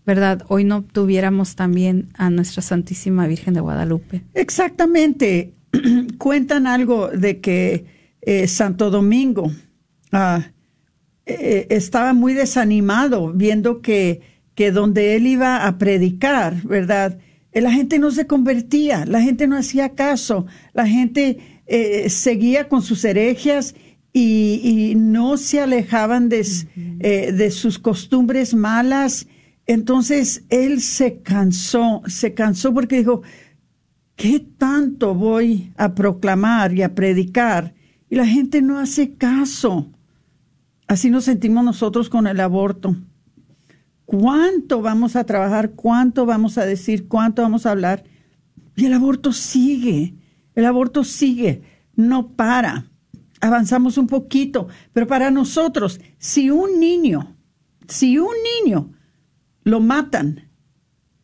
¿verdad? 0.05 0.43
Hoy 0.47 0.63
no 0.63 0.83
tuviéramos 0.83 1.55
también 1.55 2.09
a 2.17 2.29
nuestra 2.29 2.61
Santísima 2.63 3.27
Virgen 3.27 3.53
de 3.53 3.59
Guadalupe. 3.59 4.23
Exactamente. 4.33 5.53
Cuentan 6.17 6.65
algo 6.65 7.09
de 7.09 7.39
que 7.39 7.85
eh, 8.21 8.47
Santo 8.47 8.89
Domingo, 8.89 9.51
ah, 10.11 10.47
eh, 11.25 11.67
estaba 11.69 12.13
muy 12.13 12.33
desanimado 12.33 13.31
viendo 13.33 13.81
que, 13.81 14.21
que 14.55 14.71
donde 14.71 15.15
él 15.15 15.27
iba 15.27 15.67
a 15.67 15.77
predicar, 15.77 16.55
¿verdad? 16.63 17.19
Eh, 17.57 17.61
la 17.61 17.71
gente 17.71 17.97
no 17.97 18.11
se 18.11 18.27
convertía, 18.27 19.03
la 19.07 19.19
gente 19.19 19.47
no 19.47 19.57
hacía 19.57 19.95
caso, 19.95 20.45
la 20.73 20.85
gente 20.85 21.39
eh, 21.65 22.07
seguía 22.07 22.69
con 22.69 22.83
sus 22.83 23.03
herejías 23.03 23.73
y, 24.13 24.93
no 24.95 25.37
se 25.37 25.61
alejaban 25.61 26.29
de, 26.29 26.45
de 27.33 27.51
sus 27.51 27.79
costumbres 27.79 28.53
malas. 28.53 29.27
Entonces 29.65 30.43
él 30.49 30.81
se 30.81 31.21
cansó, 31.21 32.03
se 32.05 32.35
cansó 32.35 32.73
porque 32.73 32.99
dijo, 32.99 33.23
¿qué 34.15 34.39
tanto 34.39 35.15
voy 35.15 35.71
a 35.77 35.95
proclamar 35.95 36.73
y 36.73 36.83
a 36.83 36.93
predicar? 36.93 37.73
Y 38.07 38.15
la 38.17 38.27
gente 38.27 38.61
no 38.61 38.77
hace 38.79 39.15
caso. 39.15 39.91
Así 40.87 41.09
nos 41.09 41.25
sentimos 41.25 41.63
nosotros 41.63 42.09
con 42.09 42.27
el 42.27 42.39
aborto. 42.39 42.95
¿Cuánto 44.07 44.81
vamos 44.81 45.17
a 45.17 45.25
trabajar? 45.25 45.71
¿Cuánto 45.71 46.25
vamos 46.25 46.57
a 46.57 46.65
decir? 46.65 47.09
¿Cuánto 47.09 47.41
vamos 47.41 47.65
a 47.65 47.71
hablar? 47.71 48.05
Y 48.77 48.85
el 48.85 48.93
aborto 48.93 49.33
sigue. 49.33 50.15
El 50.55 50.65
aborto 50.65 51.03
sigue. 51.03 51.61
No 51.93 52.29
para. 52.29 52.89
Avanzamos 53.41 53.97
un 53.97 54.07
poquito. 54.07 54.69
Pero 54.93 55.07
para 55.07 55.29
nosotros, 55.29 55.99
si 56.19 56.49
un 56.49 56.79
niño, 56.79 57.35
si 57.89 58.17
un 58.17 58.31
niño 58.63 58.93
lo 59.65 59.81
matan 59.81 60.51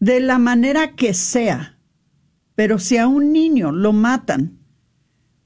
de 0.02 0.20
la 0.20 0.38
manera 0.38 0.94
que 0.94 1.14
sea, 1.14 1.80
pero 2.54 2.80
si 2.80 2.98
a 2.98 3.08
un 3.08 3.32
niño 3.32 3.72
lo 3.72 3.94
matan, 3.94 4.60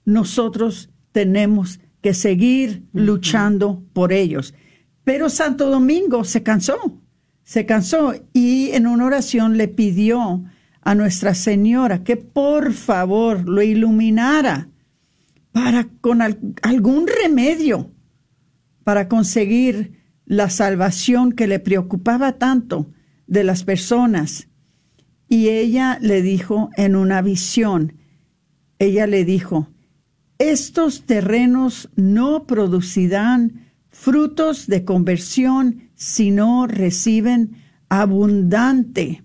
nosotros 0.05 0.89
tenemos 1.11 1.81
que 2.01 2.15
seguir 2.15 2.87
luchando 2.93 3.83
por 3.93 4.11
ellos. 4.11 4.55
Pero 5.03 5.29
Santo 5.29 5.69
Domingo 5.69 6.23
se 6.23 6.41
cansó, 6.41 6.99
se 7.47 7.65
cansó 7.65 8.13
y 8.33 8.71
en 8.71 8.87
una 8.87 9.05
oración 9.05 9.55
le 9.55 9.69
pidió 9.69 10.43
a 10.81 10.95
Nuestra 10.95 11.33
Señora 11.33 12.03
que 12.03 12.17
por 12.17 12.73
favor 12.73 13.47
lo 13.47 13.61
iluminara 13.61 14.67
para 15.53 15.87
con 16.01 16.21
algún 16.21 17.07
remedio 17.07 17.89
para 18.83 19.07
conseguir 19.07 19.93
la 20.25 20.49
salvación 20.49 21.31
que 21.31 21.47
le 21.47 21.59
preocupaba 21.59 22.33
tanto 22.33 22.91
de 23.27 23.45
las 23.45 23.63
personas. 23.63 24.49
Y 25.29 25.47
ella 25.47 25.99
le 26.01 26.21
dijo 26.21 26.69
en 26.75 26.97
una 26.97 27.21
visión, 27.21 27.93
ella 28.77 29.07
le 29.07 29.23
dijo, 29.23 29.69
estos 30.37 31.03
terrenos 31.05 31.89
no 31.95 32.45
producirán 32.45 33.71
frutos 33.89 34.67
de 34.67 34.83
conversión 34.83 35.86
si 35.97 36.29
no 36.29 36.67
reciben 36.67 37.57
abundante 37.89 39.23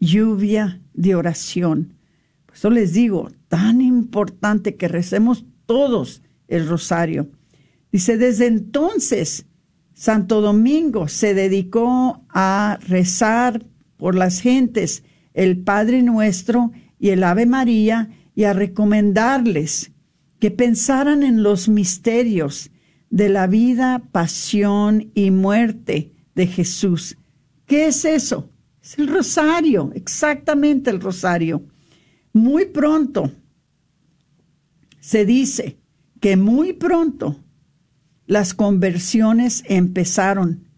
lluvia 0.00 0.80
de 0.94 1.14
oración. 1.14 1.98
Por 2.46 2.56
eso 2.56 2.70
les 2.70 2.94
digo, 2.94 3.30
tan 3.48 3.82
importante 3.82 4.76
que 4.76 4.88
recemos 4.88 5.44
todos 5.66 6.22
el 6.48 6.66
rosario. 6.66 7.28
Dice, 7.92 8.16
desde 8.16 8.46
entonces, 8.46 9.46
Santo 9.92 10.40
Domingo 10.40 11.06
se 11.06 11.34
dedicó 11.34 12.24
a 12.30 12.78
rezar 12.88 13.64
por 13.98 14.14
las 14.14 14.40
gentes 14.40 15.04
el 15.34 15.58
Padre 15.58 16.02
Nuestro 16.02 16.72
y 16.98 17.10
el 17.10 17.24
Ave 17.24 17.44
María 17.44 18.08
y 18.34 18.44
a 18.44 18.54
recomendarles 18.54 19.92
que 20.38 20.50
pensaran 20.50 21.22
en 21.22 21.42
los 21.42 21.68
misterios 21.68 22.70
de 23.10 23.28
la 23.28 23.46
vida, 23.46 24.02
pasión 24.12 25.10
y 25.14 25.30
muerte 25.30 26.12
de 26.34 26.46
Jesús. 26.46 27.16
¿Qué 27.66 27.86
es 27.86 28.04
eso? 28.04 28.50
Es 28.82 28.98
el 28.98 29.08
rosario, 29.08 29.90
exactamente 29.94 30.90
el 30.90 31.00
rosario. 31.00 31.64
Muy 32.32 32.66
pronto, 32.66 33.32
se 35.00 35.24
dice 35.24 35.78
que 36.20 36.36
muy 36.36 36.72
pronto 36.72 37.42
las 38.26 38.54
conversiones 38.54 39.62
empezaron 39.66 40.68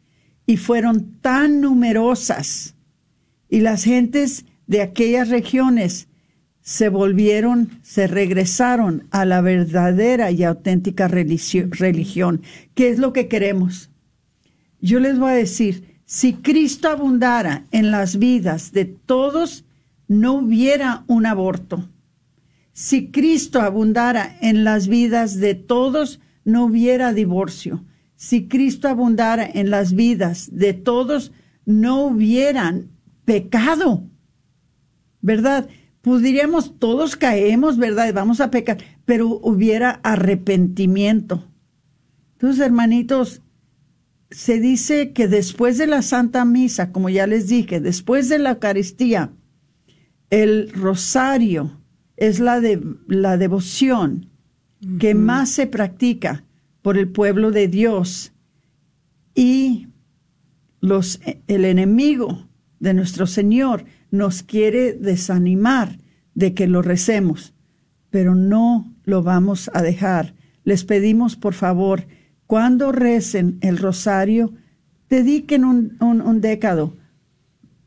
y 0.46 0.56
fueron 0.56 1.18
tan 1.20 1.60
numerosas 1.60 2.74
y 3.48 3.60
las 3.60 3.84
gentes 3.84 4.44
de 4.66 4.82
aquellas 4.82 5.28
regiones 5.28 6.07
se 6.68 6.90
volvieron, 6.90 7.70
se 7.80 8.06
regresaron 8.06 9.04
a 9.10 9.24
la 9.24 9.40
verdadera 9.40 10.30
y 10.32 10.44
auténtica 10.44 11.08
religión. 11.08 12.42
¿Qué 12.74 12.90
es 12.90 12.98
lo 12.98 13.14
que 13.14 13.26
queremos? 13.26 13.88
Yo 14.78 15.00
les 15.00 15.18
voy 15.18 15.30
a 15.30 15.34
decir, 15.34 15.96
si 16.04 16.34
Cristo 16.34 16.90
abundara 16.90 17.64
en 17.70 17.90
las 17.90 18.18
vidas 18.18 18.72
de 18.72 18.84
todos, 18.84 19.64
no 20.08 20.34
hubiera 20.34 21.04
un 21.06 21.24
aborto. 21.24 21.88
Si 22.74 23.10
Cristo 23.10 23.62
abundara 23.62 24.36
en 24.42 24.62
las 24.62 24.88
vidas 24.88 25.36
de 25.36 25.54
todos, 25.54 26.20
no 26.44 26.66
hubiera 26.66 27.14
divorcio. 27.14 27.82
Si 28.14 28.46
Cristo 28.46 28.88
abundara 28.88 29.48
en 29.50 29.70
las 29.70 29.94
vidas 29.94 30.50
de 30.52 30.74
todos, 30.74 31.32
no 31.64 32.04
hubieran 32.04 32.90
pecado. 33.24 34.04
¿Verdad? 35.22 35.70
Pues 36.08 36.22
diríamos, 36.22 36.78
todos 36.78 37.16
caemos, 37.16 37.76
¿verdad? 37.76 38.12
Vamos 38.14 38.40
a 38.40 38.50
pecar, 38.50 38.78
pero 39.04 39.28
hubiera 39.28 40.00
arrepentimiento. 40.02 41.44
Entonces, 42.32 42.64
hermanitos, 42.64 43.42
se 44.30 44.58
dice 44.58 45.12
que 45.12 45.28
después 45.28 45.76
de 45.76 45.86
la 45.86 46.00
Santa 46.00 46.46
Misa, 46.46 46.92
como 46.92 47.10
ya 47.10 47.26
les 47.26 47.48
dije, 47.48 47.80
después 47.80 48.30
de 48.30 48.38
la 48.38 48.52
Eucaristía, 48.52 49.32
el 50.30 50.72
rosario 50.72 51.78
es 52.16 52.40
la, 52.40 52.60
de, 52.60 52.82
la 53.06 53.36
devoción 53.36 54.30
que 54.98 55.14
más 55.14 55.50
se 55.50 55.66
practica 55.66 56.44
por 56.80 56.96
el 56.96 57.08
pueblo 57.08 57.50
de 57.50 57.68
Dios 57.68 58.32
y 59.34 59.88
los, 60.80 61.20
el 61.48 61.66
enemigo 61.66 62.48
de 62.80 62.94
nuestro 62.94 63.26
Señor 63.26 63.84
nos 64.10 64.42
quiere 64.42 64.92
desanimar 64.94 65.98
de 66.34 66.54
que 66.54 66.66
lo 66.66 66.82
recemos, 66.82 67.54
pero 68.10 68.34
no 68.34 68.94
lo 69.04 69.22
vamos 69.22 69.70
a 69.74 69.82
dejar. 69.82 70.34
Les 70.64 70.84
pedimos, 70.84 71.36
por 71.36 71.54
favor, 71.54 72.06
cuando 72.46 72.92
recen 72.92 73.58
el 73.60 73.78
rosario, 73.78 74.52
dediquen 75.08 75.64
un, 75.64 76.40
décado 76.40 76.96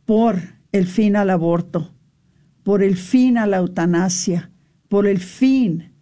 por 0.06 0.40
el 0.72 0.88
fin 0.88 1.16
al 1.16 1.30
aborto, 1.30 1.92
por 2.64 2.84
el 2.84 2.98
fin 2.98 3.38
a 3.38 3.48
la 3.48 3.58
eutanasia, 3.58 4.52
por 4.88 5.08
el 5.08 5.20
fin 5.20 5.94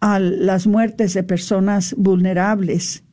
a 0.00 0.18
las 0.20 0.66
muertes 0.66 1.14
de 1.14 1.22
personas 1.22 1.94
vulnerables 1.98 3.04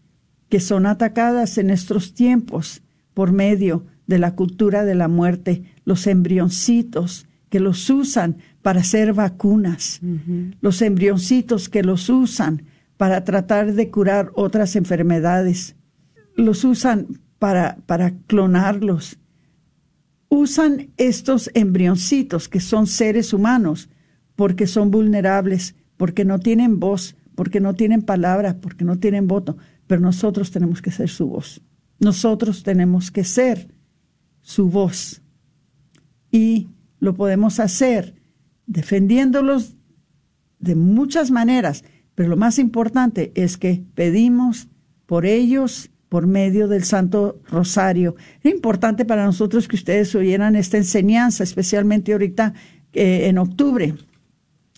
que 0.50 0.60
son 0.60 0.86
atacadas 0.86 1.58
en 1.58 1.72
estos 1.72 2.14
tiempos 2.14 2.84
por 3.14 3.32
medio 3.32 3.86
de 4.08 4.20
la 4.20 4.36
cultura 4.36 4.86
de 4.86 4.96
la 4.96 5.08
muerte, 5.08 5.64
los 5.84 6.08
embrioncitos 6.08 7.28
que 7.50 7.60
los 7.60 7.90
usan 7.90 8.38
para 8.62 8.82
hacer 8.82 9.14
vacunas, 9.14 10.02
los 10.62 10.82
embrioncitos 10.82 11.70
que 11.70 11.84
los 11.84 12.10
usan 12.10 12.64
para 12.98 13.24
tratar 13.24 13.74
de 13.74 13.90
curar 13.90 14.32
otras 14.36 14.76
enfermedades, 14.76 15.76
los 16.36 16.64
usan 16.64 17.20
para, 17.40 17.78
para 17.86 18.12
clonarlos. 18.28 19.20
Usan 20.30 20.90
estos 20.98 21.50
embrioncitos 21.54 22.50
que 22.50 22.60
son 22.60 22.88
seres 22.88 23.34
humanos 23.34 23.90
porque 24.36 24.68
son 24.68 24.92
vulnerables, 24.92 25.76
porque 25.98 26.26
no 26.26 26.40
tienen 26.40 26.80
voz, 26.80 27.16
porque 27.36 27.60
no 27.60 27.74
tienen 27.74 28.02
palabra, 28.02 28.58
porque 28.60 28.84
no 28.84 28.98
tienen 28.98 29.28
voto, 29.28 29.58
pero 29.88 30.02
nosotros 30.02 30.52
tenemos 30.52 30.82
que 30.82 30.92
ser 30.92 31.10
su 31.10 31.28
voz. 31.28 31.62
Nosotros 32.00 32.64
tenemos 32.64 33.12
que 33.12 33.24
ser 33.24 33.75
su 34.46 34.70
voz. 34.70 35.24
Y 36.32 36.70
lo 37.00 37.16
podemos 37.16 37.60
hacer 37.60 38.14
defendiéndolos 38.68 39.76
de 40.60 40.76
muchas 40.76 41.32
maneras, 41.32 41.84
pero 42.14 42.30
lo 42.30 42.38
más 42.38 42.60
importante 42.60 43.32
es 43.36 43.58
que 43.58 43.84
pedimos 43.96 44.68
por 45.08 45.26
ellos 45.26 45.90
por 46.10 46.28
medio 46.28 46.68
del 46.68 46.84
Santo 46.84 47.42
Rosario. 47.50 48.16
Es 48.44 48.54
importante 48.54 49.04
para 49.04 49.26
nosotros 49.26 49.68
que 49.68 49.76
ustedes 49.76 50.14
oyeran 50.14 50.56
esta 50.56 50.78
enseñanza, 50.78 51.44
especialmente 51.44 52.14
ahorita 52.14 52.54
eh, 52.94 53.28
en 53.28 53.40
octubre. 53.40 53.96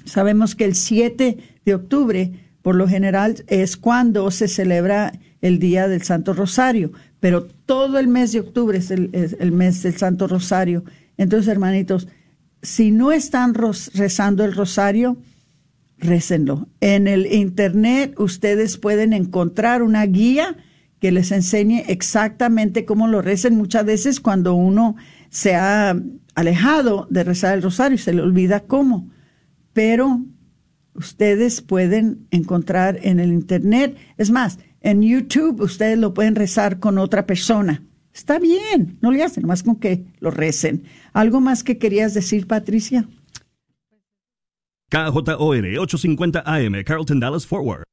Sabemos 0.06 0.56
que 0.56 0.64
el 0.64 0.76
7 0.76 1.38
de 1.66 1.76
octubre, 1.76 2.32
por 2.62 2.76
lo 2.76 2.88
general, 2.88 3.44
es 3.48 3.76
cuando 3.76 4.32
se 4.32 4.48
celebra 4.48 5.12
el 5.42 5.60
Día 5.60 5.90
del 5.90 6.04
Santo 6.04 6.34
Rosario 6.34 6.94
pero 7.20 7.46
todo 7.46 8.00
el 8.00 8.08
mes 8.08 8.32
de 8.32 8.40
octubre 8.40 8.78
es 8.78 8.92
el, 8.92 9.52
mes 9.52 9.82
del 9.84 9.98
Santo 9.98 10.28
Rosario. 10.28 10.84
Entonces, 11.18 11.48
hermanitos, 11.48 12.08
si 12.62 12.92
no 12.92 13.12
están 13.12 13.54
rezando 13.54 14.44
el 14.44 14.54
rosario, 14.54 15.18
récenlo. 15.98 16.68
En 16.80 17.08
el 17.08 17.26
internet 17.32 18.14
ustedes 18.20 18.78
pueden 18.78 19.14
encontrar 19.14 19.82
una 19.82 20.06
guía 20.06 20.58
que 21.00 21.12
les 21.12 21.32
enseñe 21.32 21.84
exactamente 21.88 22.86
cómo 22.86 23.08
lo 23.08 23.22
recen. 23.22 23.56
Muchas 23.56 23.86
veces 23.86 24.20
cuando 24.20 24.54
uno 24.54 24.96
se 25.30 25.56
ha 25.56 26.00
alejado 26.36 27.08
de 27.10 27.24
rezar 27.24 27.56
el 27.56 27.64
rosario 27.64 27.98
se 27.98 28.14
le 28.14 28.22
olvida 28.22 28.62
cómo. 28.62 29.10
Pero 29.74 30.22
ustedes 30.94 31.62
pueden 31.62 32.28
encontrar 32.32 33.00
en 33.04 33.20
el 33.20 33.32
Internet, 33.32 33.96
es 34.18 34.32
más, 34.32 34.60
en 34.82 35.02
YouTube 35.02 35.62
ustedes 35.62 35.98
lo 35.98 36.14
pueden 36.14 36.36
rezar 36.36 36.80
con 36.80 36.98
otra 36.98 37.26
persona. 37.26 37.84
Está 38.14 38.40
bien, 38.40 38.98
no 39.02 39.12
le 39.12 39.24
hacen, 39.24 39.46
más 39.46 39.64
con 39.64 39.76
que 39.76 40.06
lo 40.20 40.32
recen. 40.32 40.84
¿Algo 41.14 41.40
más 41.40 41.64
que 41.64 41.78
querías 41.78 42.14
decir, 42.14 42.48
Patricia? 42.48 43.08
KJOR 44.90 45.66
850 45.80 46.44
AM, 46.46 46.84
Carlton 46.84 47.20
Dallas 47.20 47.46
Forward. 47.46 47.84